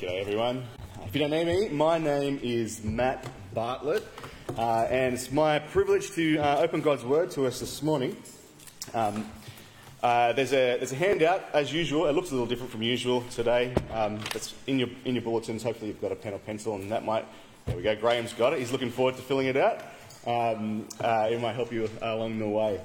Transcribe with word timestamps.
G'day 0.00 0.22
everyone. 0.22 0.64
If 1.04 1.14
you 1.14 1.20
don't 1.20 1.30
know 1.30 1.44
me, 1.44 1.68
my 1.68 1.98
name 1.98 2.40
is 2.42 2.82
Matt 2.82 3.26
Bartlett, 3.52 4.02
uh, 4.56 4.86
and 4.88 5.12
it's 5.12 5.30
my 5.30 5.58
privilege 5.58 6.12
to 6.12 6.38
uh, 6.38 6.56
open 6.60 6.80
God's 6.80 7.04
Word 7.04 7.30
to 7.32 7.46
us 7.46 7.60
this 7.60 7.82
morning. 7.82 8.16
Um, 8.94 9.30
uh, 10.02 10.32
there's, 10.32 10.54
a, 10.54 10.78
there's 10.78 10.92
a 10.92 10.96
handout, 10.96 11.44
as 11.52 11.70
usual. 11.70 12.06
It 12.06 12.12
looks 12.12 12.30
a 12.30 12.32
little 12.32 12.46
different 12.46 12.72
from 12.72 12.80
usual 12.80 13.20
today. 13.30 13.74
Um, 13.92 14.20
it's 14.34 14.54
in 14.66 14.78
your, 14.78 14.88
in 15.04 15.16
your 15.16 15.22
bulletins. 15.22 15.62
Hopefully, 15.62 15.88
you've 15.88 16.00
got 16.00 16.12
a 16.12 16.16
pen 16.16 16.32
or 16.32 16.38
pencil, 16.38 16.76
and 16.76 16.90
that 16.90 17.04
might. 17.04 17.26
There 17.66 17.76
we 17.76 17.82
go. 17.82 17.94
Graham's 17.94 18.32
got 18.32 18.54
it. 18.54 18.58
He's 18.58 18.72
looking 18.72 18.90
forward 18.90 19.16
to 19.16 19.22
filling 19.22 19.48
it 19.48 19.58
out. 19.58 19.82
Um, 20.26 20.88
uh, 20.98 21.28
it 21.30 21.38
might 21.42 21.56
help 21.56 21.74
you 21.74 21.90
along 22.00 22.38
the 22.38 22.48
way. 22.48 22.80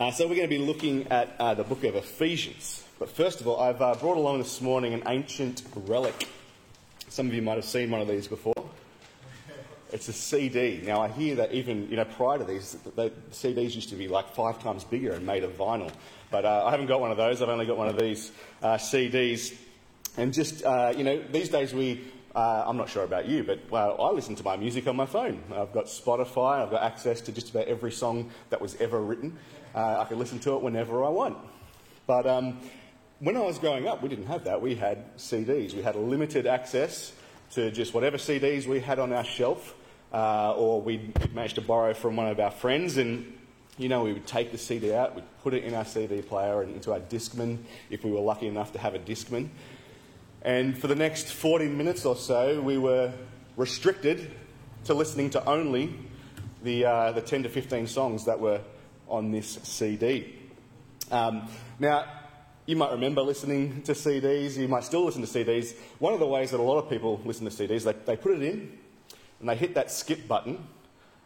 Uh, 0.00 0.10
so, 0.10 0.26
we're 0.26 0.34
going 0.34 0.48
to 0.48 0.48
be 0.48 0.56
looking 0.56 1.06
at 1.08 1.36
uh, 1.38 1.52
the 1.52 1.62
book 1.62 1.84
of 1.84 1.94
Ephesians. 1.94 2.82
But 2.98 3.10
first 3.10 3.42
of 3.42 3.46
all, 3.46 3.60
I've 3.60 3.82
uh, 3.82 3.94
brought 3.96 4.16
along 4.16 4.38
this 4.38 4.62
morning 4.62 4.94
an 4.94 5.02
ancient 5.06 5.62
relic. 5.74 6.26
Some 7.10 7.26
of 7.26 7.34
you 7.34 7.42
might 7.42 7.56
have 7.56 7.66
seen 7.66 7.90
one 7.90 8.00
of 8.00 8.08
these 8.08 8.26
before. 8.26 8.54
It's 9.92 10.08
a 10.08 10.14
CD. 10.14 10.80
Now, 10.82 11.02
I 11.02 11.08
hear 11.08 11.34
that 11.34 11.52
even 11.52 11.90
you 11.90 11.96
know 11.96 12.06
prior 12.06 12.38
to 12.38 12.44
these, 12.44 12.78
the 12.96 13.12
CDs 13.30 13.74
used 13.74 13.90
to 13.90 13.94
be 13.94 14.08
like 14.08 14.34
five 14.34 14.62
times 14.62 14.84
bigger 14.84 15.12
and 15.12 15.26
made 15.26 15.44
of 15.44 15.58
vinyl. 15.58 15.92
But 16.30 16.46
uh, 16.46 16.64
I 16.64 16.70
haven't 16.70 16.86
got 16.86 17.02
one 17.02 17.10
of 17.10 17.18
those. 17.18 17.42
I've 17.42 17.50
only 17.50 17.66
got 17.66 17.76
one 17.76 17.88
of 17.88 17.98
these 17.98 18.32
uh, 18.62 18.76
CDs. 18.76 19.54
And 20.16 20.32
just 20.32 20.64
uh, 20.64 20.94
you 20.96 21.04
know, 21.04 21.22
these 21.30 21.50
days 21.50 21.74
we. 21.74 22.00
Uh, 22.32 22.62
I'm 22.64 22.76
not 22.76 22.88
sure 22.88 23.02
about 23.02 23.26
you, 23.26 23.42
but 23.42 23.58
well, 23.70 24.00
I 24.00 24.12
listen 24.12 24.36
to 24.36 24.44
my 24.44 24.56
music 24.56 24.86
on 24.86 24.94
my 24.94 25.04
phone. 25.04 25.42
I've 25.52 25.72
got 25.72 25.86
Spotify. 25.86 26.62
I've 26.62 26.70
got 26.70 26.84
access 26.84 27.20
to 27.22 27.32
just 27.32 27.50
about 27.50 27.66
every 27.66 27.90
song 27.90 28.30
that 28.50 28.60
was 28.60 28.76
ever 28.76 29.00
written. 29.00 29.36
Uh, 29.74 30.00
I 30.00 30.04
can 30.04 30.18
listen 30.18 30.38
to 30.40 30.54
it 30.56 30.62
whenever 30.62 31.04
I 31.04 31.08
want. 31.08 31.38
But 32.06 32.26
um, 32.26 32.58
when 33.20 33.36
I 33.36 33.40
was 33.40 33.58
growing 33.58 33.86
up, 33.86 34.02
we 34.02 34.08
didn't 34.08 34.26
have 34.26 34.44
that. 34.44 34.60
We 34.60 34.74
had 34.74 35.16
CDs. 35.16 35.74
We 35.74 35.82
had 35.82 35.94
limited 35.94 36.46
access 36.46 37.12
to 37.52 37.70
just 37.70 37.94
whatever 37.94 38.16
CDs 38.16 38.66
we 38.66 38.80
had 38.80 38.98
on 38.98 39.12
our 39.12 39.24
shelf, 39.24 39.74
uh, 40.12 40.54
or 40.54 40.80
we'd, 40.80 41.34
managed 41.34 41.56
to 41.56 41.60
borrow 41.60 41.94
from 41.94 42.16
one 42.16 42.26
of 42.26 42.40
our 42.40 42.50
friends. 42.50 42.96
And, 42.96 43.36
you 43.78 43.88
know, 43.88 44.02
we 44.04 44.12
would 44.12 44.26
take 44.26 44.50
the 44.52 44.58
CD 44.58 44.92
out, 44.92 45.14
we'd 45.14 45.24
put 45.42 45.54
it 45.54 45.64
in 45.64 45.74
our 45.74 45.84
CD 45.84 46.22
player 46.22 46.62
and 46.62 46.74
into 46.74 46.92
our 46.92 47.00
Discman 47.00 47.58
if 47.90 48.04
we 48.04 48.10
were 48.10 48.20
lucky 48.20 48.48
enough 48.48 48.72
to 48.72 48.78
have 48.78 48.94
a 48.94 48.98
Discman. 48.98 49.48
And 50.42 50.76
for 50.76 50.88
the 50.88 50.94
next 50.94 51.32
40 51.32 51.68
minutes 51.68 52.04
or 52.04 52.16
so, 52.16 52.60
we 52.60 52.78
were 52.78 53.12
restricted 53.56 54.30
to 54.84 54.94
listening 54.94 55.30
to 55.30 55.44
only 55.44 55.94
the, 56.62 56.86
uh, 56.86 57.12
the 57.12 57.20
10 57.20 57.44
to 57.44 57.48
15 57.48 57.86
songs 57.86 58.24
that 58.24 58.40
were 58.40 58.60
on 59.10 59.30
this 59.30 59.58
CD. 59.64 60.34
Um, 61.10 61.48
now, 61.78 62.06
you 62.66 62.76
might 62.76 62.92
remember 62.92 63.20
listening 63.20 63.82
to 63.82 63.92
CDs, 63.92 64.56
you 64.56 64.68
might 64.68 64.84
still 64.84 65.04
listen 65.04 65.26
to 65.26 65.28
CDs. 65.28 65.74
One 65.98 66.14
of 66.14 66.20
the 66.20 66.26
ways 66.26 66.52
that 66.52 66.60
a 66.60 66.62
lot 66.62 66.78
of 66.78 66.88
people 66.88 67.20
listen 67.24 67.50
to 67.50 67.50
CDs, 67.50 67.82
they, 67.82 67.92
they 67.92 68.16
put 68.16 68.32
it 68.32 68.42
in 68.42 68.78
and 69.40 69.48
they 69.48 69.56
hit 69.56 69.74
that 69.74 69.90
skip 69.90 70.28
button 70.28 70.64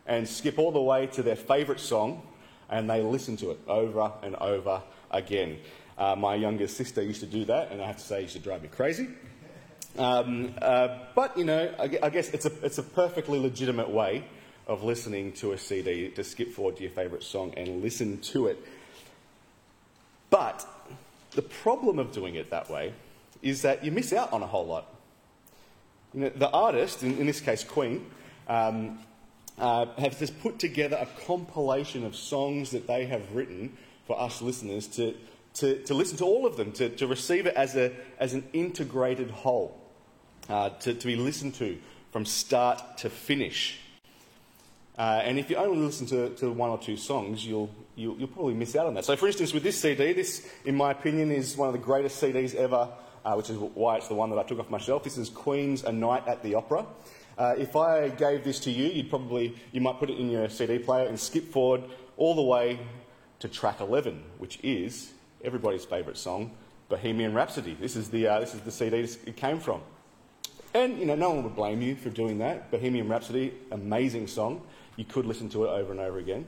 and 0.06 0.27
skip 0.27 0.58
all 0.58 0.72
the 0.72 0.80
way 0.80 1.06
to 1.08 1.22
their 1.22 1.36
favourite 1.36 1.80
song 1.80 2.22
and 2.70 2.88
they 2.88 3.02
listen 3.02 3.36
to 3.36 3.50
it 3.50 3.60
over 3.68 4.10
and 4.22 4.36
over 4.36 4.82
again. 5.10 5.58
Uh, 5.98 6.16
my 6.16 6.34
younger 6.34 6.66
sister 6.66 7.02
used 7.02 7.20
to 7.20 7.27
do 7.27 7.44
that, 7.44 7.70
and 7.70 7.80
I 7.80 7.86
have 7.86 7.98
to 7.98 8.02
say, 8.02 8.18
it 8.18 8.22
used 8.22 8.34
to 8.34 8.40
drive 8.40 8.62
me 8.62 8.68
crazy. 8.68 9.08
Um, 9.96 10.55
uh, 10.60 10.98
but, 11.14 11.36
you 11.36 11.44
know, 11.44 11.72
I, 11.78 11.98
I 12.02 12.10
guess 12.10 12.30
it's 12.30 12.46
a, 12.46 12.52
it's 12.64 12.78
a 12.78 12.82
perfectly 12.82 13.38
legitimate 13.38 13.90
way 13.90 14.24
of 14.67 14.83
listening 14.83 15.33
to 15.33 15.53
a 15.53 15.59
CD 15.59 16.09
to 16.09 16.25
skip 16.25 16.53
forward 16.53 16.77
to 16.77 16.83
your 16.83 16.93
favourite 16.93 17.23
song 17.23 17.53
and 17.57 17.83
listen 17.83 18.20
to 18.20 18.47
it. 18.47 18.59
But 20.31 20.67
the 21.33 21.43
problem 21.43 21.98
of 21.98 22.12
doing 22.12 22.34
it 22.37 22.51
that 22.51 22.70
way 22.70 22.92
is 23.42 23.62
that 23.62 23.85
you 23.85 23.92
miss 23.92 24.12
out 24.12 24.33
on 24.33 24.42
a 24.42 24.47
whole 24.47 24.67
lot. 24.67 24.87
You 26.15 26.20
know, 26.20 26.29
the 26.31 26.51
artist, 26.51 27.03
in, 27.03 27.19
in, 27.19 27.27
this 27.27 27.41
case 27.41 27.62
Queen, 27.62 28.07
um, 28.48 29.01
uh, 29.59 29.87
have 29.98 30.19
just 30.19 30.41
put 30.41 30.59
together 30.59 30.97
a 30.97 31.27
compilation 31.27 32.05
of 32.05 32.17
songs 32.17 32.70
that 32.70 32.86
they 32.86 33.07
have 33.07 33.35
written 33.35 33.77
for 34.07 34.20
us 34.20 34.41
listeners 34.41 34.86
to, 34.89 35.14
to, 35.55 35.83
to 35.85 35.95
listen 35.95 36.17
to 36.19 36.24
all 36.24 36.47
of 36.47 36.57
them, 36.57 36.73
to, 36.73 36.89
to 36.89 37.07
receive 37.07 37.47
it 37.47 37.55
as, 37.55 37.77
a, 37.77 37.92
as 38.19 38.33
an 38.33 38.45
integrated 38.53 39.30
whole, 39.30 39.80
uh, 40.48 40.70
to, 40.70 40.95
to 40.95 41.07
be 41.07 41.17
listened 41.17 41.55
to 41.55 41.79
from 42.13 42.24
start 42.24 42.98
to 42.98 43.11
finish. 43.11 43.80
Uh, 44.96 45.20
and 45.24 45.38
if 45.38 45.50
you 45.50 45.56
only 45.56 45.78
listen 45.78 46.06
to, 46.06 46.30
to, 46.36 46.52
one 46.52 46.70
or 46.70 46.78
two 46.78 46.96
songs, 46.96 47.44
you'll, 47.44 47.68
you'll, 47.96 48.16
you'll, 48.16 48.28
probably 48.28 48.55
miss 48.55 48.77
out 48.77 48.86
on 48.86 48.94
that. 48.94 49.05
So, 49.05 49.16
for 49.16 49.27
instance, 49.27 49.52
with 49.52 49.64
this 49.64 49.80
CD, 49.80 50.12
this, 50.12 50.48
in 50.64 50.77
my 50.77 50.92
opinion, 50.92 51.32
is 51.32 51.56
one 51.56 51.68
of 51.68 51.72
the 51.72 51.80
greatest 51.80 52.22
CDs 52.22 52.55
ever, 52.55 52.88
uh, 53.24 53.34
which 53.34 53.50
is 53.50 53.56
why 53.56 53.96
it's 53.96 54.06
the 54.06 54.14
one 54.14 54.30
that 54.30 54.38
I 54.38 54.44
took 54.44 54.60
off 54.60 54.70
my 54.70 54.78
shelf. 54.78 55.02
This 55.02 55.18
is 55.18 55.28
Queen's 55.28 55.82
A 55.82 55.90
Night 55.90 56.28
at 56.28 56.44
the 56.44 56.55
Opera. 56.55 56.86
Uh, 57.36 57.56
if 57.58 57.74
I 57.74 58.10
gave 58.10 58.44
this 58.44 58.60
to 58.60 58.70
you, 58.70 58.84
you'd 58.84 59.10
probably, 59.10 59.56
you 59.72 59.80
might 59.80 59.98
put 59.98 60.10
it 60.10 60.18
in 60.18 60.30
your 60.30 60.48
CD 60.48 60.78
player 60.78 61.08
and 61.08 61.18
skip 61.18 61.50
forward 61.50 61.82
all 62.16 62.36
the 62.36 62.42
way 62.42 62.78
to 63.40 63.48
track 63.48 63.80
11, 63.80 64.22
which 64.38 64.61
is 64.62 65.12
everybody's 65.42 65.84
favourite 65.84 66.16
song, 66.16 66.52
Bohemian 66.88 67.34
Rhapsody. 67.34 67.76
This 67.80 67.96
is 67.96 68.11
the, 68.11 68.28
uh, 68.28 68.38
this 68.38 68.55
is 68.55 68.61
the 68.61 68.70
CD 68.70 68.98
it 68.98 69.36
came 69.36 69.58
from. 69.58 69.80
And, 70.74 70.98
you 70.98 71.07
know, 71.07 71.14
no 71.14 71.30
one 71.30 71.45
would 71.45 71.55
blame 71.55 71.80
you 71.80 71.95
for 71.95 72.11
doing 72.11 72.39
that. 72.39 72.70
Bohemian 72.70 73.08
Rhapsody, 73.08 73.55
amazing 73.70 74.27
song 74.27 74.61
you 74.96 75.05
could 75.05 75.27
listen 75.27 75.48
to 75.51 75.64
it 75.64 75.68
over 75.68 75.92
and 75.92 76.01
over 76.01 76.18
again. 76.18 76.46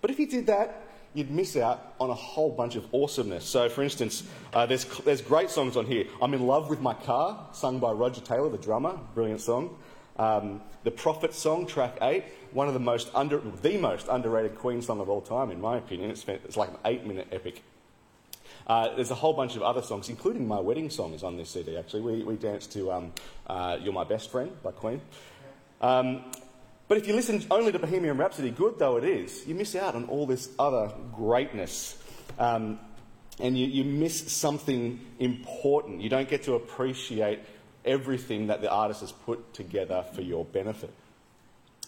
But 0.00 0.10
if 0.10 0.18
you 0.18 0.26
did 0.26 0.46
that, 0.46 0.82
you'd 1.14 1.30
miss 1.30 1.56
out 1.56 1.94
on 1.98 2.10
a 2.10 2.14
whole 2.14 2.50
bunch 2.50 2.76
of 2.76 2.86
awesomeness. 2.92 3.44
So, 3.44 3.68
for 3.68 3.82
instance, 3.82 4.24
uh, 4.52 4.66
there's, 4.66 4.84
there's 5.00 5.22
great 5.22 5.50
songs 5.50 5.76
on 5.76 5.86
here. 5.86 6.04
I'm 6.20 6.34
in 6.34 6.46
Love 6.46 6.68
with 6.68 6.80
My 6.80 6.94
Car, 6.94 7.48
sung 7.52 7.78
by 7.78 7.92
Roger 7.92 8.20
Taylor, 8.20 8.50
the 8.50 8.58
drummer, 8.58 8.98
brilliant 9.14 9.40
song. 9.40 9.76
Um, 10.18 10.62
the 10.84 10.90
Prophet 10.90 11.34
song, 11.34 11.66
track 11.66 11.98
8, 12.00 12.24
one 12.52 12.68
of 12.68 12.74
the 12.74 12.80
most 12.80 13.10
under, 13.14 13.38
the 13.38 13.76
most 13.78 14.08
underrated 14.08 14.56
Queen 14.56 14.80
song 14.80 15.00
of 15.00 15.08
all 15.08 15.20
time, 15.20 15.50
in 15.50 15.60
my 15.60 15.76
opinion. 15.78 16.10
It's, 16.10 16.26
it's 16.26 16.56
like 16.56 16.70
an 16.70 16.78
eight 16.84 17.06
minute 17.06 17.28
epic. 17.32 17.62
Uh, 18.66 18.94
there's 18.96 19.12
a 19.12 19.14
whole 19.14 19.32
bunch 19.32 19.54
of 19.54 19.62
other 19.62 19.82
songs, 19.82 20.08
including 20.08 20.48
my 20.48 20.58
wedding 20.58 20.90
song 20.90 21.14
is 21.14 21.22
on 21.22 21.36
this 21.36 21.50
CD, 21.50 21.76
actually. 21.76 22.00
We, 22.02 22.24
we 22.24 22.36
danced 22.36 22.72
to 22.72 22.90
um, 22.90 23.12
uh, 23.46 23.78
You're 23.80 23.92
My 23.92 24.04
Best 24.04 24.30
Friend 24.30 24.50
by 24.62 24.72
Queen. 24.72 25.00
Um, 25.80 26.24
but 26.88 26.98
if 26.98 27.06
you 27.06 27.14
listen 27.14 27.44
only 27.50 27.72
to 27.72 27.78
Bohemian 27.78 28.16
Rhapsody, 28.16 28.50
good 28.50 28.78
though 28.78 28.96
it 28.96 29.04
is, 29.04 29.46
you 29.46 29.54
miss 29.54 29.74
out 29.76 29.94
on 29.94 30.06
all 30.06 30.26
this 30.26 30.48
other 30.58 30.92
greatness. 31.14 31.96
Um, 32.38 32.80
and 33.38 33.56
you, 33.56 33.66
you 33.66 33.84
miss 33.84 34.32
something 34.32 35.00
important. 35.18 36.00
You 36.00 36.08
don't 36.08 36.28
get 36.28 36.44
to 36.44 36.54
appreciate 36.54 37.40
everything 37.84 38.48
that 38.48 38.62
the 38.62 38.70
artist 38.70 39.00
has 39.00 39.12
put 39.12 39.54
together 39.54 40.04
for 40.14 40.22
your 40.22 40.44
benefit. 40.44 40.92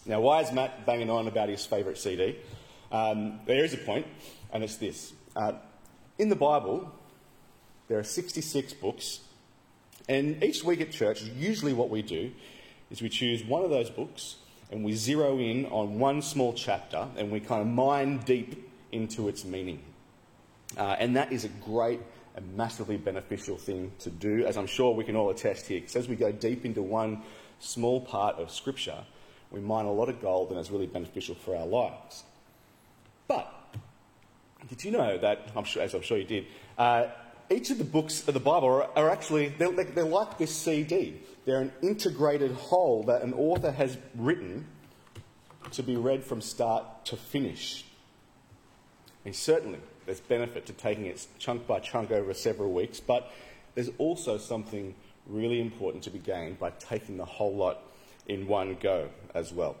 Now, 0.05 0.21
why 0.21 0.41
is 0.41 0.51
Matt 0.51 0.85
banging 0.85 1.09
on 1.09 1.27
about 1.27 1.49
his 1.49 1.65
favourite 1.65 1.97
CD? 1.97 2.37
Um, 2.91 3.41
there 3.45 3.63
is 3.65 3.73
a 3.73 3.77
point, 3.77 4.07
and 4.53 4.63
it's 4.63 4.77
this. 4.77 5.13
Uh, 5.35 5.53
in 6.19 6.29
the 6.29 6.35
Bible, 6.35 6.91
there 7.87 7.97
are 7.97 8.03
66 8.03 8.73
books, 8.73 9.21
and 10.07 10.43
each 10.43 10.63
week 10.63 10.81
at 10.81 10.91
church, 10.91 11.23
usually 11.23 11.73
what 11.73 11.89
we 11.89 12.01
do 12.01 12.31
is 12.91 13.01
we 13.01 13.09
choose 13.09 13.43
one 13.43 13.63
of 13.63 13.69
those 13.69 13.89
books 13.89 14.35
and 14.71 14.83
we 14.83 14.93
zero 14.93 15.39
in 15.39 15.65
on 15.67 15.97
one 15.97 16.21
small 16.21 16.53
chapter 16.53 17.07
and 17.17 17.31
we 17.31 17.39
kind 17.39 17.61
of 17.61 17.67
mine 17.67 18.19
deep 18.19 18.69
into 18.91 19.27
its 19.27 19.45
meaning. 19.45 19.79
Uh, 20.77 20.95
and 20.99 21.15
that 21.15 21.31
is 21.31 21.45
a 21.45 21.49
great 21.49 21.99
and 22.35 22.55
massively 22.55 22.97
beneficial 22.97 23.57
thing 23.57 23.91
to 23.99 24.09
do, 24.09 24.45
as 24.45 24.57
I'm 24.57 24.67
sure 24.67 24.93
we 24.93 25.03
can 25.03 25.15
all 25.15 25.29
attest 25.29 25.67
here. 25.67 25.79
Because 25.79 25.95
as 25.95 26.07
we 26.07 26.15
go 26.15 26.31
deep 26.31 26.65
into 26.65 26.81
one 26.81 27.23
small 27.59 28.01
part 28.01 28.35
of 28.37 28.51
Scripture, 28.51 29.03
we 29.51 29.59
mine 29.59 29.85
a 29.85 29.91
lot 29.91 30.09
of 30.09 30.21
gold 30.21 30.49
and 30.49 30.59
it's 30.59 30.69
really 30.69 30.87
beneficial 30.87 31.35
for 31.35 31.55
our 31.55 31.65
lives. 31.65 32.23
But 33.27 33.51
did 34.67 34.83
you 34.83 34.91
know 34.91 35.17
that, 35.17 35.47
I'm 35.55 35.63
sure, 35.63 35.81
as 35.81 35.93
I'm 35.93 36.01
sure 36.01 36.17
you 36.17 36.25
did, 36.25 36.45
uh, 36.77 37.07
each 37.49 37.71
of 37.71 37.77
the 37.77 37.83
books 37.83 38.27
of 38.27 38.33
the 38.33 38.39
Bible 38.39 38.67
are, 38.67 38.89
are 38.95 39.09
actually, 39.09 39.49
they're, 39.49 39.71
they're 39.71 40.03
like 40.03 40.37
this 40.37 40.55
CD. 40.55 41.15
They're 41.45 41.61
an 41.61 41.71
integrated 41.81 42.51
whole 42.51 43.03
that 43.03 43.21
an 43.21 43.33
author 43.33 43.71
has 43.71 43.97
written 44.15 44.67
to 45.71 45.83
be 45.83 45.95
read 45.95 46.23
from 46.23 46.41
start 46.41 47.05
to 47.05 47.15
finish. 47.15 47.85
And 49.25 49.35
certainly, 49.35 49.79
there's 50.05 50.19
benefit 50.19 50.65
to 50.67 50.73
taking 50.73 51.05
it 51.05 51.25
chunk 51.37 51.67
by 51.67 51.79
chunk 51.79 52.11
over 52.11 52.33
several 52.33 52.71
weeks, 52.71 52.99
but 52.99 53.31
there's 53.75 53.89
also 53.97 54.37
something 54.37 54.95
really 55.27 55.61
important 55.61 56.03
to 56.03 56.09
be 56.09 56.19
gained 56.19 56.59
by 56.59 56.71
taking 56.71 57.17
the 57.17 57.25
whole 57.25 57.55
lot 57.55 57.79
in 58.27 58.47
one 58.47 58.75
go 58.79 59.09
as 59.33 59.51
well. 59.51 59.75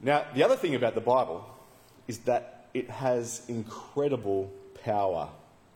Now, 0.00 0.24
the 0.34 0.42
other 0.42 0.56
thing 0.56 0.74
about 0.74 0.94
the 0.94 1.00
Bible 1.00 1.44
is 2.08 2.18
that 2.20 2.68
it 2.74 2.88
has 2.90 3.42
incredible 3.48 4.50
power 4.84 5.28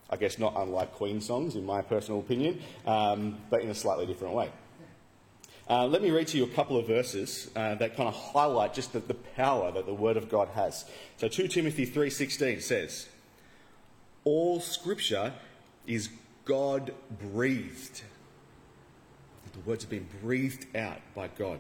I 0.09 0.17
guess 0.17 0.39
not 0.39 0.55
unlike 0.57 0.93
Queen 0.93 1.21
songs, 1.21 1.57
in 1.57 1.67
my 1.67 1.83
personal 1.83 2.21
opinion, 2.21 2.61
um, 2.87 3.39
but 3.51 3.63
in 3.63 3.71
a 3.71 3.75
slightly 3.75 4.07
different 4.07 4.35
way. 4.35 4.51
Uh, 5.69 5.85
let 5.85 6.01
me 6.01 6.13
read 6.13 6.29
to 6.29 6.39
you 6.39 6.45
a 6.45 6.49
couple 6.49 6.77
of 6.77 6.87
verses 6.87 7.51
uh, 7.57 7.75
that 7.75 7.97
kind 7.97 8.09
of 8.09 8.15
highlight 8.15 8.73
just 8.73 8.93
the, 8.93 9.01
the, 9.01 9.15
power 9.15 9.73
that 9.73 9.85
the 9.85 9.95
Word 9.95 10.17
of 10.17 10.29
God 10.29 10.49
has. 10.51 10.85
So 11.17 11.27
2 11.27 11.49
Timothy 11.49 11.85
3.16 11.85 12.63
says, 12.63 13.09
All 14.23 14.61
Scripture 14.61 15.33
is 15.89 16.09
God 16.45 16.95
breathed. 17.21 18.03
The 19.53 19.69
words 19.69 19.83
have 19.83 19.91
been 19.91 20.07
breathed 20.23 20.77
out 20.77 21.01
by 21.17 21.29
God 21.29 21.59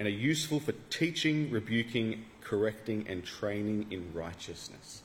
and 0.00 0.08
are 0.08 0.10
useful 0.10 0.58
for 0.58 0.72
teaching, 0.88 1.50
rebuking, 1.52 2.24
correcting, 2.50 3.06
and 3.08 3.24
training 3.24 3.86
in 3.92 4.12
righteousness. 4.12 5.02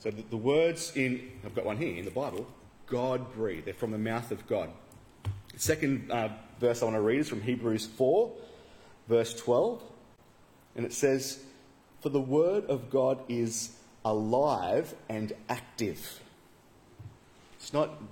So 0.00 0.10
the, 0.10 0.22
the, 0.22 0.36
words 0.36 0.92
in, 0.96 1.30
I've 1.44 1.54
got 1.54 1.64
one 1.64 1.76
here 1.76 1.96
in 1.96 2.04
the 2.04 2.10
Bible, 2.10 2.48
God 2.88 3.32
breathed. 3.32 3.66
They're 3.66 3.74
from 3.74 3.92
the 3.92 3.98
mouth 3.98 4.32
of 4.32 4.44
God. 4.48 4.70
The 5.52 5.58
second 5.60 6.10
uh, 6.10 6.30
verse 6.58 6.82
I 6.82 6.86
want 6.86 6.96
to 6.96 7.00
read 7.00 7.20
is 7.20 7.28
from 7.28 7.42
Hebrews 7.42 7.86
4, 7.86 8.32
verse 9.08 9.34
12. 9.34 9.80
And 10.74 10.84
it 10.84 10.92
says, 10.92 11.38
For 12.00 12.08
the 12.08 12.20
word 12.20 12.64
of 12.64 12.90
God 12.90 13.20
is 13.28 13.76
alive 14.04 14.94
and 15.08 15.32
active. 15.48 16.20
It's 17.54 17.72
not 17.72 18.02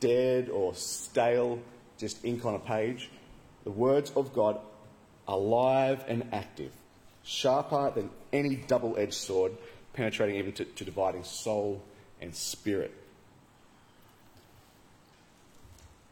dead 0.00 0.48
or 0.48 0.74
stale, 0.74 1.60
just 1.98 2.24
ink 2.24 2.46
on 2.46 2.54
a 2.54 2.58
page. 2.58 3.10
The 3.64 3.70
words 3.70 4.10
of 4.16 4.32
God 4.32 4.58
are 5.28 5.34
alive 5.36 6.02
and 6.08 6.26
active, 6.32 6.72
sharper 7.24 7.90
than 7.94 8.10
any 8.32 8.56
double 8.56 8.96
edged 8.98 9.14
sword, 9.14 9.52
penetrating 9.92 10.36
even 10.36 10.52
to, 10.52 10.64
to 10.64 10.84
dividing 10.84 11.24
soul 11.24 11.82
and 12.20 12.34
spirit. 12.34 12.94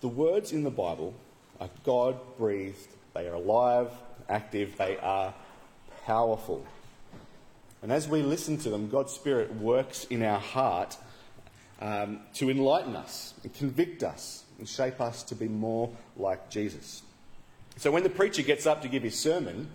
The 0.00 0.08
words 0.08 0.52
in 0.52 0.62
the 0.62 0.70
Bible 0.70 1.14
are 1.60 1.70
God 1.84 2.16
breathed, 2.36 2.88
they 3.14 3.26
are 3.26 3.34
alive, 3.34 3.90
active, 4.28 4.76
they 4.76 4.96
are 4.98 5.34
powerful. 6.04 6.64
And 7.82 7.92
as 7.92 8.08
we 8.08 8.22
listen 8.22 8.58
to 8.58 8.70
them, 8.70 8.88
God's 8.88 9.12
Spirit 9.12 9.54
works 9.54 10.04
in 10.04 10.22
our 10.22 10.40
heart 10.40 10.96
um, 11.80 12.20
to 12.34 12.50
enlighten 12.50 12.96
us, 12.96 13.34
and 13.42 13.54
convict 13.54 14.02
us, 14.02 14.44
and 14.58 14.68
shape 14.68 15.00
us 15.00 15.22
to 15.24 15.34
be 15.34 15.46
more 15.46 15.90
like 16.16 16.50
Jesus. 16.50 17.02
So 17.76 17.92
when 17.92 18.02
the 18.02 18.10
preacher 18.10 18.42
gets 18.42 18.66
up 18.66 18.82
to 18.82 18.88
give 18.88 19.04
his 19.04 19.18
sermon, 19.18 19.68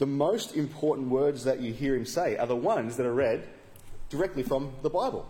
the 0.00 0.06
most 0.06 0.56
important 0.56 1.10
words 1.10 1.44
that 1.44 1.60
you 1.60 1.74
hear 1.74 1.94
him 1.94 2.06
say 2.06 2.38
are 2.38 2.46
the 2.46 2.56
ones 2.56 2.96
that 2.96 3.04
are 3.04 3.12
read 3.12 3.46
directly 4.08 4.42
from 4.42 4.72
the 4.80 4.88
Bible. 4.88 5.28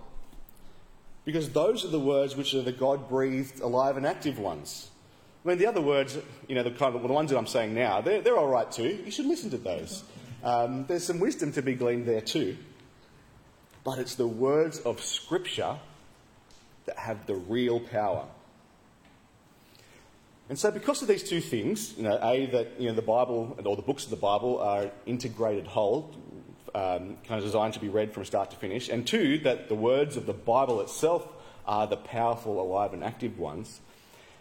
Because 1.25 1.51
those 1.51 1.85
are 1.85 1.89
the 1.89 1.99
words 1.99 2.37
which 2.37 2.55
are 2.55 2.63
the 2.63 2.71
God 2.71 3.09
breathed, 3.09 3.61
alive, 3.61 3.97
and 3.97 4.07
active 4.07 4.39
ones. 4.39 4.89
I 5.45 5.49
mean, 5.49 5.59
the 5.59 5.67
other 5.67 5.81
words, 5.81 6.17
you 6.47 6.55
know, 6.55 6.63
the 6.63 6.71
kind 6.71 6.95
of 6.95 7.03
the 7.03 7.09
ones 7.09 7.31
that 7.31 7.37
I'm 7.37 7.49
saying 7.49 7.75
now, 7.75 8.01
they're, 8.01 8.23
they're 8.23 8.39
all 8.39 8.47
right 8.47 8.71
too. 8.71 9.03
You 9.05 9.11
should 9.11 9.27
listen 9.27 9.51
to 9.51 9.59
those. 9.59 10.05
Um, 10.45 10.87
there's 10.87 11.05
some 11.05 11.19
wisdom 11.19 11.51
to 11.53 11.63
be 11.63 11.75
gleaned 11.75 12.07
there 12.07 12.21
too. 12.21 12.57
But 13.83 13.99
it's 13.99 14.15
the 14.15 14.29
words 14.29 14.79
of 14.79 15.03
Scripture 15.03 15.77
that 16.87 16.97
have 16.97 17.27
the 17.27 17.35
real 17.35 17.81
power. 17.81 18.25
And 20.51 20.59
so, 20.59 20.73
because 20.73 21.01
of 21.01 21.07
these 21.07 21.23
two 21.23 21.41
things, 21.41 21.97
you 21.97 22.03
know, 22.03 22.19
A, 22.21 22.47
that 22.47 22.73
you 22.77 22.89
know, 22.89 22.95
the 22.95 23.03
Bible, 23.03 23.57
or 23.65 23.77
the 23.77 23.83
books 23.83 24.03
of 24.03 24.11
the 24.11 24.17
Bible, 24.17 24.59
are 24.59 24.91
integrated 25.07 25.69
whole, 25.69 26.13
um, 26.75 27.17
kind 27.25 27.39
of 27.39 27.45
designed 27.45 27.75
to 27.75 27.81
be 27.81 27.89
read 27.89 28.13
from 28.13 28.25
start 28.25 28.51
to 28.51 28.57
finish, 28.57 28.89
and 28.89 29.07
two, 29.07 29.39
that 29.39 29.69
the 29.69 29.77
words 29.77 30.17
of 30.17 30.27
the 30.27 30.35
Bible 30.35 30.81
itself 30.81 31.27
are 31.67 31.87
the 31.87 31.97
powerful, 31.97 32.61
alive, 32.61 32.93
and 32.93 33.05
active 33.05 33.39
ones, 33.39 33.81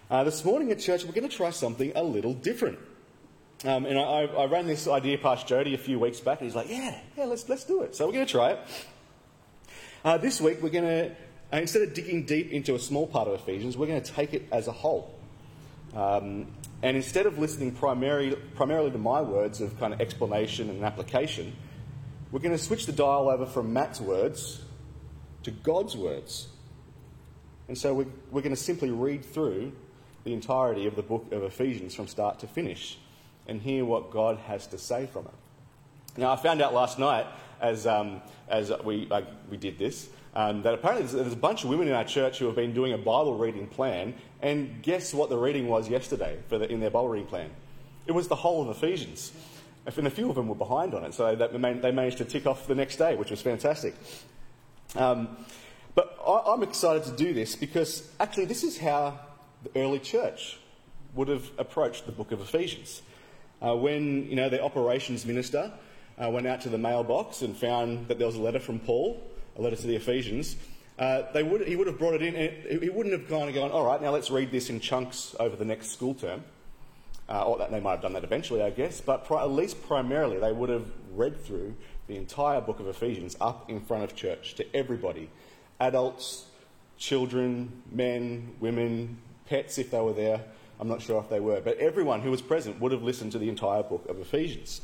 uh, 0.09 0.23
this 0.23 0.43
morning 0.43 0.71
at 0.71 0.79
church, 0.79 1.05
we're 1.05 1.11
going 1.11 1.29
to 1.29 1.35
try 1.35 1.51
something 1.51 1.91
a 1.93 2.01
little 2.01 2.33
different. 2.33 2.79
Um, 3.63 3.85
and 3.85 3.99
I, 3.99 4.23
I, 4.23 4.45
ran 4.45 4.65
this 4.65 4.87
idea 4.87 5.19
past 5.19 5.45
Jody 5.45 5.75
a 5.75 5.77
few 5.77 5.99
weeks 5.99 6.19
back, 6.19 6.39
and 6.39 6.47
he's 6.47 6.55
like, 6.55 6.69
"Yeah, 6.69 6.97
yeah, 7.15 7.25
let's 7.25 7.47
let's 7.47 7.65
do 7.65 7.83
it." 7.83 7.95
So 7.95 8.07
we're 8.07 8.13
going 8.13 8.25
to 8.25 8.31
try 8.31 8.53
it. 8.53 8.59
Uh, 10.03 10.17
this 10.17 10.41
week, 10.41 10.63
we're 10.63 10.69
going 10.69 10.85
to 10.85 11.15
uh, 11.53 11.57
instead 11.57 11.83
of 11.83 11.93
digging 11.93 12.25
deep 12.25 12.51
into 12.51 12.73
a 12.73 12.79
small 12.79 13.05
part 13.05 13.27
of 13.27 13.35
Ephesians, 13.35 13.77
we're 13.77 13.85
going 13.85 14.01
to 14.01 14.11
take 14.11 14.33
it 14.33 14.47
as 14.51 14.67
a 14.67 14.71
whole. 14.71 15.18
Um, 15.95 16.47
and 16.81 16.95
instead 16.95 17.25
of 17.25 17.37
listening 17.37 17.71
primarily, 17.71 18.35
primarily 18.55 18.91
to 18.91 18.97
my 18.97 19.21
words 19.21 19.61
of 19.61 19.77
kind 19.79 19.93
of 19.93 20.01
explanation 20.01 20.69
and 20.69 20.83
application, 20.83 21.55
we're 22.31 22.39
going 22.39 22.55
to 22.55 22.63
switch 22.63 22.85
the 22.85 22.91
dial 22.91 23.29
over 23.29 23.45
from 23.45 23.73
Matt's 23.73 23.99
words 23.99 24.61
to 25.43 25.51
God's 25.51 25.97
words. 25.97 26.47
And 27.67 27.77
so 27.77 27.93
we're, 27.93 28.07
we're 28.31 28.41
going 28.41 28.55
to 28.55 28.61
simply 28.61 28.91
read 28.91 29.25
through 29.25 29.73
the 30.23 30.33
entirety 30.33 30.85
of 30.87 30.95
the 30.95 31.03
book 31.03 31.31
of 31.31 31.43
Ephesians 31.43 31.95
from 31.95 32.07
start 32.07 32.39
to 32.39 32.47
finish 32.47 32.97
and 33.47 33.61
hear 33.61 33.83
what 33.83 34.11
God 34.11 34.37
has 34.47 34.67
to 34.67 34.77
say 34.77 35.07
from 35.07 35.25
it. 35.25 35.33
Now, 36.17 36.31
I 36.31 36.35
found 36.35 36.61
out 36.61 36.73
last 36.73 36.99
night 36.99 37.25
as, 37.61 37.87
um, 37.87 38.21
as 38.47 38.71
we, 38.83 39.09
we 39.49 39.57
did 39.57 39.79
this 39.79 40.09
um, 40.39 40.61
that 40.61 40.73
apparently 40.73 41.05
there's, 41.05 41.13
there's, 41.13 41.33
a 41.33 41.35
bunch 41.35 41.65
of 41.65 41.69
women 41.69 41.89
in 41.89 41.93
our 41.93 42.05
church 42.05 42.39
who 42.39 42.45
have 42.45 42.55
been 42.55 42.73
doing 42.73 42.93
a 42.93 42.97
Bible 42.97 43.37
reading 43.37 43.67
plan, 43.67 44.13
and 44.41 44.81
guess 44.81 45.13
what 45.13 45.29
the 45.29 45.37
reading 45.37 45.67
was 45.67 45.89
yesterday 45.89 46.39
for 46.47 46.57
the, 46.57 46.71
in 46.71 46.79
their 46.79 46.89
Bible 46.89 47.09
reading 47.09 47.27
plan? 47.27 47.49
It 48.07 48.13
was 48.13 48.29
the 48.29 48.37
whole 48.37 48.61
of 48.61 48.69
Ephesians. 48.69 49.33
And 49.85 50.07
a 50.07 50.09
few 50.09 50.29
of 50.29 50.35
them 50.35 50.47
were 50.47 50.55
behind 50.55 50.93
on 50.93 51.03
it, 51.03 51.13
so 51.13 51.35
they 51.35 51.91
managed 51.91 52.19
to 52.19 52.25
tick 52.25 52.45
off 52.45 52.67
the 52.67 52.75
next 52.75 52.95
day, 52.95 53.17
which 53.17 53.31
was 53.31 53.41
fantastic. 53.41 53.95
Um, 54.95 55.35
but 55.93 56.17
I, 56.25 56.53
I'm 56.53 56.63
excited 56.63 57.03
to 57.03 57.11
do 57.11 57.33
this 57.33 57.57
because 57.57 58.09
actually, 58.17 58.45
this 58.45 58.63
is 58.63 58.77
how 58.77 59.19
the 59.63 59.77
early 59.77 59.99
church 59.99 60.57
would 61.15 61.27
have 61.27 61.51
approached 61.57 62.05
the 62.05 62.13
book 62.13 62.31
of 62.31 62.39
Ephesians. 62.39 63.01
Uh, 63.61 63.75
when 63.75 64.29
you 64.29 64.37
know 64.37 64.47
the 64.47 64.63
operations 64.63 65.25
minister 65.25 65.73
uh, 66.23 66.29
went 66.29 66.47
out 66.47 66.61
to 66.61 66.69
the 66.69 66.77
mailbox 66.77 67.41
and 67.41 67.57
found 67.57 68.07
that 68.07 68.19
there 68.19 68.27
was 68.27 68.37
a 68.37 68.41
letter 68.41 68.59
from 68.61 68.79
Paul, 68.79 69.21
a 69.59 69.61
letter 69.61 69.75
to 69.75 69.87
the 69.87 69.95
Ephesians, 69.95 70.55
uh, 70.97 71.23
would, 71.35 71.67
he 71.67 71.75
would 71.75 71.87
have 71.87 71.99
brought 71.99 72.13
it 72.13 72.21
in. 72.21 72.35
And 72.35 72.81
he 72.81 72.89
wouldn't 72.89 73.13
have 73.13 73.29
kind 73.29 73.49
of 73.49 73.55
gone, 73.55 73.71
all 73.71 73.85
right, 73.85 74.01
now 74.01 74.11
let's 74.11 74.31
read 74.31 74.51
this 74.51 74.69
in 74.69 74.79
chunks 74.79 75.35
over 75.39 75.55
the 75.55 75.65
next 75.65 75.91
school 75.91 76.13
term. 76.13 76.43
Uh, 77.27 77.43
or 77.43 77.67
they 77.69 77.79
might 77.79 77.91
have 77.91 78.01
done 78.01 78.13
that 78.13 78.23
eventually, 78.23 78.63
I 78.63 78.71
guess, 78.71 79.01
but 79.01 79.23
pri- 79.25 79.43
at 79.43 79.51
least 79.51 79.83
primarily 79.83 80.39
they 80.39 80.51
would 80.51 80.69
have 80.69 80.87
read 81.11 81.39
through 81.45 81.75
the 82.07 82.15
entire 82.15 82.59
book 82.59 82.79
of 82.79 82.87
Ephesians 82.87 83.37
up 83.39 83.69
in 83.69 83.81
front 83.81 84.03
of 84.03 84.15
church 84.15 84.55
to 84.55 84.75
everybody 84.75 85.29
adults, 85.79 86.47
children, 86.97 87.83
men, 87.91 88.55
women, 88.59 89.19
pets 89.45 89.77
if 89.77 89.91
they 89.91 89.99
were 89.99 90.13
there. 90.13 90.41
I'm 90.79 90.87
not 90.87 91.03
sure 91.03 91.21
if 91.21 91.29
they 91.29 91.39
were, 91.39 91.61
but 91.61 91.77
everyone 91.77 92.21
who 92.21 92.31
was 92.31 92.41
present 92.41 92.79
would 92.81 92.91
have 92.91 93.03
listened 93.03 93.33
to 93.33 93.37
the 93.37 93.47
entire 93.47 93.83
book 93.83 94.09
of 94.09 94.19
Ephesians. 94.19 94.81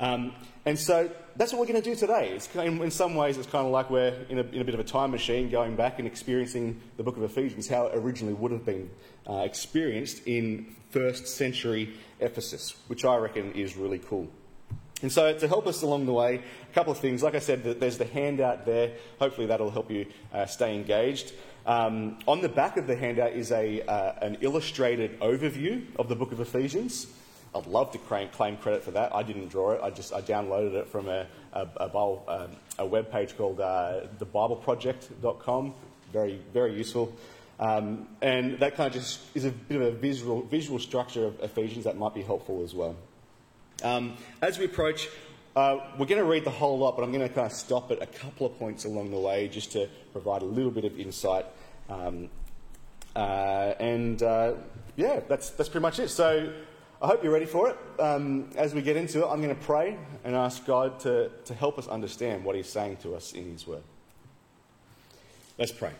Um, 0.00 0.32
and 0.64 0.78
so 0.78 1.10
that's 1.36 1.52
what 1.52 1.60
we're 1.60 1.72
going 1.72 1.82
to 1.82 1.90
do 1.90 1.94
today. 1.94 2.34
Of, 2.34 2.56
in 2.56 2.90
some 2.90 3.14
ways, 3.14 3.38
it's 3.38 3.46
kind 3.46 3.66
of 3.66 3.72
like 3.72 3.90
we're 3.90 4.14
in 4.28 4.38
a, 4.38 4.42
in 4.42 4.60
a, 4.60 4.64
bit 4.64 4.74
of 4.74 4.80
a 4.80 4.84
time 4.84 5.10
machine 5.10 5.50
going 5.50 5.76
back 5.76 5.98
and 5.98 6.06
experiencing 6.06 6.80
the 6.96 7.02
book 7.02 7.16
of 7.16 7.22
Ephesians, 7.22 7.68
how 7.68 7.86
it 7.86 7.96
originally 7.96 8.34
would 8.34 8.50
have 8.50 8.64
been 8.64 8.90
uh, 9.28 9.38
experienced 9.38 10.26
in 10.26 10.74
first 10.90 11.28
century 11.28 11.94
Ephesus, 12.18 12.74
which 12.88 13.04
I 13.04 13.16
reckon 13.16 13.52
is 13.52 13.76
really 13.76 13.98
cool. 13.98 14.28
And 15.02 15.10
so, 15.10 15.32
to 15.32 15.48
help 15.48 15.66
us 15.66 15.80
along 15.82 16.04
the 16.04 16.12
way, 16.12 16.42
a 16.70 16.74
couple 16.74 16.92
of 16.92 16.98
things. 16.98 17.22
Like 17.22 17.34
I 17.34 17.38
said, 17.38 17.64
there's 17.64 17.96
the 17.96 18.04
handout 18.04 18.66
there. 18.66 18.92
Hopefully, 19.18 19.46
that'll 19.46 19.70
help 19.70 19.90
you 19.90 20.06
uh, 20.32 20.44
stay 20.44 20.74
engaged. 20.74 21.32
Um, 21.64 22.18
on 22.26 22.42
the 22.42 22.48
back 22.48 22.76
of 22.76 22.86
the 22.86 22.96
handout 22.96 23.32
is 23.32 23.50
a, 23.50 23.82
uh, 23.82 24.14
an 24.20 24.38
illustrated 24.40 25.18
overview 25.20 25.86
of 25.96 26.08
the 26.08 26.16
book 26.16 26.32
of 26.32 26.40
Ephesians. 26.40 27.06
I'd 27.54 27.66
love 27.66 27.90
to 27.92 27.98
claim, 27.98 28.56
credit 28.58 28.84
for 28.84 28.92
that. 28.92 29.14
I 29.14 29.22
didn't 29.22 29.48
draw 29.48 29.72
it. 29.72 29.80
I 29.82 29.90
just 29.90 30.12
I 30.12 30.20
downloaded 30.20 30.74
it 30.74 30.88
from 30.88 31.08
a, 31.08 31.26
a, 31.52 31.62
a, 31.76 31.88
Bible, 31.88 32.24
um, 32.28 32.50
a 32.78 32.86
web 32.86 33.10
page 33.10 33.36
called 33.36 33.60
uh, 33.60 34.02
thebibleproject.com. 34.18 35.74
Very, 36.12 36.40
very 36.52 36.74
useful. 36.74 37.12
Um, 37.58 38.08
and 38.22 38.58
that 38.60 38.76
kind 38.76 38.86
of 38.86 38.92
just 38.92 39.20
is 39.34 39.44
a 39.44 39.50
bit 39.50 39.80
of 39.80 39.82
a 39.82 39.90
visual, 39.90 40.42
visual 40.42 40.78
structure 40.78 41.26
of 41.26 41.40
Ephesians 41.40 41.84
that 41.84 41.96
might 41.96 42.14
be 42.14 42.22
helpful 42.22 42.62
as 42.62 42.74
well. 42.74 42.96
Um, 43.82 44.16
as 44.40 44.58
we 44.58 44.64
approach, 44.64 45.08
uh, 45.56 45.78
we're 45.98 46.06
going 46.06 46.20
to 46.20 46.24
read 46.24 46.44
the 46.44 46.50
whole 46.50 46.78
lot, 46.78 46.96
but 46.96 47.02
I'm 47.02 47.12
going 47.12 47.26
to 47.26 47.34
kind 47.34 47.46
of 47.46 47.52
stop 47.52 47.90
at 47.90 48.00
a 48.00 48.06
couple 48.06 48.46
of 48.46 48.58
points 48.58 48.84
along 48.84 49.10
the 49.10 49.18
way 49.18 49.48
just 49.48 49.72
to 49.72 49.88
provide 50.12 50.42
a 50.42 50.46
little 50.46 50.70
bit 50.70 50.84
of 50.84 50.98
insight. 50.98 51.46
Um, 51.88 52.30
uh, 53.16 53.74
and 53.80 54.22
uh, 54.22 54.52
yeah, 54.96 55.20
that's, 55.28 55.50
that's 55.50 55.68
pretty 55.68 55.82
much 55.82 55.98
it. 55.98 56.08
So 56.08 56.52
I 57.02 57.06
hope 57.06 57.24
you're 57.24 57.32
ready 57.32 57.46
for 57.46 57.70
it. 57.70 57.78
Um, 57.98 58.50
as 58.56 58.74
we 58.74 58.82
get 58.82 58.94
into 58.94 59.24
it, 59.24 59.26
I'm 59.26 59.40
going 59.40 59.56
to 59.56 59.62
pray 59.62 59.96
and 60.22 60.36
ask 60.36 60.66
God 60.66 61.00
to, 61.00 61.30
to 61.46 61.54
help 61.54 61.78
us 61.78 61.88
understand 61.88 62.44
what 62.44 62.56
He's 62.56 62.68
saying 62.68 62.98
to 62.98 63.14
us 63.14 63.32
in 63.32 63.50
His 63.50 63.66
Word. 63.66 63.82
Let's 65.56 65.72
pray. 65.72 65.92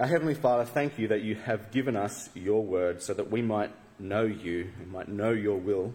Our 0.00 0.08
Heavenly 0.08 0.34
Father, 0.34 0.64
thank 0.64 0.98
you 0.98 1.06
that 1.08 1.22
you 1.22 1.36
have 1.36 1.70
given 1.70 1.94
us 1.94 2.28
your 2.34 2.64
Word 2.64 3.02
so 3.02 3.14
that 3.14 3.30
we 3.30 3.40
might 3.40 3.70
know 4.00 4.24
you 4.24 4.72
and 4.80 4.90
might 4.90 5.06
know 5.06 5.30
your 5.30 5.58
will 5.58 5.94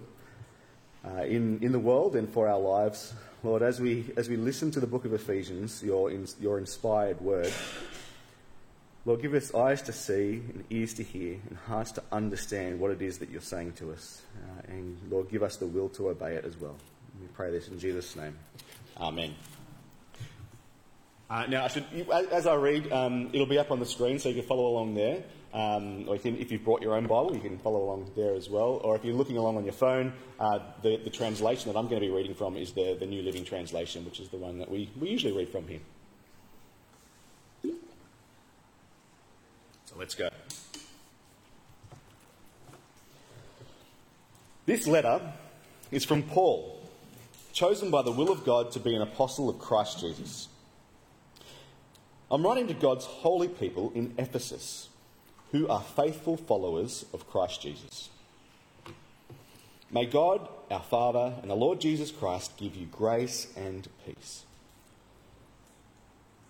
uh, 1.06 1.24
in, 1.24 1.60
in 1.62 1.74
the 1.74 1.80
world 1.80 2.16
and 2.16 2.30
for 2.30 2.48
our 2.48 2.60
lives. 2.60 3.14
Lord, 3.44 3.62
as 3.62 3.82
we, 3.82 4.06
as 4.16 4.30
we 4.30 4.38
listen 4.38 4.72
to 4.72 4.80
the 4.80 4.88
book 4.88 5.04
of 5.04 5.14
Ephesians, 5.14 5.84
your, 5.84 6.10
your 6.40 6.58
inspired 6.58 7.20
word, 7.20 7.52
Lord, 9.06 9.22
give 9.22 9.34
us 9.34 9.54
eyes 9.56 9.82
to 9.84 9.94
see 9.94 10.42
and 10.54 10.64
ears 10.70 10.94
to 10.96 11.04
hear 11.04 11.40
and 11.48 11.58
hearts 11.58 11.92
to 11.94 12.04
understand 12.12 12.80
what 12.80 12.92
it 12.92 13.02
is 13.02 13.18
that 13.20 13.30
you're 13.30 13.42
saying 13.42 13.74
to 13.74 13.92
us. 13.92 14.22
Uh, 14.44 14.74
and 14.74 14.98
Lord, 15.10 15.30
give 15.30 15.42
us 15.42 15.56
the 15.56 15.66
will 15.66 15.90
to 15.90 16.10
obey 16.10 16.36
it 16.36 16.46
as 16.46 16.58
well. 16.58 16.76
We 17.22 17.28
pray 17.28 17.50
this 17.52 17.70
in 17.70 17.80
Jesus' 17.80 18.16
name. 18.16 18.38
Amen. 18.98 19.34
Uh, 21.30 21.46
now, 21.48 21.66
I 21.66 21.68
should, 21.68 21.86
as 22.32 22.48
I 22.48 22.56
read, 22.56 22.92
um, 22.92 23.30
it'll 23.34 23.46
be 23.46 23.60
up 23.60 23.72
on 23.72 23.80
the 23.80 23.86
screen 23.86 24.20
so 24.20 24.30
you 24.30 24.36
can 24.36 24.46
follow 24.46 24.68
along 24.68 24.96
there. 24.96 25.24
Um, 25.54 26.08
or 26.08 26.16
you 26.16 26.22
can, 26.22 26.38
if 26.38 26.52
you've 26.52 26.64
brought 26.64 26.82
your 26.82 26.96
own 26.96 27.08
Bible, 27.08 27.34
you 27.34 27.42
can 27.42 27.58
follow 27.58 27.84
along 27.84 28.12
there 28.16 28.36
as 28.36 28.50
well. 28.50 28.82
Or 28.84 28.96
if 28.96 29.04
you're 29.04 29.16
looking 29.16 29.38
along 29.38 29.58
on 29.58 29.64
your 29.64 29.74
phone, 29.74 30.14
uh, 30.40 30.60
the, 30.84 30.98
the, 30.98 31.10
translation 31.10 31.72
that 31.72 31.78
I'm 31.78 31.88
going 31.88 32.02
to 32.02 32.08
be 32.08 32.14
reading 32.14 32.36
from 32.36 32.56
is 32.56 32.72
the, 32.74 32.96
the 33.00 33.08
New 33.08 33.24
Living 33.24 33.46
Translation, 33.46 34.06
which 34.06 34.20
is 34.20 34.30
the 34.30 34.38
one 34.38 34.60
that 34.60 34.70
we, 34.70 34.92
we 35.00 35.10
usually 35.10 35.34
read 35.34 35.50
from 35.50 35.68
here. 35.68 35.80
Let's 40.00 40.16
go. 40.16 40.30
This 44.66 44.88
letter 44.88 45.34
is 45.92 46.06
from 46.06 46.24
Paul, 46.24 46.82
chosen 47.52 47.92
by 47.92 48.02
the 48.02 48.12
will 48.12 48.32
of 48.32 48.46
God 48.46 48.72
to 48.72 48.80
be 48.80 48.96
an 48.96 49.02
apostle 49.02 49.50
of 49.50 49.60
Christ 49.60 50.00
Jesus. 50.00 50.48
I'm 52.32 52.44
writing 52.44 52.68
to 52.68 52.74
God's 52.74 53.06
holy 53.06 53.50
people 53.50 53.92
in 53.94 54.14
Ephesus 54.18 54.88
who 55.52 55.68
are 55.68 55.82
faithful 55.82 56.38
followers 56.38 57.06
of 57.14 57.28
Christ 57.28 57.62
Jesus. 57.62 58.10
May 59.92 60.06
God, 60.06 60.48
our 60.70 60.84
Father, 60.84 61.34
and 61.42 61.50
the 61.50 61.56
Lord 61.56 61.82
Jesus 61.82 62.12
Christ 62.12 62.56
give 62.58 62.76
you 62.76 62.86
grace 62.86 63.48
and 63.58 63.88
peace. 64.06 64.46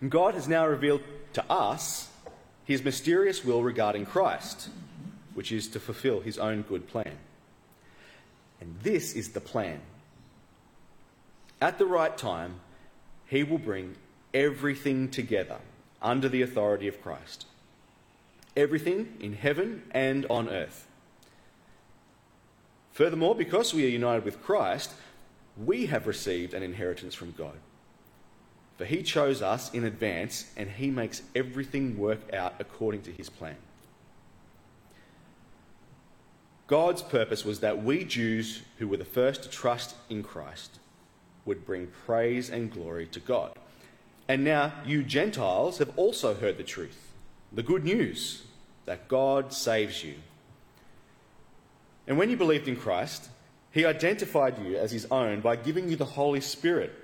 And 0.00 0.10
God 0.10 0.34
has 0.34 0.48
now 0.48 0.66
revealed 0.66 1.02
to 1.34 1.44
us 1.50 2.08
his 2.64 2.82
mysterious 2.84 3.44
will 3.44 3.62
regarding 3.62 4.06
Christ, 4.06 4.68
which 5.34 5.52
is 5.52 5.68
to 5.68 5.80
fulfill 5.80 6.20
his 6.20 6.38
own 6.38 6.62
good 6.62 6.88
plan. 6.88 7.16
And 8.60 8.76
this 8.82 9.14
is 9.14 9.30
the 9.30 9.40
plan. 9.40 9.80
At 11.60 11.78
the 11.78 11.86
right 11.86 12.16
time, 12.16 12.60
he 13.26 13.42
will 13.42 13.58
bring 13.58 13.96
everything 14.32 15.10
together 15.10 15.58
under 16.00 16.28
the 16.28 16.42
authority 16.42 16.88
of 16.88 17.02
Christ. 17.02 17.46
Everything 18.56 19.14
in 19.20 19.34
heaven 19.34 19.82
and 19.90 20.26
on 20.30 20.48
earth. 20.48 20.86
Furthermore, 22.92 23.34
because 23.34 23.72
we 23.72 23.84
are 23.84 23.88
united 23.88 24.24
with 24.24 24.42
Christ, 24.42 24.92
we 25.56 25.86
have 25.86 26.06
received 26.06 26.54
an 26.54 26.62
inheritance 26.62 27.14
from 27.14 27.32
God. 27.32 27.56
For 28.80 28.86
he 28.86 29.02
chose 29.02 29.42
us 29.42 29.70
in 29.74 29.84
advance 29.84 30.50
and 30.56 30.70
he 30.70 30.90
makes 30.90 31.20
everything 31.34 31.98
work 31.98 32.32
out 32.32 32.54
according 32.58 33.02
to 33.02 33.12
his 33.12 33.28
plan. 33.28 33.56
God's 36.66 37.02
purpose 37.02 37.44
was 37.44 37.60
that 37.60 37.84
we 37.84 38.04
Jews, 38.04 38.62
who 38.78 38.88
were 38.88 38.96
the 38.96 39.04
first 39.04 39.42
to 39.42 39.50
trust 39.50 39.96
in 40.08 40.22
Christ, 40.22 40.78
would 41.44 41.66
bring 41.66 41.88
praise 42.06 42.48
and 42.48 42.72
glory 42.72 43.04
to 43.08 43.20
God. 43.20 43.52
And 44.26 44.44
now 44.44 44.72
you 44.86 45.02
Gentiles 45.02 45.76
have 45.76 45.92
also 45.98 46.32
heard 46.32 46.56
the 46.56 46.64
truth, 46.64 47.12
the 47.52 47.62
good 47.62 47.84
news 47.84 48.44
that 48.86 49.08
God 49.08 49.52
saves 49.52 50.02
you. 50.02 50.14
And 52.06 52.16
when 52.16 52.30
you 52.30 52.38
believed 52.38 52.66
in 52.66 52.76
Christ, 52.76 53.28
he 53.72 53.84
identified 53.84 54.58
you 54.64 54.78
as 54.78 54.90
his 54.90 55.06
own 55.10 55.42
by 55.42 55.56
giving 55.56 55.90
you 55.90 55.96
the 55.96 56.06
Holy 56.06 56.40
Spirit, 56.40 56.94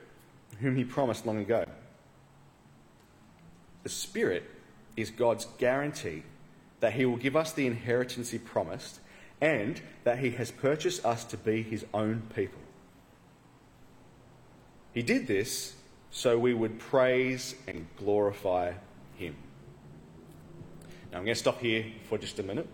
whom 0.60 0.76
he 0.76 0.84
promised 0.84 1.26
long 1.26 1.38
ago. 1.38 1.64
The 3.82 3.88
Spirit 3.88 4.44
is 4.96 5.10
God's 5.10 5.46
guarantee 5.58 6.22
that 6.80 6.94
he 6.94 7.04
will 7.04 7.16
give 7.16 7.36
us 7.36 7.52
the 7.52 7.66
inheritance 7.66 8.30
he 8.30 8.38
promised 8.38 9.00
and 9.40 9.80
that 10.04 10.18
he 10.18 10.30
has 10.30 10.50
purchased 10.50 11.04
us 11.04 11.24
to 11.24 11.36
be 11.36 11.62
his 11.62 11.84
own 11.92 12.22
people. 12.34 12.60
He 14.92 15.02
did 15.02 15.26
this 15.26 15.74
so 16.10 16.38
we 16.38 16.54
would 16.54 16.78
praise 16.78 17.54
and 17.66 17.86
glorify 17.98 18.72
him. 19.18 19.36
Now, 21.12 21.18
I'm 21.18 21.24
going 21.24 21.34
to 21.34 21.38
stop 21.40 21.60
here 21.60 21.84
for 22.08 22.18
just 22.18 22.38
a 22.38 22.42
minute, 22.42 22.66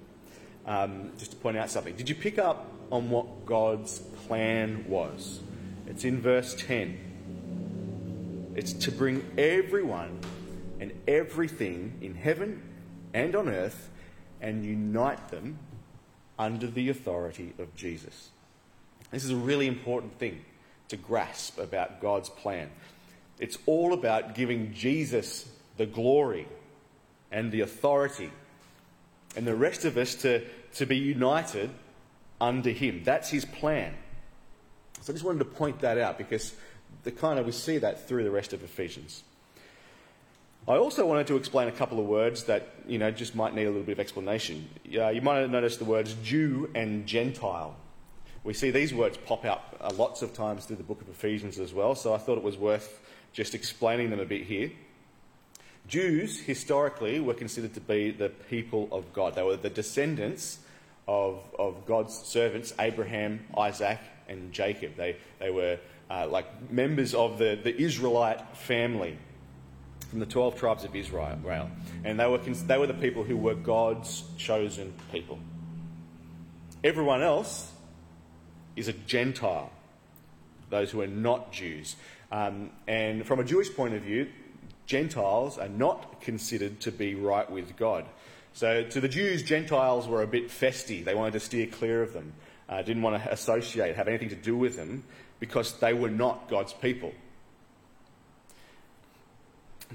um, 0.66 1.10
just 1.18 1.32
to 1.32 1.36
point 1.36 1.56
out 1.56 1.68
something. 1.68 1.96
Did 1.96 2.08
you 2.08 2.14
pick 2.14 2.38
up 2.38 2.70
on 2.90 3.10
what 3.10 3.44
God's 3.44 3.98
plan 4.26 4.84
was? 4.88 5.40
It's 5.88 6.04
in 6.04 6.20
verse 6.20 6.54
10. 6.54 7.12
It's 8.54 8.73
to 8.75 8.92
bring 8.92 9.25
everyone 9.38 10.18
and 10.80 10.92
everything 11.09 11.99
in 12.00 12.14
heaven 12.14 12.62
and 13.14 13.35
on 13.35 13.49
earth 13.49 13.88
and 14.40 14.64
unite 14.64 15.28
them 15.28 15.59
under 16.38 16.66
the 16.66 16.88
authority 16.88 17.54
of 17.59 17.75
Jesus. 17.75 18.30
This 19.11 19.25
is 19.25 19.30
a 19.30 19.37
really 19.37 19.66
important 19.66 20.18
thing 20.18 20.44
to 20.88 20.97
grasp 20.97 21.59
about 21.59 22.00
God's 22.00 22.28
plan. 22.28 22.71
It's 23.38 23.59
all 23.66 23.92
about 23.92 24.35
giving 24.35 24.75
Jesus 24.75 25.49
the 25.76 25.87
glory 25.87 26.47
and 27.30 27.50
the 27.50 27.62
authority, 27.62 28.30
and 29.35 29.47
the 29.47 29.54
rest 29.54 29.87
of 29.87 29.97
us 29.97 30.14
to, 30.16 30.44
to 30.75 30.85
be 30.85 30.99
united 30.99 31.71
under 32.40 32.71
Him. 32.71 33.02
That's 33.04 33.30
His 33.30 33.47
plan. 33.47 33.94
So 35.00 35.12
I 35.12 35.14
just 35.14 35.25
wanted 35.25 35.38
to 35.38 35.47
point 35.47 35.80
that 35.80 35.97
out 35.97 36.18
because 36.18 36.54
the 37.04 37.12
kind 37.12 37.38
of 37.38 37.47
we 37.47 37.52
see 37.52 37.78
that 37.78 38.06
through 38.09 38.25
the 38.25 38.30
rest 38.30 38.52
of 38.52 38.62
Ephesians. 38.62 39.25
I 40.68 40.76
also 40.76 41.04
wanted 41.04 41.26
to 41.26 41.37
explain 41.37 41.66
a 41.66 41.73
couple 41.73 41.99
of 41.99 42.06
words 42.06 42.44
that 42.44 42.68
you 42.87 42.99
know 42.99 43.11
just 43.11 43.35
might 43.35 43.54
need 43.54 43.64
a 43.64 43.71
little 43.71 43.82
bit 43.82 43.92
of 43.92 44.00
explanation. 44.00 44.68
Uh, 44.97 45.09
you 45.09 45.21
might 45.21 45.38
have 45.38 45.50
noticed 45.50 45.78
the 45.80 45.85
words 45.85 46.14
Jew 46.23 46.71
and 46.75 47.06
Gentile. 47.06 47.75
We 48.44 48.54
see 48.54 48.71
these 48.71 48.94
words 48.94 49.18
pop 49.18 49.44
up 49.44 49.76
uh, 49.80 49.92
lots 49.97 50.23
of 50.23 50.35
times 50.35 50.64
through 50.64 50.76
the 50.76 50.82
book 50.82 51.00
of 51.00 51.09
Ephesians 51.09 51.59
as 51.59 51.73
well, 51.73 51.94
so 51.94 52.14
I 52.14 52.18
thought 52.18 52.38
it 52.38 52.44
was 52.44 52.56
worth 52.56 53.00
just 53.32 53.54
explaining 53.54 54.11
them 54.11 54.21
a 54.21 54.25
bit 54.25 54.44
here. 54.44 54.71
Jews 55.88 56.40
historically 56.40 57.18
were 57.18 57.35
considered 57.35 57.75
to 57.75 57.80
be 57.80 58.11
the 58.11 58.28
people 58.28 58.88
of 58.92 59.12
God. 59.12 59.35
They 59.35 59.42
were 59.42 59.56
the 59.56 59.71
descendants 59.71 60.59
of, 61.09 61.42
of 61.59 61.87
God's 61.87 62.14
servants, 62.14 62.73
Abraham, 62.78 63.44
Isaac, 63.56 63.99
and 64.28 64.52
Jacob. 64.52 64.97
They, 64.97 65.16
they 65.40 65.50
were 65.50 65.78
uh, 66.12 66.26
like 66.28 66.71
members 66.71 67.14
of 67.14 67.38
the, 67.38 67.59
the 67.62 67.75
Israelite 67.81 68.57
family 68.57 69.16
from 70.11 70.21
the 70.21 70.26
12 70.26 70.57
tribes 70.57 70.85
of 70.85 70.95
Israel. 70.95 71.71
And 72.04 72.21
they 72.21 72.26
were, 72.26 72.37
they 72.38 72.76
were 72.76 72.87
the 72.87 72.92
people 72.92 73.25
who 73.25 73.37
were 73.37 73.54
God's 73.54 74.23
chosen 74.37 74.92
people. 75.11 75.38
Everyone 76.85 77.23
else 77.23 77.73
is 78.76 78.88
a 78.88 78.92
Gentile, 78.92 79.71
those 80.69 80.90
who 80.90 81.00
are 81.00 81.07
not 81.07 81.50
Jews. 81.50 81.97
Um, 82.31 82.71
and 82.87 83.26
from 83.26 83.40
a 83.40 83.45
Jewish 83.45 83.75
point 83.75 83.95
of 83.95 84.02
view, 84.02 84.28
Gentiles 84.85 85.57
are 85.57 85.69
not 85.69 86.21
considered 86.21 86.81
to 86.81 86.92
be 86.92 87.14
right 87.14 87.50
with 87.50 87.75
God. 87.76 88.04
So 88.52 88.85
to 88.85 89.00
the 89.00 89.09
Jews, 89.09 89.42
Gentiles 89.42 90.07
were 90.07 90.23
a 90.23 90.26
bit 90.26 90.49
festy. 90.49 91.02
They 91.02 91.14
wanted 91.14 91.33
to 91.35 91.40
steer 91.40 91.66
clear 91.69 92.02
of 92.02 92.12
them, 92.12 92.35
uh, 92.69 92.83
didn't 92.83 93.02
want 93.02 93.23
to 93.23 93.33
associate, 93.33 93.97
have 93.97 94.09
anything 94.09 94.28
to 94.28 94.37
do 94.37 94.54
with 94.54 94.76
them, 94.76 95.04
because 95.42 95.72
they 95.80 95.92
were 95.92 96.08
not 96.08 96.49
God's 96.49 96.72
people. 96.72 97.12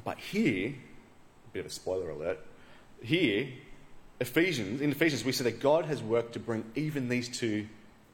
But 0.03 0.19
here, 0.19 0.71
a 0.71 1.49
bit 1.53 1.61
of 1.61 1.67
a 1.67 1.69
spoiler 1.69 2.09
alert, 2.09 2.45
here, 3.01 3.47
Ephesians, 4.19 4.81
in 4.81 4.91
Ephesians, 4.91 5.23
we 5.23 5.31
see 5.31 5.45
that 5.45 5.61
God 5.61 5.85
has 5.85 6.03
worked 6.03 6.33
to 6.33 6.39
bring 6.41 6.65
even 6.75 7.07
these 7.07 7.29
two 7.29 7.65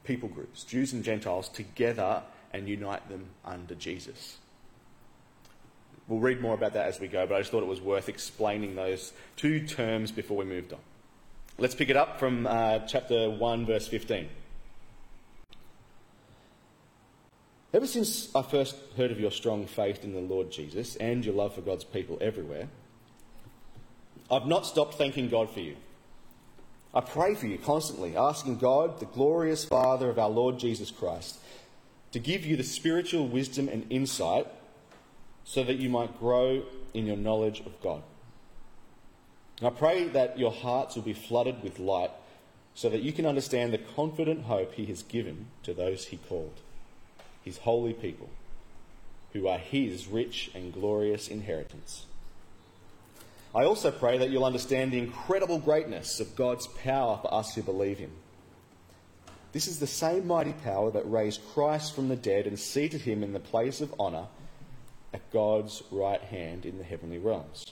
people 0.04 0.28
groups, 0.28 0.62
Jews 0.62 0.92
and 0.92 1.02
Gentiles, 1.02 1.48
together 1.48 2.22
and 2.52 2.68
unite 2.68 3.08
them 3.08 3.26
under 3.44 3.74
Jesus. 3.74 4.38
we'll 6.06 6.20
read 6.20 6.40
more 6.40 6.54
about 6.54 6.74
that 6.74 6.86
as 6.86 7.00
we 7.00 7.08
go, 7.08 7.26
but 7.26 7.34
I 7.34 7.40
just 7.40 7.50
thought 7.50 7.64
it 7.64 7.68
was 7.68 7.80
worth 7.80 8.08
explaining 8.08 8.76
those 8.76 9.12
two 9.34 9.66
terms 9.66 10.12
before 10.12 10.36
we 10.36 10.44
moved 10.44 10.72
on. 10.72 10.78
Let's 11.58 11.74
pick 11.74 11.88
it 11.88 11.96
up 11.96 12.20
from 12.20 12.46
uh, 12.46 12.78
chapter 12.86 13.28
1, 13.28 13.66
verse 13.66 13.88
15. 13.88 14.28
Ever 17.74 17.88
since 17.88 18.32
I 18.36 18.42
first 18.42 18.76
heard 18.96 19.10
of 19.10 19.18
your 19.18 19.32
strong 19.32 19.66
faith 19.66 20.04
in 20.04 20.12
the 20.12 20.20
Lord 20.20 20.52
Jesus 20.52 20.94
and 20.94 21.24
your 21.24 21.34
love 21.34 21.56
for 21.56 21.60
God's 21.60 21.82
people 21.82 22.16
everywhere, 22.20 22.68
I've 24.30 24.46
not 24.46 24.64
stopped 24.64 24.94
thanking 24.94 25.28
God 25.28 25.50
for 25.50 25.58
you. 25.58 25.74
I 26.94 27.00
pray 27.00 27.34
for 27.34 27.48
you 27.48 27.58
constantly, 27.58 28.16
asking 28.16 28.58
God, 28.58 29.00
the 29.00 29.06
glorious 29.06 29.64
Father 29.64 30.08
of 30.08 30.20
our 30.20 30.30
Lord 30.30 30.60
Jesus 30.60 30.92
Christ, 30.92 31.38
to 32.12 32.20
give 32.20 32.46
you 32.46 32.56
the 32.56 32.62
spiritual 32.62 33.26
wisdom 33.26 33.68
and 33.68 33.84
insight 33.90 34.46
so 35.42 35.64
that 35.64 35.78
you 35.78 35.88
might 35.88 36.16
grow 36.20 36.62
in 36.94 37.06
your 37.06 37.16
knowledge 37.16 37.58
of 37.66 37.82
God. 37.82 38.04
I 39.60 39.70
pray 39.70 40.06
that 40.06 40.38
your 40.38 40.52
hearts 40.52 40.94
will 40.94 41.02
be 41.02 41.12
flooded 41.12 41.64
with 41.64 41.80
light 41.80 42.12
so 42.72 42.88
that 42.88 43.02
you 43.02 43.12
can 43.12 43.26
understand 43.26 43.72
the 43.72 43.78
confident 43.78 44.44
hope 44.44 44.74
He 44.74 44.86
has 44.86 45.02
given 45.02 45.46
to 45.64 45.74
those 45.74 46.06
He 46.06 46.18
called, 46.18 46.60
His 47.44 47.58
holy 47.58 47.92
people, 47.92 48.30
who 49.32 49.46
are 49.46 49.58
His 49.58 50.06
rich 50.06 50.50
and 50.54 50.72
glorious 50.72 51.28
inheritance. 51.28 52.06
I 53.54 53.64
also 53.64 53.90
pray 53.90 54.18
that 54.18 54.30
you'll 54.30 54.44
understand 54.44 54.92
the 54.92 54.98
incredible 54.98 55.58
greatness 55.58 56.18
of 56.18 56.34
God's 56.34 56.66
power 56.66 57.18
for 57.22 57.32
us 57.32 57.54
who 57.54 57.62
believe 57.62 57.98
Him. 57.98 58.10
This 59.54 59.68
is 59.68 59.78
the 59.78 59.86
same 59.86 60.26
mighty 60.26 60.52
power 60.52 60.90
that 60.90 61.08
raised 61.08 61.40
Christ 61.52 61.94
from 61.94 62.08
the 62.08 62.16
dead 62.16 62.48
and 62.48 62.58
seated 62.58 63.02
him 63.02 63.22
in 63.22 63.32
the 63.32 63.38
place 63.38 63.80
of 63.80 63.94
honour 64.00 64.26
at 65.12 65.30
God's 65.30 65.80
right 65.92 66.20
hand 66.20 66.66
in 66.66 66.76
the 66.76 66.82
heavenly 66.82 67.18
realms. 67.18 67.64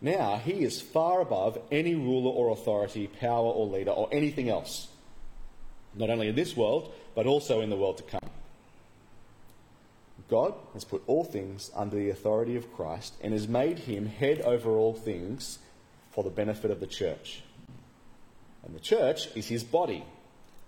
Now 0.00 0.38
he 0.38 0.64
is 0.64 0.82
far 0.82 1.20
above 1.20 1.58
any 1.70 1.94
ruler 1.94 2.32
or 2.32 2.50
authority, 2.50 3.06
power 3.06 3.46
or 3.52 3.68
leader, 3.68 3.92
or 3.92 4.08
anything 4.10 4.48
else, 4.48 4.88
not 5.94 6.10
only 6.10 6.28
in 6.28 6.34
this 6.34 6.56
world, 6.56 6.92
but 7.14 7.26
also 7.26 7.60
in 7.60 7.70
the 7.70 7.76
world 7.76 7.98
to 7.98 8.02
come. 8.04 8.20
God 10.28 10.54
has 10.72 10.84
put 10.84 11.02
all 11.06 11.24
things 11.24 11.70
under 11.74 11.96
the 11.96 12.10
authority 12.10 12.56
of 12.56 12.72
Christ 12.72 13.14
and 13.20 13.32
has 13.32 13.46
made 13.46 13.80
him 13.80 14.06
head 14.06 14.40
over 14.40 14.70
all 14.70 14.94
things 14.94 15.58
for 16.10 16.24
the 16.24 16.30
benefit 16.30 16.70
of 16.70 16.80
the 16.80 16.86
church. 16.86 17.42
And 18.64 18.74
the 18.74 18.80
church 18.80 19.28
is 19.36 19.48
his 19.48 19.64
body. 19.64 20.04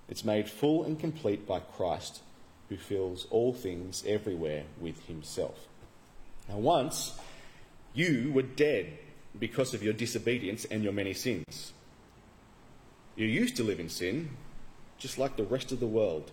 It's 0.08 0.24
made 0.24 0.50
full 0.50 0.84
and 0.84 0.98
complete 0.98 1.46
by 1.46 1.60
Christ, 1.60 2.20
who 2.68 2.76
fills 2.76 3.26
all 3.30 3.54
things 3.54 4.04
everywhere 4.06 4.64
with 4.78 5.06
himself. 5.06 5.68
Now, 6.48 6.58
once 6.58 7.18
you 7.94 8.32
were 8.34 8.42
dead 8.42 8.98
because 9.38 9.72
of 9.72 9.82
your 9.82 9.92
disobedience 9.92 10.64
and 10.64 10.82
your 10.82 10.92
many 10.92 11.14
sins. 11.14 11.72
You 13.16 13.26
used 13.26 13.56
to 13.56 13.64
live 13.64 13.80
in 13.80 13.88
sin, 13.88 14.30
just 15.04 15.18
like 15.18 15.36
the 15.36 15.44
rest 15.44 15.70
of 15.70 15.80
the 15.80 15.86
world 15.86 16.30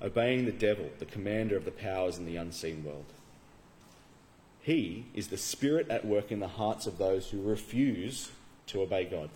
obeying 0.00 0.44
the 0.44 0.52
devil, 0.52 0.88
the 1.00 1.04
commander 1.04 1.56
of 1.56 1.64
the 1.64 1.72
powers 1.72 2.16
in 2.16 2.26
the 2.26 2.36
unseen 2.36 2.84
world. 2.84 3.06
He 4.60 5.06
is 5.14 5.26
the 5.26 5.36
spirit 5.36 5.90
at 5.90 6.04
work 6.04 6.30
in 6.30 6.38
the 6.38 6.46
hearts 6.46 6.86
of 6.86 6.96
those 6.96 7.28
who 7.28 7.42
refuse 7.42 8.30
to 8.68 8.82
obey 8.82 9.04
God. 9.04 9.30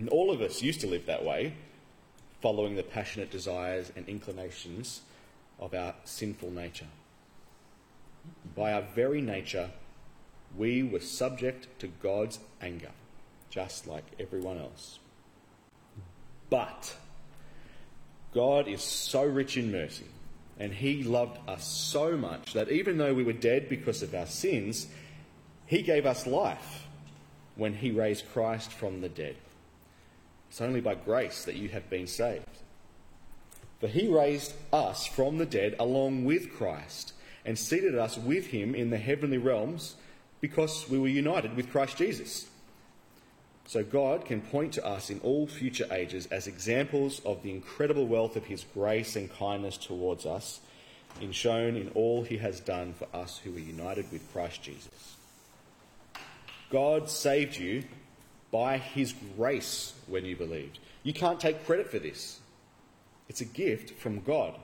And 0.00 0.08
all 0.08 0.32
of 0.32 0.40
us 0.40 0.60
used 0.60 0.80
to 0.80 0.88
live 0.88 1.06
that 1.06 1.24
way, 1.24 1.54
following 2.42 2.74
the 2.74 2.82
passionate 2.82 3.30
desires 3.30 3.92
and 3.94 4.08
inclinations 4.08 5.02
of 5.60 5.72
our 5.72 5.94
sinful 6.02 6.50
nature. 6.50 6.88
By 8.56 8.72
our 8.72 8.82
very 8.82 9.20
nature, 9.20 9.70
we 10.56 10.82
were 10.82 10.98
subject 10.98 11.68
to 11.78 11.86
God's 11.86 12.40
anger, 12.60 12.90
just 13.50 13.86
like 13.86 14.04
everyone 14.18 14.58
else. 14.58 14.98
But 16.50 16.96
God 18.36 18.68
is 18.68 18.82
so 18.82 19.24
rich 19.24 19.56
in 19.56 19.72
mercy, 19.72 20.04
and 20.58 20.70
He 20.70 21.02
loved 21.02 21.38
us 21.48 21.66
so 21.66 22.18
much 22.18 22.52
that 22.52 22.70
even 22.70 22.98
though 22.98 23.14
we 23.14 23.24
were 23.24 23.32
dead 23.32 23.70
because 23.70 24.02
of 24.02 24.14
our 24.14 24.26
sins, 24.26 24.88
He 25.64 25.80
gave 25.80 26.04
us 26.04 26.26
life 26.26 26.86
when 27.54 27.72
He 27.72 27.90
raised 27.90 28.30
Christ 28.34 28.70
from 28.70 29.00
the 29.00 29.08
dead. 29.08 29.36
It's 30.50 30.60
only 30.60 30.82
by 30.82 30.96
grace 30.96 31.46
that 31.46 31.56
you 31.56 31.70
have 31.70 31.88
been 31.88 32.06
saved. 32.06 32.44
For 33.80 33.88
He 33.88 34.06
raised 34.06 34.52
us 34.70 35.06
from 35.06 35.38
the 35.38 35.46
dead 35.46 35.74
along 35.78 36.26
with 36.26 36.52
Christ 36.52 37.14
and 37.46 37.58
seated 37.58 37.96
us 37.96 38.18
with 38.18 38.48
Him 38.48 38.74
in 38.74 38.90
the 38.90 38.98
heavenly 38.98 39.38
realms 39.38 39.94
because 40.42 40.86
we 40.90 40.98
were 40.98 41.08
united 41.08 41.56
with 41.56 41.72
Christ 41.72 41.96
Jesus 41.96 42.46
so 43.66 43.82
God 43.82 44.24
can 44.24 44.40
point 44.40 44.72
to 44.74 44.86
us 44.86 45.10
in 45.10 45.18
all 45.20 45.46
future 45.46 45.86
ages 45.90 46.26
as 46.26 46.46
examples 46.46 47.20
of 47.24 47.42
the 47.42 47.50
incredible 47.50 48.06
wealth 48.06 48.36
of 48.36 48.46
his 48.46 48.64
grace 48.72 49.16
and 49.16 49.32
kindness 49.32 49.76
towards 49.76 50.24
us, 50.24 50.60
in 51.20 51.32
shown 51.32 51.76
in 51.76 51.88
all 51.94 52.22
he 52.22 52.36
has 52.36 52.60
done 52.60 52.92
for 52.92 53.08
us 53.16 53.38
who 53.38 53.54
are 53.56 53.58
united 53.58 54.10
with 54.12 54.32
Christ 54.32 54.62
Jesus. 54.62 55.16
God 56.70 57.10
saved 57.10 57.56
you 57.56 57.84
by 58.52 58.78
his 58.78 59.14
grace 59.36 59.94
when 60.06 60.24
you 60.24 60.36
believed. 60.36 60.78
You 61.02 61.12
can't 61.12 61.40
take 61.40 61.66
credit 61.66 61.90
for 61.90 61.98
this. 61.98 62.40
It's 63.28 63.40
a 63.40 63.46
gift 63.46 63.98
from 63.98 64.20
God. 64.20 64.54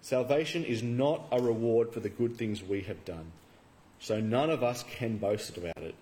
Salvation 0.00 0.64
is 0.64 0.82
not 0.82 1.26
a 1.32 1.40
reward 1.40 1.92
for 1.92 2.00
the 2.00 2.08
good 2.08 2.36
things 2.36 2.62
we 2.62 2.82
have 2.82 3.04
done, 3.04 3.32
so 3.98 4.20
none 4.20 4.50
of 4.50 4.62
us 4.62 4.84
can 4.96 5.18
boast 5.18 5.56
about 5.56 5.78
it. 5.78 5.94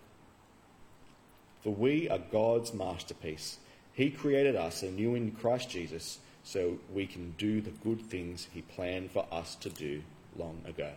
For 1.62 1.70
we 1.70 2.08
are 2.08 2.18
God's 2.18 2.74
masterpiece. 2.74 3.58
He 3.92 4.10
created 4.10 4.56
us 4.56 4.82
anew 4.82 5.14
in 5.14 5.32
Christ 5.32 5.70
Jesus 5.70 6.18
so 6.42 6.78
we 6.92 7.06
can 7.06 7.34
do 7.38 7.60
the 7.60 7.70
good 7.70 8.00
things 8.00 8.48
He 8.52 8.62
planned 8.62 9.12
for 9.12 9.26
us 9.30 9.54
to 9.56 9.70
do 9.70 10.02
long 10.36 10.60
ago. 10.66 10.90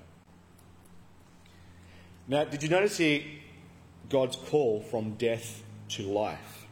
Now, 2.27 2.45
did 2.45 2.63
you 2.63 2.69
notice 2.69 2.97
here 2.97 3.21
God's 4.09 4.35
call 4.35 4.81
from 4.81 5.11
death 5.15 5.61
to 5.89 6.03
life? 6.03 6.65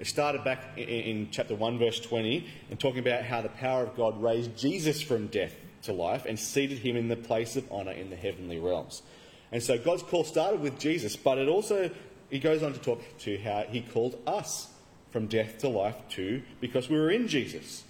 It 0.00 0.06
started 0.06 0.44
back 0.44 0.76
in, 0.76 1.28
chapter 1.30 1.54
1, 1.54 1.78
verse 1.78 2.00
20, 2.00 2.46
and 2.70 2.78
talking 2.78 3.00
about 3.00 3.24
how 3.24 3.40
the 3.42 3.48
power 3.48 3.82
of 3.84 3.96
God 3.96 4.20
raised 4.22 4.56
Jesus 4.56 5.02
from 5.02 5.26
death 5.26 5.54
to 5.82 5.92
life 5.92 6.24
and 6.24 6.38
seated 6.38 6.78
him 6.78 6.96
in 6.96 7.08
the 7.08 7.16
place 7.16 7.56
of 7.56 7.70
honour 7.70 7.92
in 7.92 8.10
the 8.10 8.16
heavenly 8.16 8.58
realms. 8.58 9.02
And 9.50 9.62
so 9.62 9.78
God's 9.78 10.02
call 10.02 10.24
started 10.24 10.60
with 10.60 10.78
Jesus, 10.78 11.16
but 11.16 11.38
it 11.38 11.48
also 11.48 11.90
he 12.30 12.38
goes 12.38 12.62
on 12.62 12.72
to 12.72 12.78
talk 12.78 13.02
to 13.20 13.38
how 13.38 13.64
he 13.68 13.80
called 13.80 14.18
us 14.26 14.68
from 15.10 15.26
death 15.26 15.58
to 15.58 15.68
life 15.68 15.96
too, 16.08 16.42
because 16.60 16.88
we 16.88 16.98
were 16.98 17.10
in 17.10 17.28
Jesus. 17.28 17.84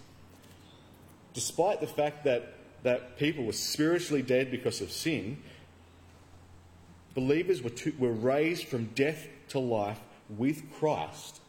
Despite 1.34 1.80
the 1.80 1.86
fact 1.86 2.24
that, 2.24 2.54
that 2.84 3.18
people 3.18 3.44
were 3.44 3.52
spiritually 3.52 4.22
dead 4.22 4.50
because 4.50 4.80
of 4.80 4.92
sin, 4.92 5.38
believers 7.14 7.62
were, 7.62 7.70
to, 7.70 7.92
were 7.98 8.12
raised 8.12 8.68
from 8.68 8.86
death 8.94 9.26
to 9.48 9.58
life 9.58 10.00
with 10.28 10.72
Christ 10.74 11.40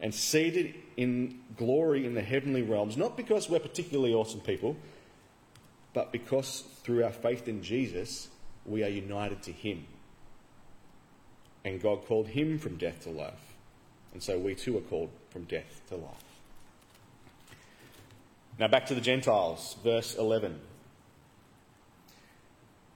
and 0.00 0.14
seated 0.14 0.74
in 0.96 1.40
glory 1.56 2.06
in 2.06 2.14
the 2.14 2.22
heavenly 2.22 2.62
realms, 2.62 2.96
not 2.96 3.16
because 3.16 3.50
we're 3.50 3.58
particularly 3.58 4.14
awesome 4.14 4.40
people, 4.40 4.76
but 5.92 6.12
because 6.12 6.64
through 6.82 7.04
our 7.04 7.12
faith 7.12 7.48
in 7.48 7.62
Jesus, 7.62 8.28
we 8.64 8.84
are 8.84 8.88
united 8.88 9.42
to 9.42 9.52
Him 9.52 9.86
and 11.68 11.82
God 11.82 12.04
called 12.06 12.28
him 12.28 12.58
from 12.58 12.76
death 12.76 13.02
to 13.02 13.10
life. 13.10 13.54
And 14.12 14.22
so 14.22 14.38
we 14.38 14.54
too 14.54 14.76
are 14.78 14.82
called 14.82 15.10
from 15.30 15.44
death 15.44 15.82
to 15.88 15.96
life. 15.96 16.24
Now 18.58 18.68
back 18.68 18.86
to 18.86 18.94
the 18.94 19.00
Gentiles, 19.00 19.76
verse 19.84 20.14
11. 20.16 20.58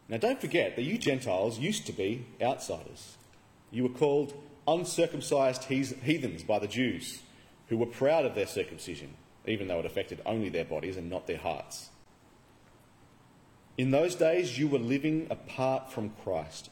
Now 0.09 0.17
don't 0.17 0.41
forget 0.41 0.75
that 0.77 0.83
you 0.83 0.99
Gentiles 0.99 1.59
used 1.59 1.87
to 1.87 1.93
be 1.93 2.25
outsiders. 2.41 3.17
You 3.71 3.85
were 3.85 3.89
called 3.91 4.35
uncircumcised 4.67 5.65
heathens 5.65 6.43
by 6.43 6.59
the 6.59 6.67
Jews, 6.67 7.21
who 7.69 7.77
were 7.77 7.87
proud 7.87 8.25
of 8.25 8.35
their 8.35 8.47
circumcision, 8.47 9.15
even 9.47 9.69
though 9.69 9.81
it 9.81 9.87
affected 9.87 10.21
only 10.25 10.49
their 10.49 10.65
bodies 10.65 10.97
and 10.97 11.11
not 11.11 11.27
their 11.27 11.39
hearts. 11.39 11.91
In 13.79 13.91
those 13.91 14.15
days, 14.15 14.59
you 14.59 14.69
were 14.69 14.79
living 14.79 15.27
apart 15.31 15.93
from 15.93 16.11
Christ 16.23 16.71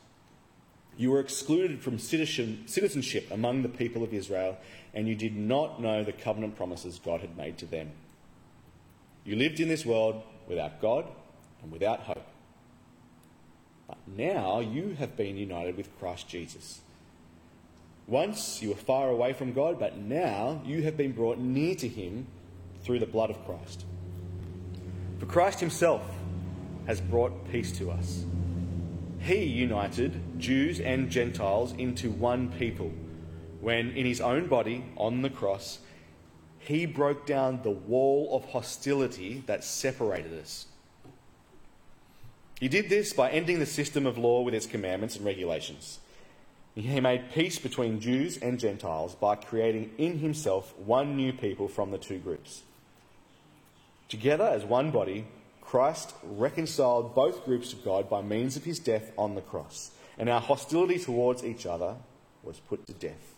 you 1.01 1.11
were 1.11 1.21
excluded 1.21 1.81
from 1.81 1.99
citizenship 1.99 3.31
among 3.31 3.63
the 3.63 3.71
people 3.71 4.05
of 4.05 4.13
Israel, 4.13 4.59
and 4.93 5.09
you 5.09 5.15
did 5.15 5.35
not 5.35 5.81
know 5.81 6.05
the 6.05 6.13
covenant 6.13 6.57
promises 6.57 7.01
God 7.03 7.23
had 7.23 7.39
made 7.39 7.57
to 7.57 7.65
them. 7.65 7.93
You 9.25 9.35
lived 9.35 9.61
in 9.61 9.69
this 9.69 9.87
world 9.87 10.23
without 10.47 10.79
God 10.83 11.07
and 11.63 11.73
without 11.73 12.01
hope. 12.01 12.27
But 13.89 13.97
now 14.15 14.61
you 14.61 14.95
have 14.99 15.17
been 15.17 15.39
united 15.39 15.79
with 15.79 15.89
Christ 15.99 16.29
Jesus. 16.29 16.83
Once 18.07 18.61
you 18.61 18.69
were 18.69 18.75
far 18.75 19.09
away 19.09 19.33
from 19.33 19.55
God, 19.55 19.79
but 19.79 19.97
now 19.97 20.61
you 20.67 20.83
have 20.83 20.99
been 20.99 21.13
brought 21.13 21.39
near 21.39 21.77
to 21.77 21.89
Him 21.89 22.27
through 22.83 22.99
the 22.99 23.07
blood 23.07 23.31
of 23.31 23.43
Christ. 23.47 23.87
For 25.19 25.25
Christ 25.25 25.61
Himself 25.61 26.03
has 26.87 27.01
brought 27.01 27.51
peace 27.51 27.73
to 27.79 27.91
us. 27.91 28.27
He 29.21 29.45
united 29.45 30.41
Jews 30.41 30.81
and 30.81 31.11
Gentiles 31.11 31.73
into 31.73 32.11
one 32.11 32.51
people 32.53 32.91
when, 33.61 33.91
in 33.91 34.07
his 34.07 34.21
own 34.21 34.47
body 34.47 34.85
on 34.97 35.21
the 35.21 35.31
cross, 35.31 35.79
he 36.59 36.87
broke 36.87 37.27
down 37.27 37.61
the 37.63 37.71
wall 37.71 38.35
of 38.35 38.47
hostility 38.47 39.43
that 39.47 39.63
separated 39.63 40.39
us. 40.41 40.67
He 42.59 42.69
did 42.69 42.89
this 42.89 43.13
by 43.13 43.31
ending 43.31 43.59
the 43.59 43.67
system 43.67 44.07
of 44.07 44.19
law 44.19 44.43
with 44.43 44.55
its 44.55 44.67
commandments 44.67 45.17
and 45.17 45.25
regulations. 45.25 45.99
He 46.75 47.01
made 47.01 47.33
peace 47.33 47.59
between 47.59 48.01
Jews 48.01 48.39
and 48.39 48.59
Gentiles 48.59 49.15
by 49.15 49.37
creating 49.37 49.93
in 49.99 50.19
himself 50.19 50.75
one 50.79 51.17
new 51.17 51.33
people 51.33 51.69
from 51.69 51.91
the 51.91 51.99
two 51.99 52.19
groups. 52.19 52.63
Together 54.09 54.45
as 54.45 54.65
one 54.65 54.91
body, 54.91 55.27
Christ 55.71 56.15
reconciled 56.25 57.15
both 57.15 57.45
groups 57.45 57.71
to 57.71 57.77
God 57.77 58.11
by 58.11 58.23
means 58.23 58.57
of 58.57 58.65
his 58.65 58.81
death 58.81 59.13
on 59.17 59.37
the 59.37 59.41
cross, 59.41 59.93
and 60.19 60.29
our 60.29 60.41
hostility 60.41 60.99
towards 60.99 61.45
each 61.45 61.65
other 61.65 61.95
was 62.43 62.59
put 62.59 62.89
to 62.89 62.93
death. 62.93 63.37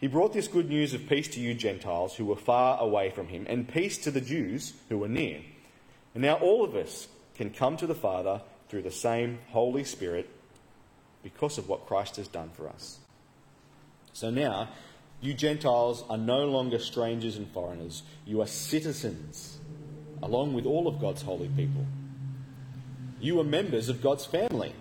He 0.00 0.08
brought 0.08 0.32
this 0.32 0.48
good 0.48 0.68
news 0.68 0.94
of 0.94 1.08
peace 1.08 1.28
to 1.28 1.40
you 1.40 1.54
Gentiles 1.54 2.16
who 2.16 2.24
were 2.24 2.34
far 2.34 2.80
away 2.80 3.10
from 3.10 3.28
him, 3.28 3.46
and 3.48 3.72
peace 3.72 3.98
to 3.98 4.10
the 4.10 4.20
Jews 4.20 4.72
who 4.88 4.98
were 4.98 5.06
near. 5.06 5.42
And 6.12 6.24
now 6.24 6.34
all 6.34 6.64
of 6.64 6.74
us 6.74 7.06
can 7.36 7.50
come 7.50 7.76
to 7.76 7.86
the 7.86 7.94
Father 7.94 8.42
through 8.68 8.82
the 8.82 8.90
same 8.90 9.38
Holy 9.50 9.84
Spirit 9.84 10.28
because 11.22 11.56
of 11.56 11.68
what 11.68 11.86
Christ 11.86 12.16
has 12.16 12.26
done 12.26 12.50
for 12.52 12.68
us. 12.68 12.98
So 14.12 14.30
now, 14.30 14.70
you 15.20 15.34
Gentiles 15.34 16.02
are 16.10 16.18
no 16.18 16.46
longer 16.46 16.80
strangers 16.80 17.36
and 17.36 17.48
foreigners. 17.52 18.02
You 18.24 18.42
are 18.42 18.48
citizens, 18.48 19.55
along 20.22 20.54
with 20.54 20.66
all 20.66 20.86
of 20.86 21.00
God's 21.00 21.22
holy 21.22 21.48
people. 21.48 21.86
You 23.20 23.40
are 23.40 23.44
members 23.44 23.88
of 23.88 24.02
God's 24.02 24.26
family. 24.26 24.72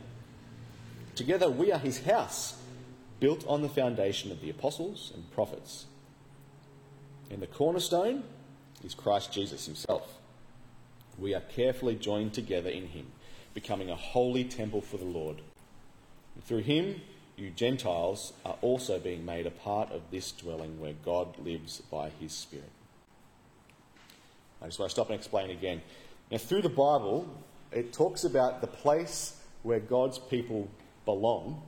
Together, 1.16 1.50
we 1.50 1.72
are 1.72 1.80
his 1.80 2.04
house, 2.04 2.62
built 3.20 3.46
on 3.48 3.62
the 3.62 3.70
foundation 3.70 4.32
of 4.32 4.42
the 4.42 4.50
apostles 4.50 5.12
and 5.16 5.32
prophets. 5.32 5.86
And 7.30 7.42
the 7.42 7.48
cornerstone 7.48 8.24
is 8.84 8.94
Christ 8.94 9.32
Jesus 9.32 9.66
himself. 9.66 10.20
We 11.18 11.34
are 11.34 11.42
carefully 11.42 11.96
joined 11.96 12.34
together 12.34 12.70
in 12.70 12.88
him, 12.88 13.08
becoming 13.54 13.90
a 13.90 13.96
holy 13.96 14.44
temple 14.44 14.82
for 14.82 14.98
the 14.98 15.06
Lord. 15.06 15.42
Through 16.44 16.64
him, 16.64 17.02
you 17.38 17.50
Gentiles 17.50 18.34
are 18.46 18.58
also 18.62 19.00
being 19.00 19.26
made 19.26 19.46
a 19.46 19.52
part 19.52 19.92
of 19.92 20.02
this 20.12 20.32
dwelling 20.32 20.80
where 20.80 20.94
God 21.04 21.38
lives 21.40 21.82
by 21.90 22.10
his 22.20 22.34
Spirit. 22.34 22.72
I 24.62 24.66
just 24.66 24.80
want 24.80 24.90
to 24.90 24.94
stop 24.94 25.10
and 25.10 25.18
explain 25.18 25.50
again. 25.50 25.82
Now, 26.32 26.38
through 26.38 26.62
the 26.62 26.70
Bible, 26.70 27.28
it 27.72 27.94
talks 27.94 28.24
about 28.24 28.62
the 28.62 28.68
place 28.68 29.38
where 29.64 29.80
God's 29.80 30.18
people 30.18 30.70
belong 31.06 31.62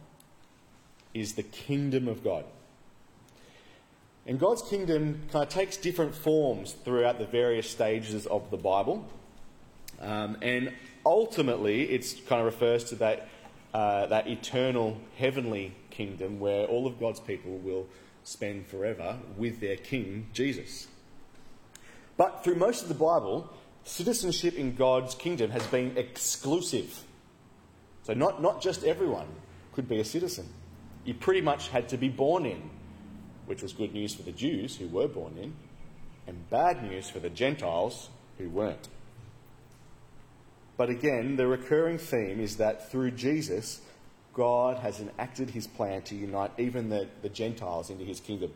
is 1.14 1.34
the 1.34 1.44
kingdom 1.44 2.08
of 2.08 2.24
God. 2.24 2.46
And 4.26 4.40
God's 4.40 4.62
kingdom 4.62 5.22
kind 5.32 5.44
of 5.44 5.50
takes 5.50 5.78
different 5.78 6.14
forms 6.14 6.74
throughout 6.74 7.18
the 7.18 7.26
various 7.26 7.70
stages 7.70 8.26
of 8.26 8.50
the 8.52 8.58
Bible. 8.58 9.08
Um, 10.02 10.38
and 10.42 10.74
ultimately, 11.06 11.84
it 11.84 12.22
kind 12.28 12.42
of 12.42 12.46
refers 12.46 12.84
to 12.86 12.96
that 12.96 13.30
uh, 13.74 14.06
that 14.08 14.28
eternal 14.28 14.98
heavenly 15.18 15.76
kingdom 15.90 16.40
where 16.40 16.66
all 16.66 16.88
of 16.88 17.00
God's 17.00 17.20
people 17.20 17.58
will 17.58 17.86
spend 18.24 18.66
forever 18.66 19.18
with 19.36 19.60
their 19.60 19.76
King, 19.76 20.28
Jesus. 20.34 20.88
But 22.18 22.44
through 22.44 22.56
most 22.56 22.82
of 22.82 22.90
the 22.90 22.96
Bible, 22.96 23.52
citizenship 23.84 24.56
in 24.56 24.76
God's 24.76 25.16
kingdom 25.16 25.52
has 25.52 25.66
been 25.68 25.98
exclusive. 25.98 27.04
So, 28.04 28.14
not, 28.14 28.42
not 28.42 28.62
just 28.62 28.84
everyone 28.84 29.28
could 29.74 29.88
be 29.88 30.00
a 30.00 30.06
citizen. 30.06 30.48
You 31.06 31.14
pretty 31.14 31.42
much 31.42 31.70
had 31.70 31.90
to 31.90 31.98
be 31.98 32.10
born 32.10 32.46
in, 32.46 32.70
which 33.46 33.62
was 33.62 33.74
good 33.74 33.94
news 33.94 34.16
for 34.16 34.24
the 34.24 34.32
Jews 34.32 34.76
who 34.76 34.88
were 34.88 35.08
born 35.08 35.38
in, 35.38 35.54
and 36.26 36.50
bad 36.50 36.84
news 36.84 37.10
for 37.10 37.20
the 37.20 37.30
Gentiles 37.30 38.10
who 38.38 38.50
weren't. 38.50 38.90
But 40.76 40.90
again, 40.90 41.36
the 41.36 41.48
recurring 41.48 41.98
theme 41.98 42.40
is 42.40 42.58
that 42.58 42.92
through 42.92 43.12
Jesus, 43.12 43.82
God 44.34 44.78
has 44.78 45.00
enacted 45.00 45.50
his 45.50 45.66
plan 45.66 46.04
to 46.04 46.16
unite 46.16 46.52
even 46.58 46.90
the, 46.90 47.08
the 47.22 47.30
Gentiles 47.30 47.90
into 47.90 48.04
his 48.04 48.20
kingdom. 48.20 48.52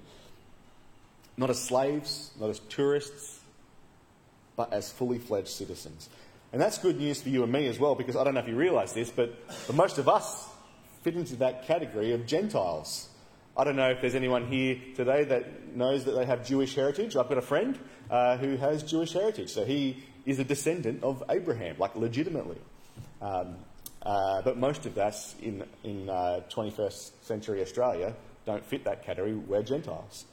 Not 1.37 1.49
as 1.49 1.59
slaves, 1.59 2.31
not 2.39 2.49
as 2.49 2.59
tourists, 2.69 3.40
but 4.55 4.71
as 4.73 4.91
fully 4.91 5.17
fledged 5.19 5.49
citizens. 5.49 6.09
And 6.53 6.61
that's 6.61 6.77
good 6.77 6.97
news 6.99 7.21
for 7.21 7.29
you 7.29 7.43
and 7.43 7.51
me 7.51 7.67
as 7.67 7.79
well, 7.79 7.95
because 7.95 8.15
I 8.15 8.23
don't 8.23 8.33
know 8.33 8.41
if 8.41 8.47
you 8.47 8.55
realise 8.55 8.91
this, 8.91 9.09
but, 9.09 9.33
but 9.67 9.75
most 9.75 9.97
of 9.97 10.09
us 10.09 10.47
fit 11.01 11.15
into 11.15 11.37
that 11.37 11.65
category 11.65 12.11
of 12.11 12.25
Gentiles. 12.25 13.09
I 13.57 13.63
don't 13.63 13.75
know 13.75 13.89
if 13.89 14.01
there's 14.01 14.15
anyone 14.15 14.47
here 14.47 14.77
today 14.95 15.23
that 15.25 15.75
knows 15.75 16.05
that 16.05 16.11
they 16.11 16.25
have 16.25 16.45
Jewish 16.45 16.75
heritage. 16.75 17.15
I've 17.15 17.29
got 17.29 17.37
a 17.37 17.41
friend 17.41 17.77
uh, 18.09 18.37
who 18.37 18.57
has 18.57 18.83
Jewish 18.83 19.13
heritage, 19.13 19.49
so 19.49 19.65
he 19.65 20.03
is 20.25 20.39
a 20.39 20.43
descendant 20.43 21.03
of 21.03 21.23
Abraham, 21.29 21.75
like 21.79 21.95
legitimately. 21.95 22.59
Um, 23.21 23.55
uh, 24.03 24.41
but 24.41 24.57
most 24.57 24.85
of 24.85 24.97
us 24.97 25.35
in, 25.41 25.63
in 25.83 26.09
uh, 26.09 26.41
21st 26.49 27.11
century 27.21 27.61
Australia 27.61 28.13
don't 28.45 28.65
fit 28.65 28.83
that 28.85 29.05
category. 29.05 29.35
We're 29.35 29.63
Gentiles. 29.63 30.25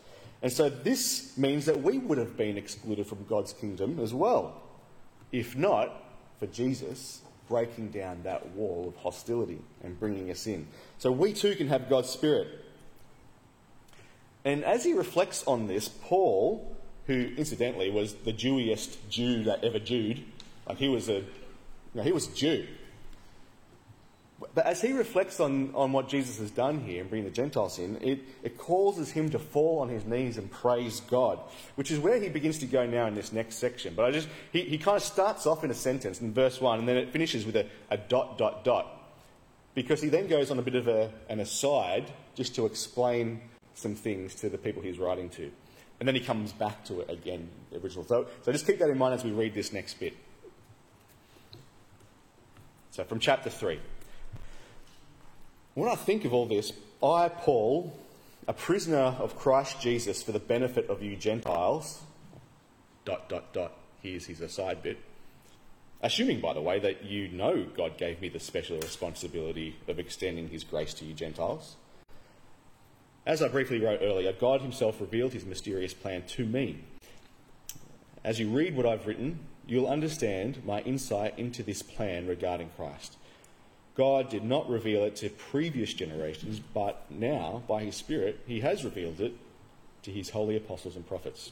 And 0.43 0.53
so 0.53 0.69
this 0.69 1.37
means 1.37 1.67
that 1.67 1.83
we 1.83 1.99
would 1.99 2.19
have 2.19 2.37
been 2.37 2.57
excluded 2.57 3.07
from 3.07 3.25
God's 3.29 3.53
kingdom 3.53 3.99
as 3.99 4.15
well, 4.15 4.63
if 5.33 5.57
not 5.57 5.93
for 6.39 6.47
Jesus 6.47 7.23
breaking 7.49 7.89
down 7.89 8.23
that 8.25 8.47
wall 8.51 8.89
of 8.89 8.97
hostility 9.03 9.59
and 9.83 9.99
bringing 9.99 10.31
us 10.31 10.47
in. 10.47 10.67
So 10.99 11.11
we 11.11 11.33
too 11.33 11.57
can 11.57 11.69
have 11.69 11.89
God's 11.89 12.11
Spirit. 12.11 12.49
And 14.45 14.63
as 14.65 14.85
he 14.85 14.93
reflects 14.93 15.45
on 15.47 15.67
this, 15.67 15.89
Paul 15.89 16.77
who 17.09 17.33
incidentally 17.39 17.91
was 17.91 18.15
the 18.15 18.33
Jewiest 18.33 19.11
Jew 19.11 19.43
that 19.45 19.65
ever 19.65 19.79
Jewed. 19.79 20.23
Like 20.69 20.77
he 20.77 20.89
was 20.89 21.09
a, 21.09 21.15
you 21.15 21.25
know, 21.95 22.03
he 22.03 22.13
was 22.13 22.29
a 22.29 22.35
Jew. 22.35 22.67
But 24.55 24.67
as 24.67 24.81
he 24.81 24.93
reflects 24.93 25.41
on, 25.41 25.75
on 25.75 25.91
what 25.91 26.09
Jesus 26.09 26.39
has 26.39 26.53
done 26.53 26.81
here 26.81 27.01
and 27.01 27.11
bringing 27.11 27.29
the 27.29 27.35
Gentiles 27.35 27.81
in, 27.81 27.97
it, 28.01 28.21
it 28.45 28.57
causes 28.57 29.11
him 29.11 29.31
to 29.31 29.39
fall 29.39 29.81
on 29.81 29.89
his 29.89 30.05
knees 30.05 30.39
and 30.39 30.49
praise 30.49 31.01
God, 31.01 31.41
which 31.75 31.91
is 31.91 31.99
where 31.99 32.21
he 32.21 32.29
begins 32.29 32.59
to 32.59 32.67
go 32.67 32.87
now 32.87 33.07
in 33.07 33.17
this 33.17 33.33
next 33.33 33.57
section. 33.57 33.95
But 33.97 34.05
I 34.05 34.13
just, 34.13 34.29
he, 34.53 34.63
he 34.63 34.79
kind 34.79 34.97
of 34.97 35.03
starts 35.03 35.45
off 35.45 35.65
in 35.65 35.73
a 35.73 35.75
sentence 35.75 36.21
in 36.21 36.33
verse 36.33 36.61
1 36.61 36.79
and 36.79 36.89
then 36.89 36.97
it 36.97 37.11
finishes 37.11 37.45
with 37.45 37.57
a, 37.57 37.67
a 37.91 37.97
dot, 37.97 38.39
dot, 38.39 38.65
dot. 38.65 38.87
Because 39.75 40.01
he 40.01 40.09
then 40.09 40.29
goes 40.29 40.53
on 40.53 40.59
a 40.61 40.63
bit 40.63 40.77
of 40.77 40.87
a, 40.87 41.11
an 41.29 41.41
aside 41.41 42.11
just 42.37 42.55
to 42.55 42.67
explain 42.67 43.41
some 43.75 43.97
things 43.97 44.37
to 44.37 44.49
the 44.49 44.59
people 44.59 44.83
he's 44.83 45.01
writing 45.01 45.31
to. 45.31 45.51
And 45.99 46.07
then 46.07 46.15
he 46.15 46.21
comes 46.21 46.53
back 46.53 46.85
to 46.85 47.01
it 47.01 47.11
again, 47.11 47.49
the 47.73 47.79
original. 47.79 48.05
So, 48.05 48.29
so 48.43 48.53
just 48.53 48.67
keep 48.67 48.79
that 48.79 48.89
in 48.89 48.99
mind 48.99 49.15
as 49.15 49.25
we 49.25 49.33
read 49.33 49.53
this 49.53 49.73
next 49.73 49.99
bit. 49.99 50.15
So 52.93 53.03
from 53.03 53.19
chapter 53.19 53.51
3. 53.51 53.81
When 55.79 55.89
I 55.89 55.95
think 55.95 56.25
of 56.25 56.35
all 56.35 56.47
this, 56.47 56.73
I, 57.01 57.29
Paul, 57.29 57.97
a 58.49 58.53
prisoner 58.53 59.15
of 59.21 59.39
Christ 59.39 59.81
Jesus 59.81 60.25
for 60.25 60.33
the 60.33 60.41
benefit 60.41 60.91
of 60.91 61.05
you 61.05 61.15
Gentiles, 61.15 62.03
dot, 63.05 63.29
dot, 63.29 63.53
dot, 63.53 63.75
here's 64.03 64.27
his 64.27 64.41
aside 64.41 64.83
bit. 64.83 64.99
Assuming, 66.03 66.41
by 66.41 66.53
the 66.53 66.61
way, 66.61 66.81
that 66.81 67.05
you 67.05 67.29
know 67.29 67.65
God 67.77 67.97
gave 67.97 68.21
me 68.21 68.29
the 68.29 68.41
special 68.41 68.77
responsibility 68.81 69.77
of 69.87 70.01
extending 70.01 70.49
his 70.49 70.65
grace 70.65 70.93
to 70.95 71.05
you 71.05 71.15
Gentiles. 71.15 71.77
As 73.25 73.41
I 73.41 73.47
briefly 73.47 73.79
wrote 73.79 74.01
earlier, 74.03 74.33
God 74.33 74.63
Himself 74.63 75.01
revealed 75.01 75.33
His 75.33 75.47
mysterious 75.47 75.95
plan 75.95 76.25
to 76.31 76.45
me. 76.45 76.81
As 78.25 78.41
you 78.41 78.49
read 78.49 78.75
what 78.75 78.85
I've 78.85 79.07
written, 79.07 79.39
you'll 79.65 79.87
understand 79.87 80.61
my 80.67 80.81
insight 80.81 81.39
into 81.39 81.63
this 81.63 81.83
plan 81.83 82.27
regarding 82.27 82.71
Christ. 82.75 83.15
God 83.99 84.31
did 84.31 84.45
not 84.45 84.71
reveal 84.71 85.03
it 85.03 85.17
to 85.17 85.29
previous 85.29 85.93
generations, 85.93 86.61
but 86.73 87.05
now, 87.11 87.65
by 87.67 87.83
His 87.83 87.97
Spirit, 87.97 88.39
He 88.47 88.61
has 88.61 88.85
revealed 88.85 89.21
it 89.21 89.35
to 90.05 90.13
His 90.13 90.31
holy 90.31 90.57
apostles 90.57 90.95
and 90.95 91.07
prophets. 91.07 91.51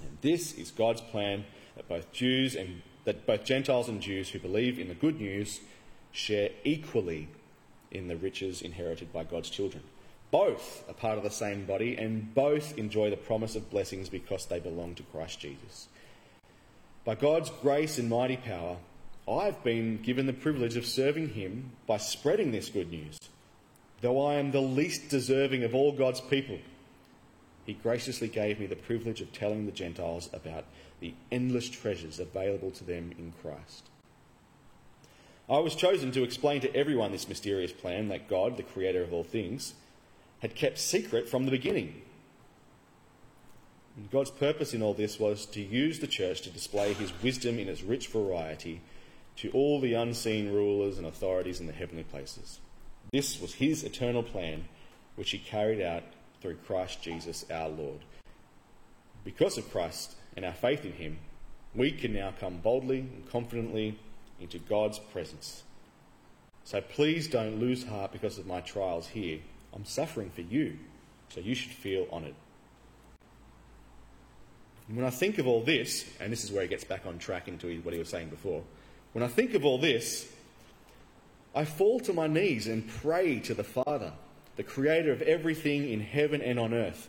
And 0.00 0.16
this 0.22 0.54
is 0.54 0.70
God's 0.70 1.00
plan 1.00 1.44
that 1.74 1.88
both 1.88 2.12
Jews 2.12 2.54
and 2.54 2.82
that 3.04 3.26
both 3.26 3.44
Gentiles 3.44 3.88
and 3.88 4.00
Jews 4.00 4.30
who 4.30 4.38
believe 4.38 4.78
in 4.78 4.88
the 4.88 4.94
good 4.94 5.20
news 5.20 5.60
share 6.12 6.50
equally 6.64 7.28
in 7.90 8.08
the 8.08 8.16
riches 8.16 8.62
inherited 8.62 9.12
by 9.12 9.24
God's 9.24 9.50
children. 9.50 9.82
Both 10.30 10.84
are 10.88 10.94
part 10.94 11.18
of 11.18 11.24
the 11.24 11.30
same 11.30 11.66
body 11.66 11.96
and 11.96 12.34
both 12.34 12.76
enjoy 12.78 13.10
the 13.10 13.16
promise 13.16 13.54
of 13.56 13.70
blessings 13.70 14.08
because 14.08 14.46
they 14.46 14.58
belong 14.58 14.94
to 14.96 15.02
Christ 15.04 15.40
Jesus. 15.40 15.88
By 17.04 17.14
God's 17.14 17.50
grace 17.62 17.98
and 17.98 18.08
mighty 18.08 18.36
power, 18.36 18.76
I've 19.28 19.62
been 19.64 20.00
given 20.02 20.26
the 20.26 20.32
privilege 20.32 20.76
of 20.76 20.86
serving 20.86 21.30
Him 21.30 21.72
by 21.86 21.96
spreading 21.96 22.52
this 22.52 22.68
good 22.68 22.90
news. 22.90 23.18
Though 24.00 24.24
I 24.24 24.34
am 24.34 24.52
the 24.52 24.60
least 24.60 25.08
deserving 25.08 25.64
of 25.64 25.74
all 25.74 25.90
God's 25.90 26.20
people, 26.20 26.58
He 27.64 27.72
graciously 27.72 28.28
gave 28.28 28.60
me 28.60 28.66
the 28.66 28.76
privilege 28.76 29.20
of 29.20 29.32
telling 29.32 29.66
the 29.66 29.72
Gentiles 29.72 30.30
about 30.32 30.64
the 31.00 31.14
endless 31.32 31.68
treasures 31.68 32.20
available 32.20 32.70
to 32.72 32.84
them 32.84 33.12
in 33.18 33.32
Christ. 33.42 33.84
I 35.48 35.58
was 35.58 35.74
chosen 35.74 36.12
to 36.12 36.22
explain 36.22 36.60
to 36.60 36.74
everyone 36.74 37.10
this 37.10 37.28
mysterious 37.28 37.72
plan 37.72 38.08
that 38.08 38.28
God, 38.28 38.56
the 38.56 38.62
creator 38.62 39.02
of 39.02 39.12
all 39.12 39.24
things, 39.24 39.74
had 40.40 40.54
kept 40.54 40.78
secret 40.78 41.28
from 41.28 41.44
the 41.44 41.50
beginning. 41.50 42.02
And 43.96 44.10
God's 44.10 44.30
purpose 44.30 44.74
in 44.74 44.82
all 44.82 44.94
this 44.94 45.18
was 45.18 45.46
to 45.46 45.60
use 45.60 45.98
the 45.98 46.06
church 46.06 46.42
to 46.42 46.50
display 46.50 46.92
his 46.92 47.12
wisdom 47.22 47.58
in 47.58 47.68
its 47.68 47.82
rich 47.82 48.08
variety 48.08 48.80
to 49.36 49.50
all 49.50 49.80
the 49.80 49.94
unseen 49.94 50.52
rulers 50.52 50.98
and 50.98 51.06
authorities 51.06 51.60
in 51.60 51.66
the 51.66 51.72
heavenly 51.72 52.04
places. 52.04 52.60
This 53.12 53.40
was 53.40 53.54
his 53.54 53.84
eternal 53.84 54.22
plan, 54.22 54.64
which 55.14 55.30
he 55.30 55.38
carried 55.38 55.80
out 55.80 56.02
through 56.40 56.56
Christ 56.66 57.02
Jesus 57.02 57.44
our 57.50 57.68
Lord. 57.68 58.00
Because 59.24 59.58
of 59.58 59.70
Christ 59.70 60.14
and 60.36 60.44
our 60.44 60.52
faith 60.52 60.84
in 60.84 60.92
him, 60.92 61.18
we 61.74 61.92
can 61.92 62.14
now 62.14 62.32
come 62.38 62.58
boldly 62.58 63.00
and 63.00 63.30
confidently 63.30 63.98
into 64.40 64.58
God's 64.58 64.98
presence. 64.98 65.62
So 66.64 66.80
please 66.80 67.28
don't 67.28 67.60
lose 67.60 67.84
heart 67.84 68.12
because 68.12 68.38
of 68.38 68.46
my 68.46 68.60
trials 68.60 69.08
here. 69.08 69.38
I'm 69.74 69.84
suffering 69.84 70.30
for 70.30 70.40
you, 70.40 70.78
so 71.28 71.40
you 71.40 71.54
should 71.54 71.72
feel 71.72 72.06
honoured. 72.10 72.34
When 74.88 75.04
I 75.04 75.10
think 75.10 75.38
of 75.38 75.46
all 75.46 75.62
this, 75.62 76.06
and 76.20 76.32
this 76.32 76.44
is 76.44 76.52
where 76.52 76.62
he 76.62 76.68
gets 76.68 76.84
back 76.84 77.06
on 77.06 77.18
track 77.18 77.48
into 77.48 77.80
what 77.80 77.92
he 77.92 77.98
was 77.98 78.08
saying 78.08 78.30
before, 78.30 78.62
when 79.16 79.22
I 79.22 79.28
think 79.28 79.54
of 79.54 79.64
all 79.64 79.78
this, 79.78 80.30
I 81.54 81.64
fall 81.64 82.00
to 82.00 82.12
my 82.12 82.26
knees 82.26 82.66
and 82.66 82.86
pray 82.86 83.38
to 83.40 83.54
the 83.54 83.64
Father, 83.64 84.12
the 84.56 84.62
creator 84.62 85.10
of 85.10 85.22
everything 85.22 85.88
in 85.88 86.00
heaven 86.00 86.42
and 86.42 86.60
on 86.60 86.74
earth. 86.74 87.08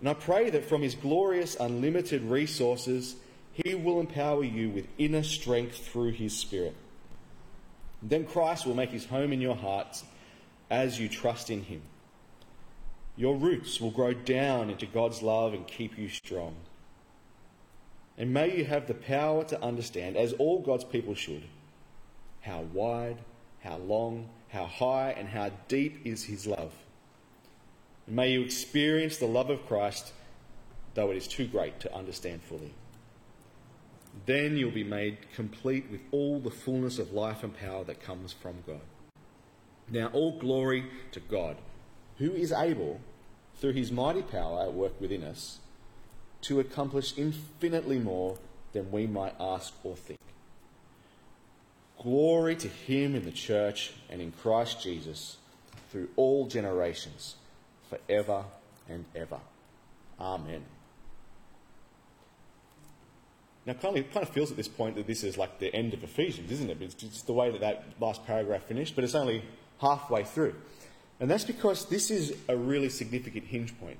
And 0.00 0.10
I 0.10 0.12
pray 0.12 0.50
that 0.50 0.66
from 0.66 0.82
his 0.82 0.94
glorious, 0.94 1.56
unlimited 1.58 2.20
resources, 2.20 3.16
he 3.54 3.74
will 3.74 3.98
empower 3.98 4.44
you 4.44 4.68
with 4.68 4.88
inner 4.98 5.22
strength 5.22 5.78
through 5.78 6.10
his 6.10 6.36
Spirit. 6.36 6.74
then 8.02 8.26
Christ 8.26 8.66
will 8.66 8.74
make 8.74 8.90
his 8.90 9.06
home 9.06 9.32
in 9.32 9.40
your 9.40 9.56
hearts 9.56 10.04
as 10.68 11.00
you 11.00 11.08
trust 11.08 11.48
in 11.48 11.62
him. 11.62 11.80
Your 13.16 13.36
roots 13.36 13.80
will 13.80 13.90
grow 13.90 14.12
down 14.12 14.68
into 14.68 14.84
God's 14.84 15.22
love 15.22 15.54
and 15.54 15.66
keep 15.66 15.96
you 15.96 16.10
strong. 16.10 16.56
And 18.18 18.34
may 18.34 18.56
you 18.56 18.64
have 18.64 18.88
the 18.88 18.94
power 18.94 19.44
to 19.44 19.62
understand, 19.62 20.16
as 20.16 20.32
all 20.34 20.60
God's 20.60 20.84
people 20.84 21.14
should, 21.14 21.44
how 22.40 22.62
wide, 22.72 23.18
how 23.60 23.76
long, 23.76 24.28
how 24.48 24.64
high, 24.66 25.12
and 25.16 25.28
how 25.28 25.50
deep 25.68 26.04
is 26.04 26.24
his 26.24 26.46
love. 26.46 26.72
And 28.08 28.16
may 28.16 28.32
you 28.32 28.42
experience 28.42 29.18
the 29.18 29.26
love 29.26 29.50
of 29.50 29.64
Christ, 29.66 30.12
though 30.94 31.12
it 31.12 31.16
is 31.16 31.28
too 31.28 31.46
great 31.46 31.78
to 31.80 31.94
understand 31.94 32.42
fully. 32.42 32.74
Then 34.26 34.56
you'll 34.56 34.72
be 34.72 34.82
made 34.82 35.18
complete 35.34 35.88
with 35.88 36.00
all 36.10 36.40
the 36.40 36.50
fullness 36.50 36.98
of 36.98 37.12
life 37.12 37.44
and 37.44 37.56
power 37.56 37.84
that 37.84 38.02
comes 38.02 38.32
from 38.32 38.56
God. 38.66 38.80
Now, 39.88 40.08
all 40.08 40.38
glory 40.38 40.90
to 41.12 41.20
God, 41.20 41.56
who 42.18 42.32
is 42.32 42.50
able, 42.50 43.00
through 43.60 43.74
his 43.74 43.92
mighty 43.92 44.22
power 44.22 44.62
at 44.62 44.74
work 44.74 45.00
within 45.00 45.22
us, 45.22 45.60
to 46.42 46.60
accomplish 46.60 47.14
infinitely 47.16 47.98
more 47.98 48.38
than 48.72 48.90
we 48.90 49.06
might 49.06 49.34
ask 49.40 49.74
or 49.82 49.96
think. 49.96 50.20
Glory 52.00 52.54
to 52.56 52.68
him 52.68 53.14
in 53.14 53.24
the 53.24 53.32
church 53.32 53.92
and 54.08 54.20
in 54.20 54.32
Christ 54.32 54.80
Jesus 54.82 55.36
through 55.90 56.08
all 56.16 56.46
generations, 56.46 57.36
forever 57.88 58.44
and 58.88 59.04
ever. 59.16 59.40
Amen. 60.20 60.64
Now, 63.66 63.72
of, 63.72 63.80
kind 63.82 64.04
of 64.16 64.30
feels 64.30 64.50
at 64.50 64.56
this 64.56 64.68
point 64.68 64.96
that 64.96 65.06
this 65.06 65.22
is 65.22 65.36
like 65.36 65.58
the 65.58 65.74
end 65.74 65.92
of 65.92 66.02
Ephesians, 66.02 66.50
isn't 66.50 66.70
it? 66.70 66.80
It's 66.80 66.94
just 66.94 67.26
the 67.26 67.34
way 67.34 67.50
that 67.50 67.60
that 67.60 67.84
last 68.00 68.24
paragraph 68.26 68.64
finished, 68.64 68.94
but 68.94 69.04
it's 69.04 69.14
only 69.14 69.44
halfway 69.80 70.24
through. 70.24 70.54
And 71.20 71.30
that's 71.30 71.44
because 71.44 71.84
this 71.86 72.10
is 72.10 72.34
a 72.48 72.56
really 72.56 72.88
significant 72.88 73.44
hinge 73.44 73.78
point. 73.78 73.98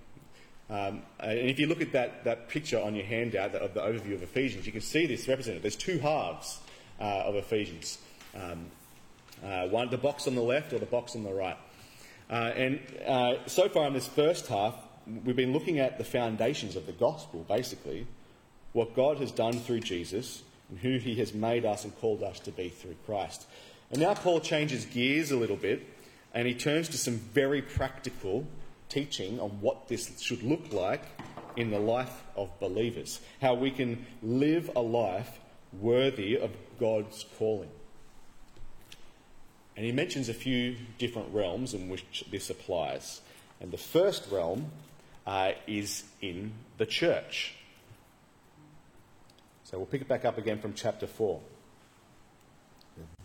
Um, 0.70 1.02
and 1.18 1.38
if 1.38 1.58
you 1.58 1.66
look 1.66 1.80
at 1.80 1.92
that, 1.92 2.24
that 2.24 2.48
picture 2.48 2.80
on 2.80 2.94
your 2.94 3.06
handout 3.06 3.54
of 3.54 3.74
the 3.74 3.80
overview 3.80 4.14
of 4.14 4.22
Ephesians, 4.22 4.66
you 4.66 4.72
can 4.72 4.82
see 4.82 5.06
this 5.06 5.26
represented. 5.26 5.62
There's 5.62 5.76
two 5.76 5.98
halves 5.98 6.60
uh, 7.00 7.04
of 7.04 7.36
Ephesians 7.36 7.98
um, 8.34 8.66
uh, 9.44 9.68
one, 9.68 9.88
the 9.90 9.98
box 9.98 10.26
on 10.26 10.34
the 10.34 10.42
left 10.42 10.72
or 10.72 10.78
the 10.78 10.86
box 10.86 11.14
on 11.14 11.22
the 11.22 11.32
right. 11.32 11.56
Uh, 12.30 12.34
and 12.34 12.80
uh, 13.06 13.34
so 13.46 13.68
far 13.68 13.86
in 13.86 13.94
this 13.94 14.06
first 14.06 14.46
half, 14.48 14.74
we've 15.24 15.36
been 15.36 15.52
looking 15.52 15.78
at 15.78 15.96
the 15.96 16.04
foundations 16.04 16.76
of 16.76 16.86
the 16.86 16.92
gospel, 16.92 17.44
basically, 17.48 18.06
what 18.72 18.94
God 18.94 19.18
has 19.18 19.32
done 19.32 19.54
through 19.54 19.80
Jesus 19.80 20.42
and 20.68 20.78
who 20.78 20.98
he 20.98 21.14
has 21.16 21.32
made 21.32 21.64
us 21.64 21.84
and 21.84 21.98
called 22.00 22.22
us 22.22 22.40
to 22.40 22.50
be 22.50 22.68
through 22.68 22.96
Christ. 23.06 23.46
And 23.90 24.00
now 24.00 24.14
Paul 24.14 24.40
changes 24.40 24.84
gears 24.84 25.30
a 25.30 25.36
little 25.36 25.56
bit 25.56 25.86
and 26.34 26.46
he 26.46 26.54
turns 26.54 26.88
to 26.90 26.98
some 26.98 27.16
very 27.16 27.62
practical 27.62 28.46
teaching 28.88 29.40
on 29.40 29.50
what 29.60 29.88
this 29.88 30.20
should 30.20 30.42
look 30.42 30.72
like 30.72 31.02
in 31.56 31.70
the 31.70 31.78
life 31.78 32.22
of 32.36 32.48
believers, 32.60 33.20
how 33.40 33.54
we 33.54 33.70
can 33.70 34.06
live 34.22 34.70
a 34.76 34.80
life 34.80 35.38
worthy 35.72 36.38
of 36.38 36.50
God's 36.78 37.24
calling. 37.38 37.70
And 39.76 39.84
he 39.84 39.92
mentions 39.92 40.28
a 40.28 40.34
few 40.34 40.76
different 40.98 41.32
realms 41.32 41.74
in 41.74 41.88
which 41.88 42.24
this 42.30 42.50
applies. 42.50 43.20
And 43.60 43.70
the 43.70 43.78
first 43.78 44.28
realm 44.30 44.72
uh, 45.26 45.52
is 45.66 46.04
in 46.20 46.52
the 46.78 46.86
church. 46.86 47.54
So 49.64 49.76
we'll 49.76 49.86
pick 49.86 50.00
it 50.00 50.08
back 50.08 50.24
up 50.24 50.38
again 50.38 50.58
from 50.60 50.74
chapter 50.74 51.06
4. 51.06 51.40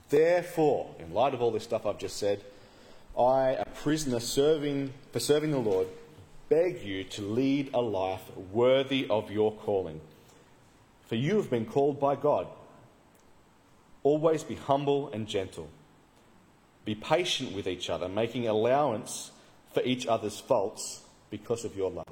Therefore, 0.09 0.93
in 0.99 1.13
light 1.13 1.33
of 1.33 1.41
all 1.41 1.51
this 1.51 1.63
stuff 1.63 1.85
I've 1.85 1.97
just 1.97 2.17
said, 2.17 2.43
I, 3.17 3.49
a 3.51 3.65
prisoner 3.65 4.19
serving, 4.19 4.93
for 5.11 5.19
serving 5.19 5.51
the 5.51 5.59
Lord, 5.59 5.87
beg 6.49 6.81
you 6.81 7.03
to 7.03 7.21
lead 7.21 7.69
a 7.73 7.81
life 7.81 8.35
worthy 8.51 9.07
of 9.09 9.29
your 9.29 9.51
calling. 9.51 10.01
For 11.05 11.15
you 11.15 11.35
have 11.37 11.49
been 11.49 11.65
called 11.65 11.99
by 11.99 12.15
God. 12.15 12.47
Always 14.01 14.43
be 14.43 14.55
humble 14.55 15.11
and 15.11 15.27
gentle. 15.27 15.69
Be 16.85 16.95
patient 16.95 17.53
with 17.53 17.67
each 17.67 17.89
other, 17.89 18.09
making 18.09 18.47
allowance 18.47 19.31
for 19.73 19.83
each 19.83 20.07
other's 20.07 20.39
faults 20.39 21.01
because 21.29 21.65
of 21.65 21.77
your 21.77 21.91
love. 21.91 22.05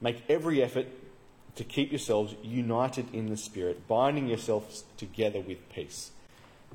Make 0.00 0.22
every 0.28 0.62
effort 0.62 0.86
to 1.56 1.64
keep 1.64 1.90
yourselves 1.90 2.34
united 2.42 3.12
in 3.12 3.28
the 3.28 3.36
Spirit, 3.36 3.86
binding 3.86 4.28
yourselves 4.28 4.84
together 4.96 5.40
with 5.40 5.68
peace. 5.70 6.10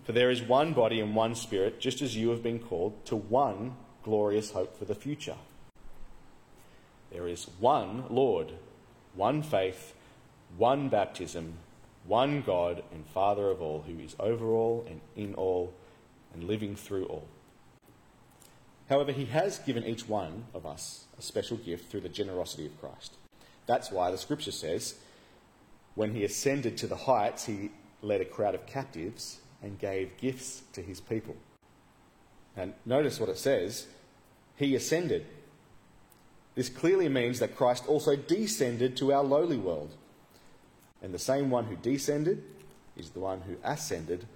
For 0.03 0.11
there 0.11 0.31
is 0.31 0.41
one 0.41 0.73
body 0.73 0.99
and 0.99 1.15
one 1.15 1.35
Spirit, 1.35 1.79
just 1.79 2.01
as 2.01 2.15
you 2.15 2.29
have 2.29 2.43
been 2.43 2.59
called 2.59 3.05
to 3.05 3.15
one 3.15 3.75
glorious 4.03 4.51
hope 4.51 4.77
for 4.77 4.85
the 4.85 4.95
future. 4.95 5.37
There 7.11 7.27
is 7.27 7.47
one 7.59 8.05
Lord, 8.09 8.53
one 9.15 9.43
faith, 9.43 9.93
one 10.57 10.89
baptism, 10.89 11.53
one 12.05 12.41
God 12.41 12.83
and 12.91 13.05
Father 13.05 13.49
of 13.49 13.61
all, 13.61 13.83
who 13.87 13.99
is 13.99 14.15
over 14.19 14.47
all 14.47 14.85
and 14.89 14.99
in 15.15 15.35
all 15.35 15.73
and 16.33 16.43
living 16.43 16.75
through 16.75 17.05
all. 17.05 17.27
However, 18.89 19.11
he 19.11 19.25
has 19.25 19.59
given 19.59 19.85
each 19.85 20.09
one 20.09 20.45
of 20.53 20.65
us 20.65 21.05
a 21.17 21.21
special 21.21 21.57
gift 21.57 21.89
through 21.89 22.01
the 22.01 22.09
generosity 22.09 22.65
of 22.65 22.79
Christ. 22.81 23.13
That's 23.65 23.91
why 23.91 24.11
the 24.11 24.17
scripture 24.17 24.51
says, 24.51 24.95
when 25.95 26.13
he 26.13 26.25
ascended 26.25 26.77
to 26.77 26.87
the 26.87 26.95
heights, 26.95 27.45
he 27.45 27.71
led 28.01 28.19
a 28.19 28.25
crowd 28.25 28.55
of 28.55 28.65
captives 28.65 29.39
and 29.63 29.79
gave 29.79 30.17
gifts 30.17 30.61
to 30.73 30.81
his 30.81 30.99
people. 30.99 31.35
And 32.55 32.73
notice 32.85 33.19
what 33.19 33.29
it 33.29 33.37
says 33.37 33.87
he 34.55 34.75
ascended. 34.75 35.25
This 36.53 36.69
clearly 36.69 37.09
means 37.09 37.39
that 37.39 37.55
Christ 37.55 37.85
also 37.87 38.15
descended 38.15 38.95
to 38.97 39.11
our 39.11 39.23
lowly 39.23 39.57
world. 39.57 39.95
And 41.01 41.13
the 41.13 41.19
same 41.19 41.49
one 41.49 41.65
who 41.65 41.75
descended 41.75 42.43
is 42.95 43.09
the 43.09 43.19
one 43.19 43.41
who 43.41 43.55
ascended 43.63 44.27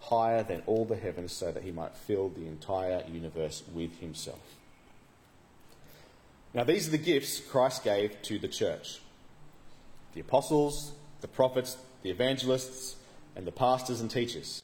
higher 0.00 0.42
than 0.42 0.62
all 0.66 0.84
the 0.84 0.96
heavens 0.96 1.32
so 1.32 1.52
that 1.52 1.62
he 1.62 1.72
might 1.72 1.94
fill 1.94 2.30
the 2.30 2.46
entire 2.46 3.02
universe 3.12 3.62
with 3.74 3.98
himself. 3.98 4.40
Now, 6.54 6.64
these 6.64 6.88
are 6.88 6.92
the 6.92 6.98
gifts 6.98 7.40
Christ 7.40 7.84
gave 7.84 8.22
to 8.22 8.38
the 8.38 8.48
church 8.48 9.00
the 10.14 10.20
apostles, 10.20 10.92
the 11.20 11.28
prophets, 11.28 11.76
the 12.02 12.08
evangelists, 12.08 12.96
and 13.34 13.46
the 13.46 13.52
pastors 13.52 14.00
and 14.00 14.10
teachers. 14.10 14.62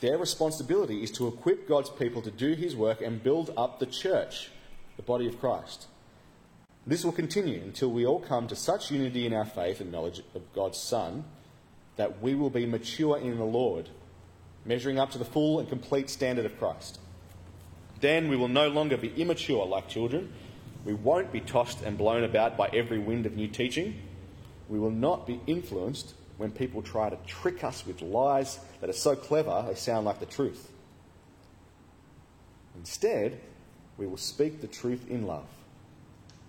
Their 0.00 0.18
responsibility 0.18 1.02
is 1.02 1.10
to 1.12 1.28
equip 1.28 1.68
God's 1.68 1.90
people 1.90 2.22
to 2.22 2.30
do 2.30 2.54
his 2.54 2.74
work 2.74 3.00
and 3.00 3.22
build 3.22 3.52
up 3.56 3.78
the 3.78 3.86
church, 3.86 4.50
the 4.96 5.02
body 5.02 5.26
of 5.26 5.38
Christ. 5.38 5.86
This 6.86 7.04
will 7.04 7.12
continue 7.12 7.60
until 7.62 7.90
we 7.90 8.06
all 8.06 8.20
come 8.20 8.48
to 8.48 8.56
such 8.56 8.90
unity 8.90 9.26
in 9.26 9.34
our 9.34 9.44
faith 9.44 9.80
and 9.80 9.92
knowledge 9.92 10.22
of 10.34 10.52
God's 10.54 10.78
Son 10.78 11.24
that 11.96 12.22
we 12.22 12.34
will 12.34 12.50
be 12.50 12.64
mature 12.64 13.18
in 13.18 13.36
the 13.36 13.44
Lord, 13.44 13.90
measuring 14.64 14.98
up 14.98 15.10
to 15.10 15.18
the 15.18 15.24
full 15.24 15.60
and 15.60 15.68
complete 15.68 16.08
standard 16.08 16.46
of 16.46 16.58
Christ. 16.58 16.98
Then 18.00 18.28
we 18.28 18.36
will 18.36 18.48
no 18.48 18.68
longer 18.68 18.96
be 18.96 19.12
immature 19.14 19.66
like 19.66 19.88
children 19.88 20.32
we 20.84 20.94
won't 20.94 21.30
be 21.32 21.40
tossed 21.40 21.82
and 21.82 21.98
blown 21.98 22.24
about 22.24 22.56
by 22.56 22.68
every 22.72 22.98
wind 22.98 23.26
of 23.26 23.36
new 23.36 23.48
teaching, 23.48 24.00
We 24.68 24.78
will 24.78 24.90
not 24.90 25.26
be 25.26 25.40
influenced 25.46 26.14
when 26.40 26.50
people 26.50 26.80
try 26.80 27.10
to 27.10 27.18
trick 27.26 27.62
us 27.62 27.86
with 27.86 28.00
lies 28.00 28.58
that 28.80 28.88
are 28.88 28.94
so 28.94 29.14
clever 29.14 29.62
they 29.68 29.74
sound 29.74 30.06
like 30.06 30.20
the 30.20 30.24
truth. 30.26 30.72
Instead, 32.74 33.38
we 33.98 34.06
will 34.06 34.16
speak 34.16 34.62
the 34.62 34.66
truth 34.66 35.04
in 35.10 35.26
love, 35.26 35.44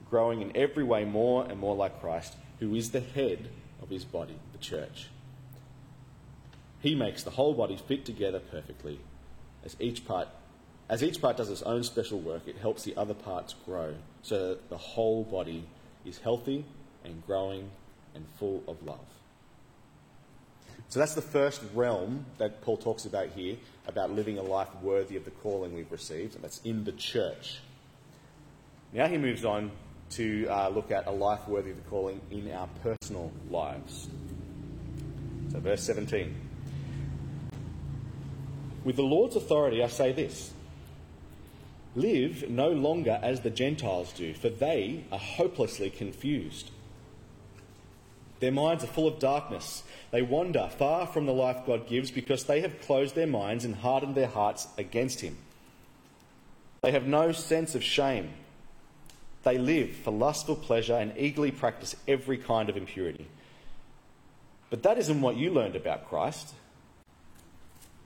growing 0.09 0.41
in 0.41 0.55
every 0.55 0.85
way 0.85 1.03
more 1.03 1.43
and 1.43 1.59
more 1.59 1.75
like 1.75 1.99
Christ, 1.99 2.37
who 2.61 2.73
is 2.73 2.91
the 2.91 3.01
head 3.01 3.49
of 3.81 3.89
his 3.89 4.05
body, 4.05 4.39
the 4.53 4.59
church. 4.59 5.09
He 6.79 6.95
makes 6.95 7.23
the 7.23 7.31
whole 7.31 7.53
body 7.53 7.75
fit 7.75 8.05
together 8.05 8.39
perfectly. 8.39 8.97
As 9.65 9.75
each 9.77 10.05
part, 10.07 10.29
as 10.87 11.03
each 11.03 11.21
part 11.21 11.35
does 11.35 11.49
its 11.49 11.63
own 11.63 11.83
special 11.83 12.21
work, 12.21 12.47
it 12.47 12.55
helps 12.55 12.83
the 12.83 12.95
other 12.95 13.13
parts 13.13 13.55
grow 13.65 13.95
so 14.21 14.47
that 14.47 14.69
the 14.69 14.77
whole 14.77 15.25
body 15.25 15.67
is 16.05 16.19
healthy 16.19 16.63
and 17.03 17.25
growing 17.27 17.71
and 18.15 18.25
full 18.39 18.63
of 18.69 18.81
love. 18.83 19.20
So 20.91 20.99
that's 20.99 21.15
the 21.15 21.21
first 21.21 21.61
realm 21.73 22.25
that 22.37 22.61
Paul 22.61 22.75
talks 22.75 23.05
about 23.05 23.29
here 23.29 23.55
about 23.87 24.11
living 24.11 24.37
a 24.37 24.41
life 24.41 24.67
worthy 24.81 25.15
of 25.15 25.23
the 25.23 25.31
calling 25.31 25.73
we've 25.73 25.89
received, 25.89 26.35
and 26.35 26.43
that's 26.43 26.59
in 26.65 26.83
the 26.83 26.91
church. 26.91 27.59
Now 28.91 29.07
he 29.07 29.17
moves 29.17 29.45
on 29.45 29.71
to 30.11 30.47
uh, 30.49 30.67
look 30.67 30.91
at 30.91 31.07
a 31.07 31.11
life 31.11 31.47
worthy 31.47 31.71
of 31.71 31.77
the 31.77 31.89
calling 31.89 32.19
in 32.29 32.51
our 32.51 32.67
personal 32.83 33.31
lives. 33.49 34.09
So, 35.53 35.61
verse 35.61 35.81
17. 35.83 36.35
With 38.83 38.97
the 38.97 39.03
Lord's 39.03 39.37
authority, 39.37 39.81
I 39.81 39.87
say 39.87 40.11
this 40.11 40.51
Live 41.95 42.49
no 42.49 42.69
longer 42.69 43.17
as 43.23 43.39
the 43.39 43.49
Gentiles 43.49 44.11
do, 44.11 44.33
for 44.33 44.49
they 44.49 45.05
are 45.09 45.19
hopelessly 45.19 45.89
confused. 45.89 46.69
Their 48.41 48.51
minds 48.51 48.83
are 48.83 48.87
full 48.87 49.07
of 49.07 49.19
darkness. 49.19 49.83
They 50.09 50.23
wander 50.23 50.67
far 50.77 51.05
from 51.05 51.27
the 51.27 51.31
life 51.31 51.63
God 51.65 51.87
gives 51.87 52.09
because 52.09 52.43
they 52.43 52.61
have 52.61 52.81
closed 52.81 53.13
their 53.13 53.27
minds 53.27 53.63
and 53.63 53.75
hardened 53.75 54.15
their 54.15 54.27
hearts 54.27 54.67
against 54.79 55.21
Him. 55.21 55.37
They 56.81 56.91
have 56.91 57.05
no 57.05 57.31
sense 57.31 57.75
of 57.75 57.83
shame. 57.83 58.31
They 59.43 59.59
live 59.59 59.91
for 59.91 60.11
lustful 60.11 60.55
pleasure 60.55 60.95
and 60.95 61.13
eagerly 61.17 61.51
practice 61.51 61.95
every 62.07 62.39
kind 62.39 62.67
of 62.67 62.75
impurity. 62.75 63.27
But 64.71 64.81
that 64.83 64.97
isn't 64.97 65.21
what 65.21 65.37
you 65.37 65.51
learned 65.51 65.75
about 65.75 66.09
Christ. 66.09 66.55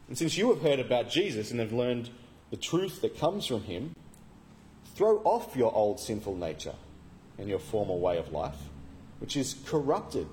And 0.09 0.17
since 0.17 0.37
you 0.37 0.49
have 0.53 0.61
heard 0.61 0.79
about 0.79 1.09
Jesus 1.09 1.49
and 1.49 1.61
have 1.61 1.71
learned 1.71 2.09
the 2.51 2.57
truth 2.57 3.01
that 3.01 3.17
comes 3.17 3.45
from 3.47 3.63
Him, 3.63 3.95
throw 4.95 5.19
off 5.19 5.55
your 5.55 5.73
old 5.73 6.01
sinful 6.01 6.35
nature 6.35 6.75
and 7.37 7.47
your 7.47 7.59
former 7.59 7.95
way 7.95 8.17
of 8.17 8.33
life 8.33 8.57
which 9.19 9.35
is 9.37 9.55
corrupted 9.65 10.27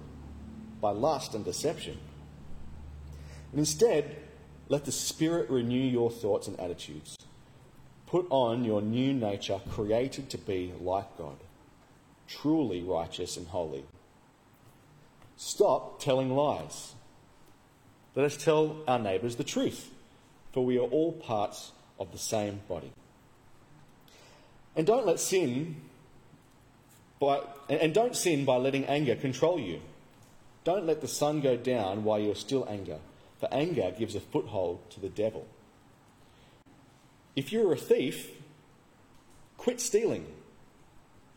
by 0.81 0.91
lust 0.91 1.35
and 1.35 1.45
deception. 1.45 1.99
And 3.51 3.59
instead, 3.59 4.17
let 4.69 4.85
the 4.85 4.93
Spirit 4.93 5.51
renew 5.51 5.77
your 5.81 6.11
thoughts 6.11 6.49
and 6.49 6.59
attitudes. 6.59 7.19
Put 8.07 8.27
on 8.31 8.65
your 8.65 8.83
new 8.83 9.13
nature, 9.13 9.61
created 9.71 10.29
to 10.31 10.39
be 10.39 10.73
like 10.81 11.17
God, 11.17 11.37
truly 12.29 12.83
righteous 12.83 13.37
and 13.37 13.49
holy. 13.49 13.85
Stop 15.37 16.01
telling 16.01 16.35
lies. 16.35 16.95
Let 18.15 18.27
us 18.27 18.37
tell 18.37 18.77
our 18.87 18.99
neighbours 18.99 19.37
the 19.37 19.45
truth, 19.45 19.91
for 20.53 20.65
we 20.65 20.79
are 20.79 20.83
all 20.83 21.13
parts 21.13 21.73
of 21.99 22.13
the 22.13 22.19
same 22.19 22.61
body. 22.69 22.93
And 24.77 24.87
don't 24.87 25.07
let 25.07 25.21
sin 25.21 25.77
by, 27.23 27.41
and 27.69 27.95
don't 27.95 28.17
sin 28.17 28.45
by 28.45 28.57
letting 28.57 28.85
anger 28.87 29.15
control 29.15 29.59
you. 29.59 29.81
Don't 30.65 30.87
let 30.87 31.01
the 31.01 31.09
sun 31.09 31.41
go 31.41 31.57
down 31.57 32.03
while 32.03 32.19
you're 32.19 32.35
still 32.35 32.67
anger, 32.69 32.99
for 33.39 33.49
anger 33.53 33.95
gives 33.97 34.17
a 34.17 34.21
foothold 34.21 34.91
to 34.91 35.01
the 35.01 35.09
devil. 35.09 35.47
If 37.37 37.53
you're 37.53 37.73
a 37.73 37.77
thief, 37.77 38.29
quit 39.57 39.81
stealing. 39.81 40.27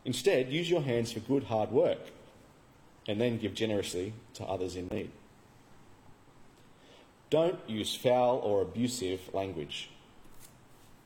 Instead, 0.04 0.52
use 0.52 0.69
your 0.69 0.82
hands 0.82 1.12
for 1.12 1.19
good, 1.19 1.43
hard 1.45 1.71
work, 1.71 2.00
and 3.08 3.21
then 3.21 3.38
give 3.38 3.54
generously 3.54 4.13
to 4.34 4.43
others 4.43 4.76
in 4.76 4.88
need. 4.88 5.12
Don't 7.30 7.60
use 7.67 7.95
foul 7.95 8.38
or 8.38 8.62
abusive 8.62 9.34
language. 9.34 9.89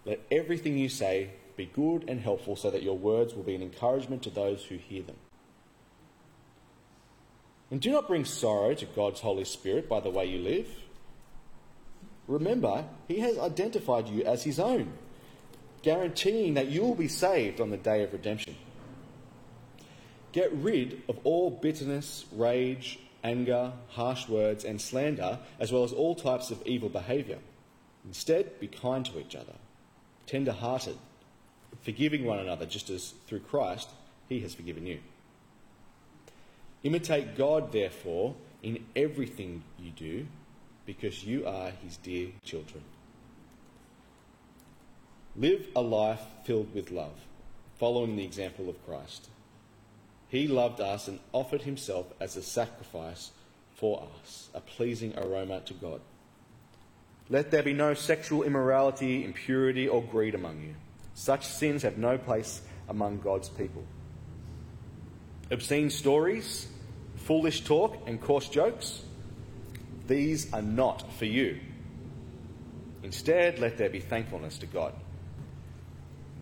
Let 0.06 0.22
everything 0.32 0.78
you 0.78 0.88
say 0.90 1.32
be 1.60 1.66
good 1.66 2.06
and 2.08 2.22
helpful 2.22 2.56
so 2.56 2.72
that 2.72 2.84
your 2.84 2.98
words 2.98 3.36
will 3.36 3.44
be 3.44 3.54
an 3.54 3.62
encouragement 3.62 4.24
to 4.24 4.30
those 4.30 4.64
who 4.64 4.78
hear 4.78 5.04
them. 5.04 5.18
And 7.70 7.82
do 7.82 7.92
not 7.92 8.08
bring 8.08 8.24
sorrow 8.24 8.74
to 8.74 8.86
God's 8.86 9.20
Holy 9.20 9.44
Spirit 9.44 9.90
by 9.90 10.00
the 10.00 10.10
way 10.10 10.26
you 10.26 10.40
live. 10.40 10.68
Remember, 12.28 12.86
He 13.10 13.20
has 13.20 13.38
identified 13.38 14.08
you 14.08 14.24
as 14.24 14.44
His 14.44 14.58
own, 14.58 14.94
guaranteeing 15.84 16.54
that 16.54 16.70
you 16.70 16.82
will 16.82 16.96
be 16.96 17.10
saved 17.10 17.60
on 17.60 17.72
the 17.72 17.78
day 17.78 18.04
of 18.04 18.14
redemption. 18.14 18.56
Get 20.32 20.54
rid 20.54 21.02
of 21.10 21.20
all 21.26 21.52
bitterness, 21.52 22.26
rage, 22.32 23.00
anger, 23.22 23.74
harsh 23.90 24.30
words, 24.30 24.64
and 24.64 24.80
slander, 24.80 25.40
as 25.60 25.74
well 25.74 25.84
as 25.84 25.92
all 25.92 26.16
types 26.16 26.52
of 26.52 26.66
evil 26.66 26.88
behaviour. 26.88 27.40
Instead, 28.06 28.62
be 28.62 28.68
kind 28.68 29.06
to 29.08 29.20
each 29.20 29.36
other, 29.36 29.56
tender 30.26 30.54
hearted 30.54 30.98
forgiving 31.82 32.26
one 32.26 32.40
another 32.40 32.66
just 32.66 32.90
as 32.90 33.14
through 33.28 33.40
Christ 33.40 33.90
he 34.28 34.40
has 34.42 34.54
forgiven 34.54 34.86
you. 34.86 35.00
Imitate 36.84 37.36
God, 37.36 37.72
therefore, 37.72 38.36
in 38.64 38.86
everything 38.96 39.64
you 39.78 39.92
do, 39.92 40.28
because 40.86 41.24
you 41.24 41.46
are 41.46 41.72
his 41.84 41.98
dear 41.98 42.30
children. 42.44 42.84
Live 45.36 45.68
a 45.76 45.82
life 45.82 46.22
filled 46.46 46.74
with 46.74 46.92
love, 46.92 47.20
following 47.80 48.16
the 48.16 48.24
example 48.24 48.70
of 48.70 48.86
Christ. 48.86 49.30
He 50.30 50.48
loved 50.48 50.80
us 50.80 51.08
and 51.08 51.20
offered 51.32 51.64
himself 51.64 52.08
as 52.20 52.36
a 52.36 52.44
sacrifice 52.44 53.32
for 53.76 54.08
us, 54.24 54.50
a 54.54 54.62
pleasing 54.62 55.18
aroma 55.18 55.62
to 55.62 55.74
God. 55.74 56.02
Let 57.30 57.52
there 57.52 57.64
be 57.64 57.74
no 57.74 57.94
sexual 57.94 58.44
immorality, 58.44 59.24
impurity, 59.24 59.88
or 59.88 60.02
greed 60.02 60.36
among 60.36 60.62
you 60.62 60.76
such 61.20 61.46
sins 61.46 61.84
have 61.84 61.98
no 61.98 62.18
place 62.18 62.62
among 62.88 63.20
God's 63.20 63.50
people. 63.50 63.84
Obscene 65.52 65.90
stories, 65.90 66.66
foolish 67.18 67.66
talk, 67.66 68.08
and 68.08 68.22
coarse 68.22 68.48
jokes, 68.48 69.04
these 70.08 70.54
are 70.54 70.62
not 70.62 71.12
for 71.12 71.26
you. 71.26 71.60
Instead, 73.04 73.60
let 73.60 73.78
there 73.78 73.90
be 73.90 74.00
thankfulness 74.00 74.60
to 74.60 74.66
God. 74.66 74.94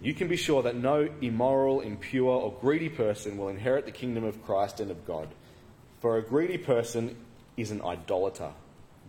You 0.03 0.13
can 0.13 0.27
be 0.27 0.37
sure 0.37 0.61
that 0.61 0.75
no 0.75 1.09
immoral, 1.21 1.81
impure, 1.81 2.39
or 2.39 2.53
greedy 2.61 2.89
person 2.89 3.35
will 3.35 3.49
inherit 3.49 3.85
the 3.85 3.91
kingdom 3.91 4.25
of 4.25 4.45
Christ 4.45 4.79
and 4.79 4.91
of 4.91 5.07
God. 5.07 5.27
For 6.01 6.17
a 6.17 6.21
greedy 6.21 6.59
person 6.59 7.17
is 7.57 7.71
an 7.71 7.81
idolater, 7.81 8.51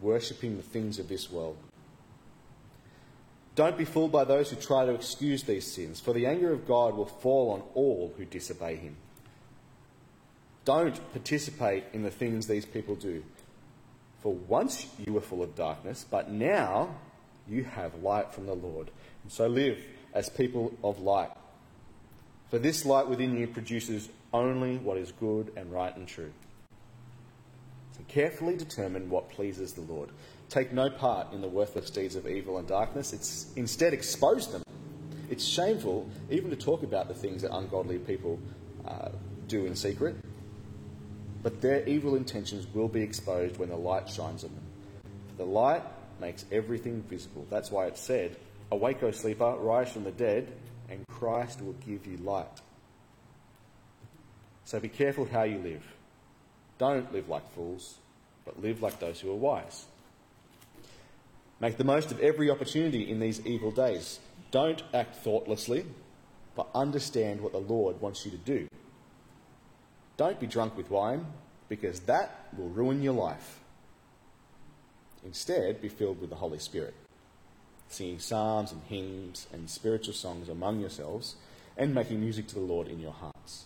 worshipping 0.00 0.56
the 0.56 0.62
things 0.62 0.98
of 0.98 1.10
this 1.10 1.30
world. 1.30 1.58
Don't 3.58 3.76
be 3.76 3.84
fooled 3.84 4.12
by 4.12 4.22
those 4.22 4.50
who 4.50 4.56
try 4.56 4.86
to 4.86 4.94
excuse 4.94 5.42
these 5.42 5.66
sins, 5.66 5.98
for 5.98 6.12
the 6.12 6.26
anger 6.26 6.52
of 6.52 6.64
God 6.64 6.94
will 6.94 7.06
fall 7.06 7.50
on 7.50 7.64
all 7.74 8.14
who 8.16 8.24
disobey 8.24 8.76
him. 8.76 8.94
Don't 10.64 10.94
participate 11.10 11.82
in 11.92 12.04
the 12.04 12.10
things 12.12 12.46
these 12.46 12.64
people 12.64 12.94
do. 12.94 13.24
For 14.22 14.32
once 14.32 14.86
you 15.04 15.12
were 15.12 15.20
full 15.20 15.42
of 15.42 15.56
darkness, 15.56 16.06
but 16.08 16.30
now 16.30 16.94
you 17.48 17.64
have 17.64 18.00
light 18.00 18.32
from 18.32 18.46
the 18.46 18.54
Lord. 18.54 18.92
And 19.24 19.32
so 19.32 19.48
live 19.48 19.84
as 20.14 20.28
people 20.28 20.72
of 20.84 21.00
light. 21.00 21.32
For 22.50 22.60
this 22.60 22.86
light 22.86 23.08
within 23.08 23.36
you 23.36 23.48
produces 23.48 24.08
only 24.32 24.76
what 24.76 24.98
is 24.98 25.10
good 25.10 25.50
and 25.56 25.72
right 25.72 25.96
and 25.96 26.06
true. 26.06 26.30
So 27.96 28.04
carefully 28.06 28.56
determine 28.56 29.10
what 29.10 29.30
pleases 29.30 29.72
the 29.72 29.80
Lord. 29.80 30.10
Take 30.48 30.72
no 30.72 30.88
part 30.88 31.32
in 31.32 31.40
the 31.42 31.48
worthless 31.48 31.90
deeds 31.90 32.16
of 32.16 32.26
evil 32.26 32.58
and 32.58 32.66
darkness. 32.66 33.12
It's 33.12 33.52
instead 33.56 33.92
expose 33.92 34.50
them. 34.50 34.62
It's 35.28 35.44
shameful 35.44 36.08
even 36.30 36.48
to 36.50 36.56
talk 36.56 36.82
about 36.82 37.08
the 37.08 37.14
things 37.14 37.42
that 37.42 37.54
ungodly 37.54 37.98
people 37.98 38.38
uh, 38.86 39.10
do 39.46 39.66
in 39.66 39.76
secret. 39.76 40.16
But 41.42 41.60
their 41.60 41.86
evil 41.86 42.16
intentions 42.16 42.66
will 42.74 42.88
be 42.88 43.02
exposed 43.02 43.58
when 43.58 43.68
the 43.68 43.76
light 43.76 44.08
shines 44.08 44.42
on 44.42 44.50
them. 44.50 44.64
The 45.36 45.44
light 45.44 45.82
makes 46.20 46.44
everything 46.50 47.02
visible. 47.02 47.46
That's 47.50 47.70
why 47.70 47.86
it 47.86 47.98
said, 47.98 48.36
Awake, 48.72 49.02
O 49.02 49.10
sleeper, 49.10 49.54
rise 49.58 49.92
from 49.92 50.04
the 50.04 50.10
dead, 50.10 50.52
and 50.90 51.06
Christ 51.08 51.62
will 51.62 51.74
give 51.74 52.06
you 52.06 52.16
light. 52.18 52.60
So 54.64 54.80
be 54.80 54.88
careful 54.88 55.26
how 55.26 55.44
you 55.44 55.58
live. 55.58 55.84
Don't 56.78 57.12
live 57.12 57.28
like 57.28 57.50
fools, 57.54 57.98
but 58.44 58.60
live 58.60 58.82
like 58.82 58.98
those 58.98 59.20
who 59.20 59.30
are 59.30 59.36
wise. 59.36 59.86
Make 61.60 61.76
the 61.76 61.84
most 61.84 62.12
of 62.12 62.20
every 62.20 62.50
opportunity 62.50 63.10
in 63.10 63.18
these 63.18 63.44
evil 63.44 63.70
days. 63.70 64.20
Don't 64.50 64.82
act 64.94 65.16
thoughtlessly, 65.16 65.84
but 66.54 66.68
understand 66.74 67.40
what 67.40 67.52
the 67.52 67.58
Lord 67.58 68.00
wants 68.00 68.24
you 68.24 68.30
to 68.30 68.36
do. 68.36 68.68
Don't 70.16 70.40
be 70.40 70.46
drunk 70.46 70.76
with 70.76 70.90
wine, 70.90 71.26
because 71.68 72.00
that 72.00 72.48
will 72.56 72.68
ruin 72.68 73.02
your 73.02 73.12
life. 73.12 73.60
Instead, 75.24 75.82
be 75.82 75.88
filled 75.88 76.20
with 76.20 76.30
the 76.30 76.36
Holy 76.36 76.58
Spirit, 76.58 76.94
singing 77.88 78.18
psalms 78.18 78.72
and 78.72 78.82
hymns 78.84 79.46
and 79.52 79.68
spiritual 79.68 80.14
songs 80.14 80.48
among 80.48 80.80
yourselves, 80.80 81.36
and 81.76 81.94
making 81.94 82.20
music 82.20 82.46
to 82.48 82.54
the 82.54 82.60
Lord 82.60 82.88
in 82.88 83.00
your 83.00 83.12
hearts. 83.12 83.64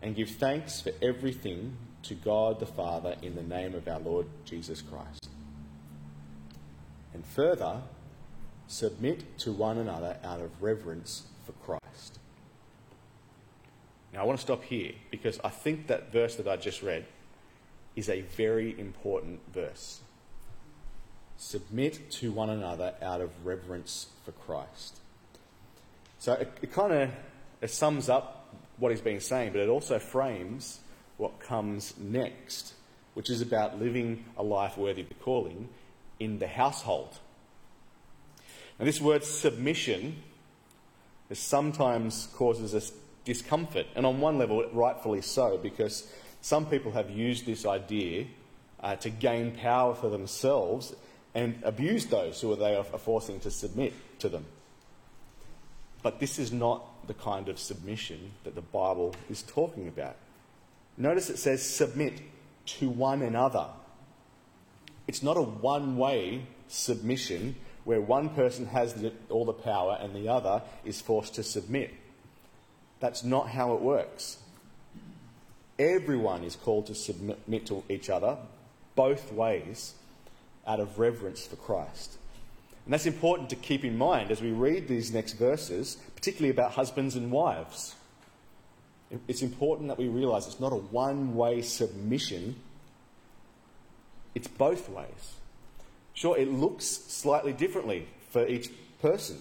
And 0.00 0.16
give 0.16 0.30
thanks 0.30 0.80
for 0.80 0.92
everything 1.00 1.76
to 2.04 2.14
God 2.14 2.60
the 2.60 2.66
Father 2.66 3.16
in 3.22 3.34
the 3.34 3.42
name 3.42 3.74
of 3.74 3.86
our 3.88 4.00
Lord 4.00 4.26
Jesus 4.44 4.82
Christ. 4.82 5.21
And 7.14 7.24
further, 7.24 7.82
submit 8.66 9.38
to 9.38 9.52
one 9.52 9.78
another 9.78 10.16
out 10.24 10.40
of 10.40 10.62
reverence 10.62 11.26
for 11.44 11.52
Christ. 11.64 12.18
Now, 14.12 14.20
I 14.20 14.24
want 14.24 14.38
to 14.38 14.42
stop 14.42 14.62
here 14.64 14.92
because 15.10 15.40
I 15.42 15.48
think 15.48 15.86
that 15.86 16.12
verse 16.12 16.36
that 16.36 16.46
I 16.46 16.56
just 16.56 16.82
read 16.82 17.06
is 17.96 18.08
a 18.08 18.22
very 18.22 18.78
important 18.78 19.40
verse. 19.52 20.00
Submit 21.36 22.10
to 22.12 22.30
one 22.30 22.50
another 22.50 22.94
out 23.02 23.20
of 23.20 23.30
reverence 23.44 24.08
for 24.24 24.32
Christ. 24.32 24.98
So 26.18 26.34
it, 26.34 26.52
it 26.62 26.72
kind 26.72 27.10
of 27.62 27.70
sums 27.70 28.08
up 28.08 28.54
what 28.78 28.90
he's 28.90 29.00
been 29.00 29.20
saying, 29.20 29.52
but 29.52 29.60
it 29.60 29.68
also 29.68 29.98
frames 29.98 30.80
what 31.16 31.40
comes 31.40 31.94
next, 31.98 32.74
which 33.14 33.30
is 33.30 33.40
about 33.40 33.80
living 33.80 34.24
a 34.36 34.42
life 34.42 34.76
worthy 34.76 35.02
of 35.02 35.08
the 35.08 35.14
calling 35.16 35.68
in 36.22 36.38
the 36.38 36.46
household. 36.46 37.18
Now, 38.78 38.84
this 38.84 39.00
word 39.00 39.24
submission 39.24 40.22
sometimes 41.32 42.28
causes 42.34 42.74
us 42.74 42.92
discomfort, 43.24 43.86
and 43.94 44.04
on 44.04 44.20
one 44.20 44.38
level, 44.38 44.68
rightfully 44.72 45.22
so, 45.22 45.58
because 45.58 46.12
some 46.40 46.66
people 46.66 46.92
have 46.92 47.10
used 47.10 47.46
this 47.46 47.64
idea 47.64 48.26
uh, 48.80 48.96
to 48.96 49.10
gain 49.10 49.52
power 49.52 49.94
for 49.94 50.10
themselves 50.10 50.94
and 51.34 51.58
abuse 51.62 52.06
those 52.06 52.40
who 52.40 52.54
they 52.56 52.74
are 52.74 52.84
forcing 52.84 53.40
to 53.40 53.50
submit 53.50 53.92
to 54.18 54.28
them. 54.28 54.44
But 56.02 56.18
this 56.18 56.38
is 56.38 56.52
not 56.52 57.06
the 57.06 57.14
kind 57.14 57.48
of 57.48 57.58
submission 57.58 58.32
that 58.44 58.54
the 58.54 58.60
Bible 58.60 59.14
is 59.30 59.42
talking 59.42 59.88
about. 59.88 60.16
Notice 60.96 61.30
it 61.30 61.38
says 61.38 61.62
submit 61.62 62.20
to 62.66 62.90
one 62.90 63.22
another. 63.22 63.66
It's 65.12 65.22
not 65.22 65.36
a 65.36 65.42
one 65.42 65.98
way 65.98 66.46
submission 66.68 67.56
where 67.84 68.00
one 68.00 68.30
person 68.30 68.64
has 68.64 68.94
the, 68.94 69.12
all 69.28 69.44
the 69.44 69.52
power 69.52 69.98
and 70.00 70.16
the 70.16 70.28
other 70.28 70.62
is 70.86 71.02
forced 71.02 71.34
to 71.34 71.42
submit. 71.42 71.92
That's 72.98 73.22
not 73.22 73.50
how 73.50 73.74
it 73.74 73.82
works. 73.82 74.38
Everyone 75.78 76.44
is 76.44 76.56
called 76.56 76.86
to 76.86 76.94
submit 76.94 77.66
to 77.66 77.84
each 77.90 78.08
other, 78.08 78.38
both 78.94 79.30
ways, 79.34 79.92
out 80.66 80.80
of 80.80 80.98
reverence 80.98 81.46
for 81.46 81.56
Christ. 81.56 82.16
And 82.86 82.94
that's 82.94 83.04
important 83.04 83.50
to 83.50 83.56
keep 83.56 83.84
in 83.84 83.98
mind 83.98 84.30
as 84.30 84.40
we 84.40 84.52
read 84.52 84.88
these 84.88 85.12
next 85.12 85.34
verses, 85.34 85.98
particularly 86.16 86.48
about 86.48 86.72
husbands 86.72 87.16
and 87.16 87.30
wives. 87.30 87.96
It's 89.28 89.42
important 89.42 89.88
that 89.88 89.98
we 89.98 90.08
realize 90.08 90.46
it's 90.46 90.58
not 90.58 90.72
a 90.72 90.76
one 90.76 91.34
way 91.34 91.60
submission, 91.60 92.56
it's 94.34 94.48
both 94.48 94.88
ways. 94.88 95.36
Sure, 96.14 96.36
it 96.36 96.48
looks 96.48 96.86
slightly 96.86 97.52
differently 97.52 98.06
for 98.30 98.46
each 98.46 98.70
person. 99.00 99.38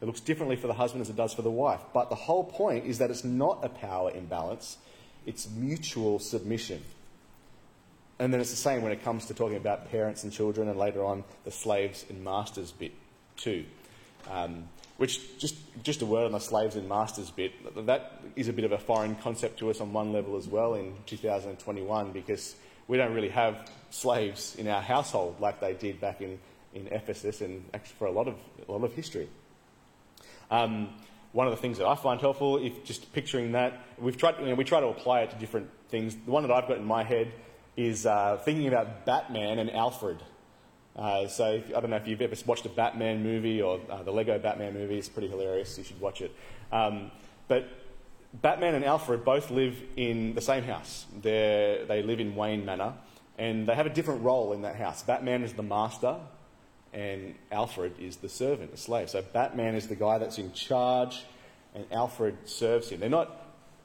It 0.00 0.06
looks 0.06 0.20
differently 0.20 0.56
for 0.56 0.66
the 0.66 0.74
husband 0.74 1.02
as 1.02 1.10
it 1.10 1.16
does 1.16 1.32
for 1.32 1.42
the 1.42 1.50
wife. 1.50 1.80
But 1.94 2.10
the 2.10 2.16
whole 2.16 2.44
point 2.44 2.84
is 2.84 2.98
that 2.98 3.10
it's 3.10 3.24
not 3.24 3.64
a 3.64 3.68
power 3.68 4.10
imbalance, 4.10 4.76
it's 5.24 5.48
mutual 5.48 6.18
submission. 6.18 6.82
And 8.18 8.32
then 8.32 8.40
it's 8.40 8.50
the 8.50 8.56
same 8.56 8.82
when 8.82 8.92
it 8.92 9.02
comes 9.04 9.26
to 9.26 9.34
talking 9.34 9.56
about 9.56 9.90
parents 9.90 10.24
and 10.24 10.32
children, 10.32 10.68
and 10.68 10.78
later 10.78 11.04
on 11.04 11.24
the 11.44 11.50
slaves 11.50 12.04
and 12.08 12.22
masters 12.24 12.72
bit 12.72 12.92
too. 13.36 13.64
Um, 14.30 14.68
which, 14.96 15.38
just, 15.38 15.56
just 15.82 16.00
a 16.00 16.06
word 16.06 16.24
on 16.24 16.32
the 16.32 16.40
slaves 16.40 16.76
and 16.76 16.88
masters 16.88 17.30
bit, 17.30 17.52
that 17.86 18.22
is 18.34 18.48
a 18.48 18.52
bit 18.52 18.64
of 18.64 18.72
a 18.72 18.78
foreign 18.78 19.14
concept 19.16 19.58
to 19.58 19.70
us 19.70 19.80
on 19.80 19.92
one 19.92 20.12
level 20.12 20.36
as 20.36 20.48
well 20.48 20.74
in 20.74 20.94
2021 21.04 22.12
because 22.12 22.56
we 22.88 22.96
don't 22.96 23.14
really 23.14 23.28
have 23.28 23.68
slaves 23.90 24.54
in 24.56 24.68
our 24.68 24.82
household 24.82 25.40
like 25.40 25.60
they 25.60 25.74
did 25.74 26.00
back 26.00 26.20
in, 26.20 26.38
in 26.74 26.86
Ephesus 26.88 27.40
and 27.40 27.64
actually 27.74 27.96
for 27.98 28.06
a 28.06 28.12
lot 28.12 28.28
of, 28.28 28.34
a 28.68 28.72
lot 28.72 28.84
of 28.84 28.94
history. 28.94 29.28
Um, 30.50 30.90
one 31.32 31.46
of 31.46 31.50
the 31.50 31.60
things 31.60 31.78
that 31.78 31.86
I 31.86 31.94
find 31.96 32.20
helpful, 32.20 32.58
if 32.58 32.84
just 32.84 33.12
picturing 33.12 33.52
that, 33.52 33.80
we've 33.98 34.16
tried, 34.16 34.38
you 34.40 34.46
know, 34.46 34.54
we 34.54 34.64
try 34.64 34.80
to 34.80 34.86
apply 34.86 35.22
it 35.22 35.30
to 35.30 35.36
different 35.36 35.68
things. 35.88 36.14
The 36.14 36.30
one 36.30 36.42
that 36.42 36.52
I've 36.52 36.68
got 36.68 36.78
in 36.78 36.84
my 36.84 37.02
head 37.02 37.32
is 37.76 38.06
uh, 38.06 38.38
thinking 38.44 38.68
about 38.68 39.04
Batman 39.04 39.58
and 39.58 39.70
Alfred. 39.70 40.22
Uh, 40.94 41.26
so 41.26 41.52
if, 41.52 41.68
I 41.76 41.80
don't 41.80 41.90
know 41.90 41.96
if 41.96 42.06
you've 42.06 42.22
ever 42.22 42.34
watched 42.46 42.64
a 42.64 42.70
Batman 42.70 43.22
movie 43.22 43.60
or 43.60 43.80
uh, 43.90 44.02
the 44.02 44.12
Lego 44.12 44.38
Batman 44.38 44.72
movie. 44.72 44.96
It's 44.96 45.10
pretty 45.10 45.28
hilarious. 45.28 45.76
You 45.76 45.84
should 45.84 46.00
watch 46.00 46.22
it. 46.22 46.34
Um, 46.72 47.10
but 47.48 47.68
Batman 48.34 48.74
and 48.74 48.84
Alfred 48.84 49.24
both 49.24 49.50
live 49.50 49.76
in 49.96 50.34
the 50.34 50.40
same 50.40 50.64
house. 50.64 51.06
They're, 51.22 51.84
they 51.86 52.02
live 52.02 52.20
in 52.20 52.34
Wayne 52.36 52.64
Manor, 52.64 52.94
and 53.38 53.66
they 53.66 53.74
have 53.74 53.86
a 53.86 53.90
different 53.90 54.22
role 54.22 54.52
in 54.52 54.62
that 54.62 54.76
house. 54.76 55.02
Batman 55.02 55.42
is 55.42 55.54
the 55.54 55.62
master, 55.62 56.16
and 56.92 57.34
Alfred 57.50 57.94
is 57.98 58.16
the 58.16 58.28
servant, 58.28 58.70
the 58.70 58.76
slave. 58.76 59.10
So 59.10 59.22
Batman 59.22 59.74
is 59.74 59.88
the 59.88 59.96
guy 59.96 60.18
that's 60.18 60.38
in 60.38 60.52
charge, 60.52 61.24
and 61.74 61.84
Alfred 61.92 62.36
serves 62.44 62.90
him. 62.90 63.00
They're 63.00 63.08
not, 63.08 63.30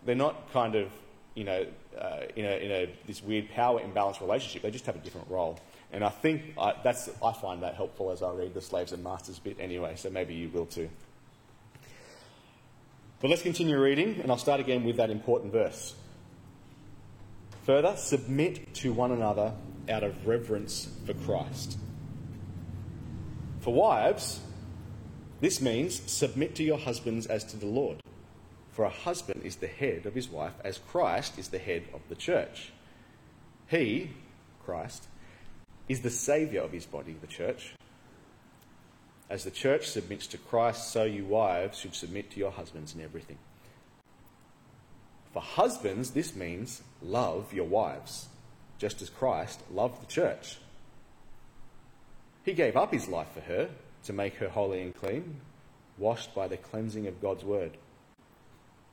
they're 0.06 0.16
not 0.16 0.52
kind 0.54 0.76
of, 0.76 0.90
you 1.36 1.44
know, 1.44 1.66
uh, 1.98 2.22
in, 2.36 2.46
a, 2.46 2.58
in 2.58 2.72
a, 2.72 2.96
this 3.08 3.22
weird 3.24 3.50
power 3.50 3.82
imbalance 3.82 4.22
relationship. 4.22 4.62
They 4.62 4.72
just 4.72 4.86
have 4.86 4.96
a 4.96 5.00
different 5.00 5.30
role. 5.30 5.60
And 5.92 6.04
I 6.04 6.10
think 6.10 6.54
I, 6.58 6.74
that's, 6.84 7.10
I 7.24 7.34
find 7.34 7.64
that 7.64 7.76
helpful 7.76 8.12
as 8.12 8.24
I 8.24 8.32
read 8.32 8.54
the 8.54 8.62
slaves 8.62 8.94
and 8.94 9.04
masters 9.04 9.40
bit 9.40 9.58
anyway, 9.60 9.96
so 9.98 10.10
maybe 10.10 10.34
you 10.34 10.50
will 10.50 10.66
too. 10.66 10.90
But 13.22 13.30
let's 13.30 13.44
continue 13.44 13.80
reading, 13.80 14.20
and 14.22 14.32
I'll 14.32 14.40
start 14.40 14.60
again 14.60 14.84
with 14.84 14.98
that 14.98 15.12
important 15.12 15.52
verse. 15.52 15.94
Further, 17.68 17.96
submit 17.96 18.74
to 18.76 18.92
one 18.92 19.12
another 19.12 19.54
out 19.88 20.04
of 20.04 20.26
reverence 20.26 20.90
for 21.06 21.14
Christ. 21.14 21.78
For 23.60 23.72
wives, 23.72 24.40
this 25.40 25.62
means 25.62 26.02
submit 26.12 26.56
to 26.56 26.64
your 26.64 26.80
husbands 26.80 27.28
as 27.28 27.44
to 27.46 27.58
the 27.58 27.68
Lord. 27.68 28.02
For 28.72 28.86
a 28.86 28.90
husband 28.90 29.44
is 29.44 29.58
the 29.58 29.68
head 29.68 30.08
of 30.08 30.16
his 30.16 30.28
wife, 30.28 30.54
as 30.64 30.80
Christ 30.80 31.38
is 31.38 31.50
the 31.50 31.60
head 31.60 31.84
of 31.94 32.02
the 32.10 32.16
church. 32.16 32.72
He, 33.68 34.10
Christ, 34.66 35.06
is 35.88 36.02
the 36.02 36.10
Saviour 36.10 36.64
of 36.64 36.72
his 36.72 36.88
body, 36.88 37.16
the 37.22 37.28
church. 37.28 37.76
As 39.32 39.44
the 39.44 39.52
church 39.52 39.88
submits 39.90 40.28
to 40.28 40.38
Christ, 40.38 40.92
so 40.92 41.06
you 41.06 41.26
wives 41.26 41.80
should 41.80 41.96
submit 41.96 42.30
to 42.32 42.40
your 42.40 42.52
husbands 42.52 42.94
in 42.94 43.02
everything. 43.02 43.40
For 45.34 45.42
husbands, 45.42 46.12
this 46.12 46.36
means 46.36 46.84
love 47.02 47.54
your 47.54 47.66
wives, 47.66 48.28
just 48.78 49.02
as 49.02 49.10
Christ 49.10 49.62
loved 49.72 50.02
the 50.02 50.12
church 50.12 50.58
he 52.44 52.54
gave 52.54 52.76
up 52.76 52.92
his 52.92 53.08
life 53.08 53.32
for 53.34 53.42
her 53.42 53.70
to 54.04 54.14
make 54.14 54.36
her 54.36 54.50
holy 54.50 54.82
and 54.82 54.96
clean, 54.96 55.42
washed 55.98 56.34
by 56.34 56.48
the 56.48 56.58
cleansing 56.58 57.08
of 57.08 57.22
God's 57.22 57.44
word. 57.44 57.78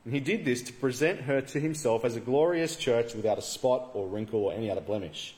And 0.05 0.15
he 0.15 0.21
did 0.21 0.45
this 0.45 0.63
to 0.63 0.73
present 0.73 1.23
her 1.23 1.41
to 1.41 1.61
himself 1.61 2.05
as 2.05 2.17
a 2.17 2.21
glorious 2.21 2.77
church 2.77 3.15
without 3.15 3.39
a 3.39 3.43
spot 3.43 3.91
or 3.95 4.07
wrinkle 4.07 4.45
or 4.45 4.53
any 4.53 4.71
other 4.71 4.81
blemish. 4.81 5.35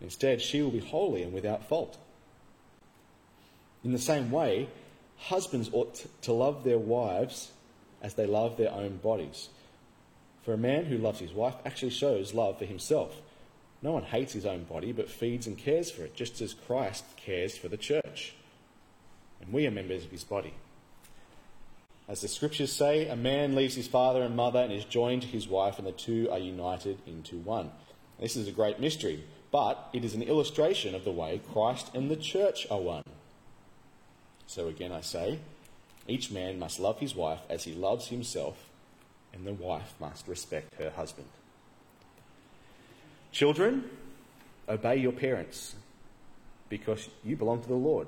Instead, 0.00 0.40
she 0.40 0.62
will 0.62 0.70
be 0.70 0.80
holy 0.80 1.22
and 1.22 1.32
without 1.32 1.68
fault. 1.68 1.98
In 3.84 3.92
the 3.92 3.98
same 3.98 4.30
way, 4.30 4.68
husbands 5.18 5.68
ought 5.72 6.06
to 6.22 6.32
love 6.32 6.64
their 6.64 6.78
wives 6.78 7.52
as 8.02 8.14
they 8.14 8.26
love 8.26 8.56
their 8.56 8.72
own 8.72 8.96
bodies. 8.96 9.50
For 10.42 10.54
a 10.54 10.58
man 10.58 10.86
who 10.86 10.98
loves 10.98 11.20
his 11.20 11.32
wife 11.32 11.54
actually 11.64 11.90
shows 11.90 12.34
love 12.34 12.58
for 12.58 12.64
himself. 12.64 13.20
No 13.82 13.92
one 13.92 14.04
hates 14.04 14.32
his 14.32 14.46
own 14.46 14.64
body, 14.64 14.92
but 14.92 15.10
feeds 15.10 15.46
and 15.46 15.58
cares 15.58 15.90
for 15.90 16.02
it, 16.04 16.14
just 16.14 16.40
as 16.40 16.54
Christ 16.54 17.04
cares 17.16 17.56
for 17.56 17.68
the 17.68 17.76
church. 17.76 18.34
And 19.40 19.52
we 19.52 19.66
are 19.66 19.70
members 19.70 20.04
of 20.04 20.10
his 20.10 20.24
body. 20.24 20.54
As 22.08 22.20
the 22.20 22.28
scriptures 22.28 22.72
say, 22.72 23.08
a 23.08 23.16
man 23.16 23.54
leaves 23.54 23.74
his 23.74 23.88
father 23.88 24.22
and 24.22 24.36
mother 24.36 24.60
and 24.60 24.72
is 24.72 24.84
joined 24.84 25.22
to 25.22 25.28
his 25.28 25.48
wife, 25.48 25.78
and 25.78 25.86
the 25.86 25.92
two 25.92 26.28
are 26.30 26.38
united 26.38 26.98
into 27.06 27.38
one. 27.38 27.70
This 28.20 28.36
is 28.36 28.48
a 28.48 28.52
great 28.52 28.80
mystery, 28.80 29.24
but 29.50 29.88
it 29.92 30.04
is 30.04 30.14
an 30.14 30.22
illustration 30.22 30.94
of 30.94 31.04
the 31.04 31.12
way 31.12 31.40
Christ 31.52 31.94
and 31.94 32.10
the 32.10 32.16
church 32.16 32.66
are 32.70 32.80
one. 32.80 33.04
So 34.54 34.68
again, 34.68 34.92
I 34.92 35.00
say, 35.00 35.40
each 36.06 36.30
man 36.30 36.60
must 36.60 36.78
love 36.78 37.00
his 37.00 37.12
wife 37.16 37.40
as 37.50 37.64
he 37.64 37.74
loves 37.74 38.06
himself, 38.06 38.70
and 39.32 39.44
the 39.44 39.52
wife 39.52 39.94
must 39.98 40.28
respect 40.28 40.72
her 40.78 40.90
husband. 40.90 41.26
Children, 43.32 43.90
obey 44.68 44.98
your 44.98 45.10
parents 45.10 45.74
because 46.68 47.08
you 47.24 47.34
belong 47.34 47.62
to 47.62 47.68
the 47.68 47.74
Lord, 47.74 48.06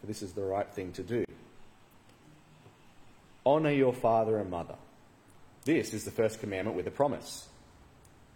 for 0.00 0.06
this 0.06 0.22
is 0.22 0.34
the 0.34 0.44
right 0.44 0.72
thing 0.72 0.92
to 0.92 1.02
do. 1.02 1.24
Honour 3.44 3.72
your 3.72 3.92
father 3.92 4.38
and 4.38 4.52
mother. 4.52 4.76
This 5.64 5.92
is 5.92 6.04
the 6.04 6.12
first 6.12 6.38
commandment 6.38 6.76
with 6.76 6.86
a 6.86 6.92
promise, 6.92 7.48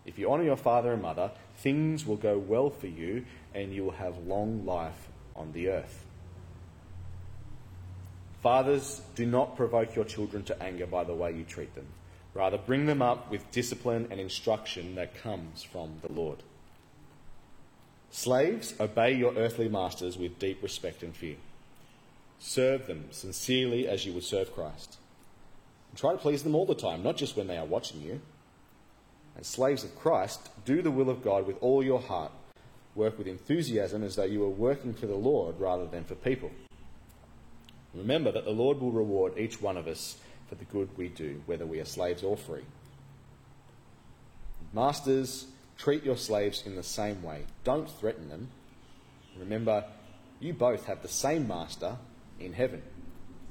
If 0.04 0.18
you 0.18 0.32
honour 0.32 0.42
your 0.42 0.56
father 0.56 0.92
and 0.92 1.00
mother, 1.00 1.30
things 1.58 2.04
will 2.04 2.16
go 2.16 2.38
well 2.38 2.70
for 2.70 2.88
you 2.88 3.24
and 3.54 3.72
you 3.72 3.84
will 3.84 3.92
have 3.92 4.26
long 4.26 4.66
life 4.66 5.08
on 5.36 5.52
the 5.52 5.68
earth. 5.68 6.04
Fathers, 8.43 9.01
do 9.14 9.24
not 9.24 9.57
provoke 9.57 9.95
your 9.95 10.05
children 10.05 10.43
to 10.45 10.62
anger 10.62 10.86
by 10.86 11.05
the 11.05 11.14
way 11.14 11.32
you 11.32 11.45
treat 11.45 11.74
them. 11.76 11.86
Rather, 12.34 12.59
bring 12.59 12.86
them 12.86 13.01
up 13.01 13.30
with 13.30 13.51
discipline 13.53 14.09
and 14.11 14.18
instruction 14.18 14.97
that 14.97 15.22
comes 15.22 15.62
from 15.62 15.99
the 16.03 16.11
Lord. 16.11 16.43
Slaves, 18.11 18.74
obey 18.80 19.12
your 19.14 19.34
earthly 19.34 19.68
masters 19.68 20.18
with 20.18 20.38
deep 20.38 20.62
respect 20.62 21.03
and 21.03 21.14
fear. 21.14 21.36
Serve 22.40 22.86
them 22.86 23.05
sincerely 23.11 23.86
as 23.86 24.05
you 24.05 24.12
would 24.12 24.24
serve 24.24 24.53
Christ. 24.53 24.99
And 25.90 25.99
try 25.99 26.12
to 26.12 26.18
please 26.18 26.43
them 26.43 26.57
all 26.57 26.66
the 26.66 26.74
time, 26.74 27.03
not 27.03 27.16
just 27.16 27.36
when 27.36 27.47
they 27.47 27.57
are 27.57 27.64
watching 27.64 28.03
you. 28.03 28.20
And 29.36 29.47
slaves 29.47 29.84
of 29.84 29.97
Christ, 29.99 30.51
do 30.64 30.82
the 30.82 30.90
will 30.90 31.09
of 31.09 31.22
God 31.22 31.47
with 31.47 31.57
all 31.61 31.82
your 31.82 32.01
heart. 32.01 32.32
Work 32.95 33.18
with 33.18 33.28
enthusiasm 33.28 34.03
as 34.03 34.16
though 34.16 34.24
you 34.24 34.40
were 34.40 34.49
working 34.51 34.95
for 34.95 35.07
the 35.07 35.14
Lord 35.14 35.61
rather 35.61 35.86
than 35.86 36.05
for 36.05 36.16
people. 36.16 36.51
Remember 37.95 38.32
that 38.32 38.45
the 38.45 38.51
Lord 38.51 38.80
will 38.80 38.93
reward 38.93 39.38
each 39.38 39.61
one 39.61 39.76
of 39.76 39.86
us 39.86 40.16
for 40.49 40.55
the 40.55 40.64
good 40.64 40.88
we 40.97 41.09
do, 41.09 41.43
whether 41.47 41.66
we 41.66 41.80
are 41.80 41.84
slaves 41.84 42.22
or 42.22 42.36
free. 42.36 42.64
Masters, 44.72 45.47
treat 45.76 46.03
your 46.03 46.16
slaves 46.16 46.64
in 46.64 46.76
the 46.76 46.82
same 46.82 47.22
way. 47.22 47.43
Don't 47.64 47.90
threaten 47.90 48.28
them. 48.28 48.49
Remember, 49.38 49.84
you 50.40 50.53
both 50.53 50.86
have 50.86 51.03
the 51.03 51.09
same 51.09 51.47
master 51.47 51.97
in 52.40 52.53
heaven, 52.53 52.82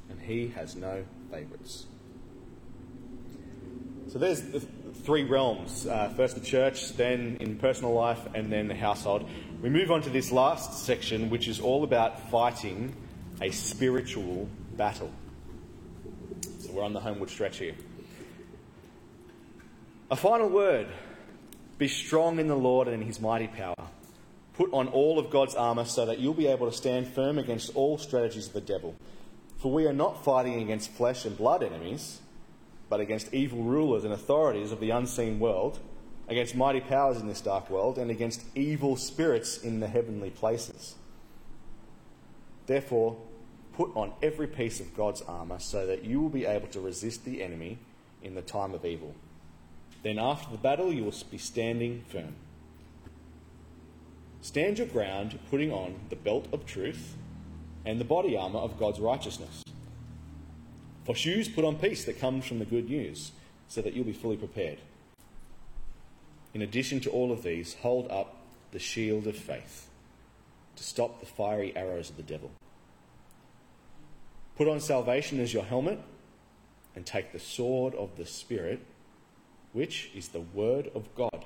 and 0.09 0.19
he 0.19 0.47
has 0.49 0.75
no 0.75 1.03
favourites. 1.31 1.85
So 4.11 4.19
there's 4.19 4.41
the 4.41 4.59
three 4.59 5.23
realms 5.23 5.87
uh, 5.87 6.11
first 6.17 6.35
the 6.35 6.41
church, 6.41 6.93
then 6.93 7.37
in 7.39 7.57
personal 7.57 7.93
life, 7.93 8.19
and 8.33 8.51
then 8.51 8.67
the 8.67 8.75
household. 8.75 9.29
We 9.61 9.69
move 9.69 9.91
on 9.91 10.01
to 10.01 10.09
this 10.09 10.31
last 10.31 10.85
section, 10.85 11.29
which 11.29 11.47
is 11.47 11.59
all 11.59 11.83
about 11.83 12.29
fighting 12.29 12.95
a 13.41 13.49
spiritual 13.51 14.47
battle. 14.77 15.11
So 16.59 16.71
we're 16.71 16.83
on 16.83 16.93
the 16.93 16.99
homeward 16.99 17.29
stretch 17.29 17.57
here. 17.57 17.75
A 20.11 20.15
final 20.15 20.47
word 20.47 20.87
be 21.77 21.87
strong 21.87 22.39
in 22.39 22.47
the 22.47 22.55
Lord 22.55 22.87
and 22.87 23.01
in 23.01 23.07
his 23.07 23.19
mighty 23.19 23.47
power. 23.47 23.75
Put 24.53 24.71
on 24.73 24.87
all 24.89 25.17
of 25.17 25.31
God's 25.31 25.55
armour 25.55 25.85
so 25.85 26.05
that 26.05 26.19
you'll 26.19 26.35
be 26.35 26.47
able 26.47 26.69
to 26.69 26.77
stand 26.77 27.07
firm 27.07 27.39
against 27.39 27.75
all 27.75 27.97
strategies 27.97 28.47
of 28.47 28.53
the 28.53 28.61
devil. 28.61 28.95
For 29.57 29.71
we 29.71 29.87
are 29.87 29.93
not 29.93 30.23
fighting 30.23 30.61
against 30.61 30.91
flesh 30.91 31.25
and 31.25 31.35
blood 31.35 31.63
enemies, 31.63 32.19
but 32.89 32.99
against 32.99 33.33
evil 33.33 33.63
rulers 33.63 34.03
and 34.03 34.13
authorities 34.13 34.71
of 34.71 34.79
the 34.79 34.91
unseen 34.91 35.39
world, 35.39 35.79
against 36.27 36.55
mighty 36.55 36.81
powers 36.81 37.17
in 37.17 37.27
this 37.27 37.41
dark 37.41 37.69
world, 37.69 37.97
and 37.97 38.11
against 38.11 38.43
evil 38.53 38.95
spirits 38.95 39.57
in 39.57 39.79
the 39.79 39.87
heavenly 39.87 40.29
places. 40.29 40.95
Therefore, 42.67 43.17
put 43.73 43.95
on 43.95 44.13
every 44.21 44.47
piece 44.47 44.79
of 44.79 44.95
God's 44.95 45.21
armour 45.21 45.59
so 45.59 45.85
that 45.87 46.03
you 46.03 46.19
will 46.19 46.29
be 46.29 46.45
able 46.45 46.67
to 46.67 46.79
resist 46.79 47.25
the 47.25 47.41
enemy 47.41 47.77
in 48.21 48.35
the 48.35 48.41
time 48.41 48.73
of 48.73 48.85
evil. 48.85 49.15
Then, 50.03 50.17
after 50.17 50.51
the 50.51 50.57
battle, 50.57 50.91
you 50.91 51.03
will 51.03 51.13
be 51.29 51.37
standing 51.37 52.03
firm. 52.09 52.35
Stand 54.41 54.79
your 54.79 54.87
ground, 54.87 55.37
putting 55.49 55.71
on 55.71 55.95
the 56.09 56.15
belt 56.15 56.47
of 56.51 56.65
truth 56.65 57.15
and 57.85 57.99
the 57.99 58.05
body 58.05 58.35
armour 58.35 58.59
of 58.59 58.79
God's 58.79 58.99
righteousness. 58.99 59.63
For 61.05 61.15
shoes, 61.15 61.47
put 61.47 61.65
on 61.65 61.75
peace 61.75 62.05
that 62.05 62.19
comes 62.19 62.45
from 62.45 62.59
the 62.59 62.65
good 62.65 62.89
news, 62.89 63.31
so 63.67 63.81
that 63.81 63.93
you'll 63.93 64.05
be 64.05 64.13
fully 64.13 64.37
prepared. 64.37 64.79
In 66.53 66.61
addition 66.61 66.99
to 67.01 67.09
all 67.09 67.31
of 67.31 67.43
these, 67.43 67.75
hold 67.75 68.09
up 68.11 68.37
the 68.71 68.79
shield 68.79 69.27
of 69.27 69.35
faith 69.35 69.87
to 70.75 70.83
stop 70.83 71.19
the 71.19 71.25
fiery 71.25 71.75
arrows 71.75 72.09
of 72.09 72.17
the 72.17 72.23
devil. 72.23 72.51
Put 74.61 74.69
on 74.69 74.79
salvation 74.79 75.39
as 75.39 75.55
your 75.55 75.63
helmet 75.63 75.99
and 76.95 77.03
take 77.03 77.31
the 77.31 77.39
sword 77.39 77.95
of 77.95 78.15
the 78.15 78.27
Spirit, 78.27 78.79
which 79.73 80.11
is 80.13 80.27
the 80.27 80.41
Word 80.41 80.91
of 80.93 81.09
God. 81.15 81.45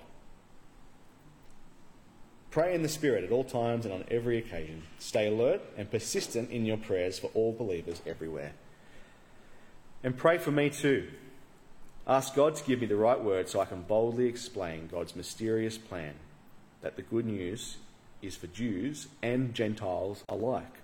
Pray 2.51 2.75
in 2.75 2.81
the 2.81 2.89
Spirit 2.89 3.23
at 3.23 3.31
all 3.31 3.45
times 3.45 3.85
and 3.85 3.93
on 3.93 4.03
every 4.11 4.37
occasion. 4.37 4.83
Stay 4.99 5.27
alert 5.27 5.61
and 5.77 5.89
persistent 5.89 6.51
in 6.51 6.65
your 6.65 6.75
prayers 6.75 7.17
for 7.17 7.27
all 7.27 7.53
believers 7.53 8.01
everywhere. 8.05 8.51
And 10.03 10.17
pray 10.17 10.37
for 10.37 10.51
me 10.51 10.69
too. 10.69 11.07
Ask 12.05 12.35
God 12.35 12.57
to 12.57 12.65
give 12.65 12.81
me 12.81 12.87
the 12.87 12.97
right 12.97 13.23
words 13.23 13.53
so 13.53 13.61
I 13.61 13.65
can 13.65 13.83
boldly 13.83 14.25
explain 14.25 14.89
God's 14.91 15.15
mysterious 15.15 15.77
plan 15.77 16.15
that 16.81 16.97
the 16.97 17.01
good 17.01 17.27
news 17.27 17.77
is 18.21 18.35
for 18.35 18.47
Jews 18.47 19.07
and 19.23 19.53
Gentiles 19.53 20.25
alike. 20.27 20.81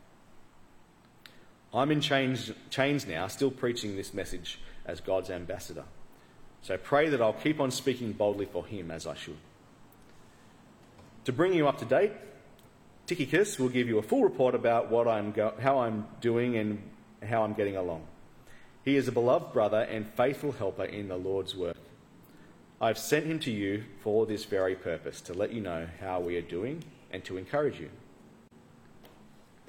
I'm 1.73 1.91
in 1.91 2.01
chains, 2.01 2.51
chains 2.69 3.07
now, 3.07 3.27
still 3.27 3.51
preaching 3.51 3.95
this 3.95 4.13
message 4.13 4.59
as 4.85 4.99
God's 4.99 5.29
ambassador. 5.29 5.85
So 6.61 6.77
pray 6.77 7.09
that 7.09 7.21
I'll 7.21 7.33
keep 7.33 7.59
on 7.59 7.71
speaking 7.71 8.11
boldly 8.11 8.45
for 8.45 8.65
Him 8.65 8.91
as 8.91 9.07
I 9.07 9.15
should. 9.15 9.37
To 11.25 11.31
bring 11.31 11.53
you 11.53 11.67
up 11.67 11.79
to 11.79 11.85
date, 11.85 12.11
Tychicus 13.07 13.59
will 13.59 13.69
give 13.69 13.87
you 13.87 13.97
a 13.97 14.03
full 14.03 14.23
report 14.23 14.55
about 14.55 14.89
what 14.89 15.07
I'm 15.07 15.31
go- 15.31 15.53
how 15.59 15.79
I'm 15.79 16.07
doing 16.19 16.57
and 16.57 16.81
how 17.23 17.43
I'm 17.43 17.53
getting 17.53 17.75
along. 17.75 18.05
He 18.83 18.95
is 18.95 19.07
a 19.07 19.11
beloved 19.11 19.53
brother 19.53 19.81
and 19.81 20.07
faithful 20.13 20.53
helper 20.53 20.85
in 20.85 21.07
the 21.07 21.17
Lord's 21.17 21.55
work. 21.55 21.77
I've 22.79 22.97
sent 22.97 23.27
him 23.27 23.39
to 23.39 23.51
you 23.51 23.83
for 24.01 24.25
this 24.25 24.45
very 24.45 24.75
purpose, 24.75 25.21
to 25.21 25.33
let 25.33 25.53
you 25.53 25.61
know 25.61 25.87
how 25.99 26.19
we 26.19 26.35
are 26.37 26.41
doing 26.41 26.83
and 27.11 27.23
to 27.25 27.37
encourage 27.37 27.79
you. 27.79 27.91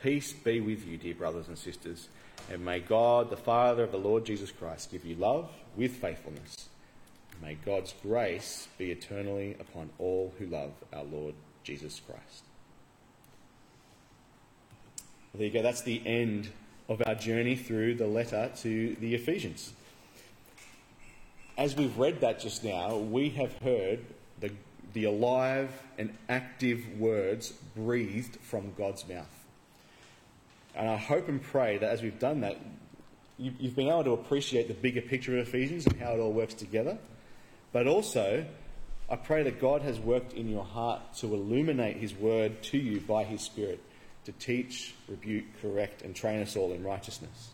Peace 0.02 0.32
be 0.32 0.60
with 0.60 0.84
you, 0.84 0.96
dear 0.96 1.14
brothers 1.14 1.46
and 1.46 1.56
sisters, 1.56 2.08
and 2.50 2.64
may 2.64 2.80
God, 2.80 3.30
the 3.30 3.36
Father 3.36 3.84
of 3.84 3.92
the 3.92 3.98
Lord 3.98 4.24
Jesus 4.24 4.50
Christ, 4.50 4.90
give 4.90 5.04
you 5.04 5.14
love 5.14 5.48
with 5.76 5.92
faithfulness. 5.92 6.68
May 7.40 7.54
God's 7.54 7.94
grace 8.02 8.66
be 8.78 8.90
eternally 8.90 9.56
upon 9.60 9.90
all 10.00 10.34
who 10.40 10.46
love 10.46 10.72
our 10.92 11.04
Lord 11.04 11.34
Jesus 11.62 12.00
Christ. 12.04 12.42
Well, 15.32 15.38
there 15.38 15.46
you 15.46 15.52
go. 15.52 15.62
That's 15.62 15.82
the 15.82 16.02
end 16.04 16.48
of 16.88 17.00
our 17.06 17.14
journey 17.14 17.54
through 17.54 17.94
the 17.94 18.08
letter 18.08 18.50
to 18.62 18.96
the 18.98 19.14
Ephesians. 19.14 19.72
As 21.56 21.76
we've 21.76 21.96
read 21.96 22.20
that 22.22 22.40
just 22.40 22.64
now, 22.64 22.96
we 22.96 23.30
have 23.30 23.56
heard 23.58 24.00
the, 24.40 24.50
the 24.94 25.04
alive 25.04 25.70
and 25.96 26.12
active 26.28 26.98
words 26.98 27.52
breathed 27.76 28.40
from 28.40 28.72
God's 28.76 29.08
mouth. 29.08 29.41
And 30.74 30.88
I 30.88 30.96
hope 30.96 31.28
and 31.28 31.42
pray 31.42 31.78
that 31.78 31.90
as 31.90 32.02
we've 32.02 32.18
done 32.18 32.40
that, 32.40 32.56
you, 33.38 33.52
you've 33.58 33.76
been 33.76 33.88
able 33.88 34.04
to 34.04 34.12
appreciate 34.12 34.68
the 34.68 34.74
bigger 34.74 35.00
picture 35.00 35.38
of 35.38 35.46
Ephesians 35.46 35.86
and 35.86 36.00
how 36.00 36.12
it 36.12 36.18
all 36.18 36.32
works 36.32 36.54
together. 36.54 36.98
But 37.72 37.86
also, 37.86 38.46
I 39.10 39.16
pray 39.16 39.42
that 39.42 39.60
God 39.60 39.82
has 39.82 39.98
worked 39.98 40.32
in 40.32 40.48
your 40.48 40.64
heart 40.64 41.14
to 41.16 41.34
illuminate 41.34 41.96
His 41.96 42.14
word 42.14 42.62
to 42.64 42.78
you 42.78 43.00
by 43.00 43.24
His 43.24 43.42
Spirit 43.42 43.80
to 44.24 44.32
teach, 44.32 44.94
rebuke, 45.08 45.44
correct, 45.60 46.02
and 46.02 46.14
train 46.14 46.40
us 46.40 46.56
all 46.56 46.72
in 46.72 46.84
righteousness. 46.84 47.50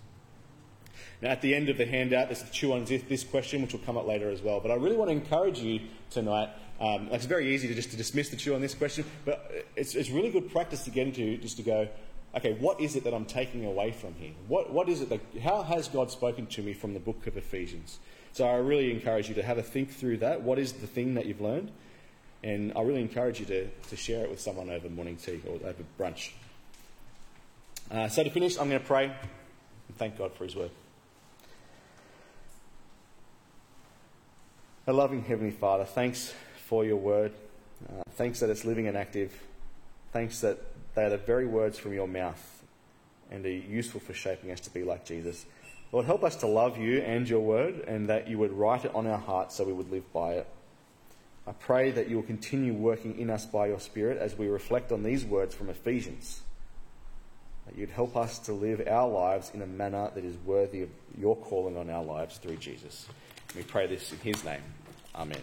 Now, 1.21 1.31
at 1.31 1.43
the 1.43 1.55
end 1.55 1.69
of 1.69 1.79
the 1.79 1.87
handout, 1.87 2.29
there's 2.29 2.43
the 2.43 2.53
chew 2.53 2.73
on 2.73 2.85
this 2.85 3.25
question, 3.25 3.63
which 3.63 3.73
will 3.73 3.81
come 3.81 3.97
up 3.97 4.07
later 4.07 4.31
as 4.31 4.41
well. 4.41 4.61
But 4.61 4.71
I 4.71 4.75
really 4.75 4.97
want 4.97 5.11
to 5.11 5.17
encourage 5.17 5.59
you 5.59 5.81
tonight. 6.11 6.51
Um, 6.81 7.09
it's 7.11 7.25
very 7.25 7.55
easy 7.55 7.67
to 7.69 7.75
just 7.75 7.91
to 7.91 7.97
dismiss 7.97 8.29
the 8.29 8.37
chew 8.37 8.55
on 8.55 8.61
this 8.61 8.75
question, 8.75 9.05
but 9.25 9.51
it's, 9.75 9.97
it's 9.97 10.11
really 10.11 10.31
good 10.31 10.53
practice 10.53 10.85
to 10.85 10.91
get 10.91 11.09
into 11.09 11.37
just 11.39 11.57
to 11.57 11.63
go, 11.65 11.89
okay, 12.35 12.55
what 12.55 12.81
is 12.81 12.97
it 12.97 13.05
that 13.05 13.15
I'm 13.15 13.25
taking 13.25 13.65
away 13.65 13.93
from 13.93 14.15
here? 14.15 14.33
What, 14.47 14.73
what 14.73 14.89
is 14.89 15.01
it 15.01 15.09
that, 15.09 15.21
how 15.43 15.63
has 15.63 15.89
God 15.89 16.11
spoken 16.11 16.47
to 16.47 16.63
me 16.63 16.73
from 16.73 16.95
the 16.95 17.01
book 17.01 17.27
of 17.27 17.37
Ephesians? 17.37 17.99
So 18.33 18.47
I 18.47 18.57
really 18.57 18.93
encourage 18.93 19.29
you 19.29 19.35
to 19.37 19.43
have 19.43 19.59
a 19.59 19.63
think 19.63 19.91
through 19.91 20.19
that. 20.19 20.43
What 20.43 20.59
is 20.59 20.75
the 20.75 20.87
thing 20.87 21.15
that 21.15 21.27
you've 21.27 21.41
learned? 21.41 21.73
And 22.45 22.73
I 22.77 22.83
really 22.83 23.01
encourage 23.01 23.41
you 23.41 23.47
to, 23.47 23.69
to 23.69 23.97
share 23.97 24.25
it 24.25 24.31
with 24.31 24.41
someone 24.41 24.71
over 24.71 24.89
morning 24.89 25.17
tea 25.17 25.41
or 25.47 25.55
over 25.55 25.83
brunch. 25.99 26.31
Uh, 27.91 28.09
so 28.09 28.23
to 28.23 28.31
finish, 28.31 28.59
I'm 28.59 28.69
going 28.69 28.81
to 28.81 28.87
pray 28.87 29.05
and 29.05 29.97
thank 29.97 30.19
God 30.19 30.33
for 30.35 30.45
His 30.45 30.55
word. 30.55 30.71
Our 34.87 34.95
loving 34.95 35.23
Heavenly 35.23 35.51
Father, 35.51 35.85
thanks 35.85 36.33
for 36.67 36.85
your 36.85 36.97
word. 36.97 37.33
Uh, 37.89 38.03
thanks 38.13 38.41
that 38.41 38.51
it's 38.51 38.65
living 38.65 38.89
and 38.89 38.97
active. 38.97 39.33
Thanks 40.13 40.41
that 40.41 40.59
they 40.99 41.05
are 41.05 41.11
the 41.11 41.17
very 41.17 41.47
words 41.47 41.79
from 41.79 41.93
your 41.93 42.09
mouth 42.09 42.65
and 43.31 43.47
are 43.47 43.51
useful 43.51 44.01
for 44.01 44.15
shaping 44.15 44.51
us 44.51 44.59
to 44.61 44.71
be 44.71 44.83
like 44.83 45.05
Jesus. 45.05 45.47
Lord, 45.93 46.07
help 46.07 46.25
us 46.25 46.37
to 46.37 46.49
love 46.49 46.77
you 46.77 46.99
and 46.99 47.29
your 47.29 47.41
word 47.41 47.85
and 47.87 48.09
that 48.09 48.29
you 48.29 48.37
would 48.39 48.53
write 48.53 48.85
it 48.85 48.95
on 48.97 49.07
our 49.07 49.19
hearts 49.19 49.55
so 49.55 49.65
we 49.65 49.73
would 49.73 49.93
live 49.93 50.13
by 50.13 50.33
it. 50.33 50.47
I 51.47 51.53
pray 51.53 51.93
that 51.93 52.09
you 52.09 52.17
will 52.17 52.25
continue 52.25 52.75
working 52.75 53.17
in 53.19 53.31
us 53.31 53.47
by 53.47 53.69
your 53.69 53.79
Spirit 53.79 54.19
as 54.19 54.37
we 54.37 54.49
reflect 54.49 54.91
on 54.91 55.05
these 55.05 55.25
words 55.25 55.55
from 55.55 55.71
Ephesians. 55.71 56.43
That 57.67 57.79
you'd 57.79 57.91
help 57.91 58.17
us 58.17 58.41
to 58.41 58.53
live 58.53 58.83
our 58.89 59.09
lives 59.09 59.53
in 59.55 59.63
a 59.63 59.67
manner 59.67 60.11
that 60.15 60.25
is 60.25 60.37
worthy 60.45 60.83
of 60.83 60.91
your 61.17 61.37
calling 61.37 61.77
on 61.77 61.91
our 61.91 62.03
lives 62.03 62.39
through 62.39 62.57
Jesus. 62.57 63.07
We 63.55 63.63
pray 63.63 63.87
this 63.87 64.13
in 64.13 64.19
his 64.19 64.45
name. 64.45 64.63
Amen. 65.15 65.41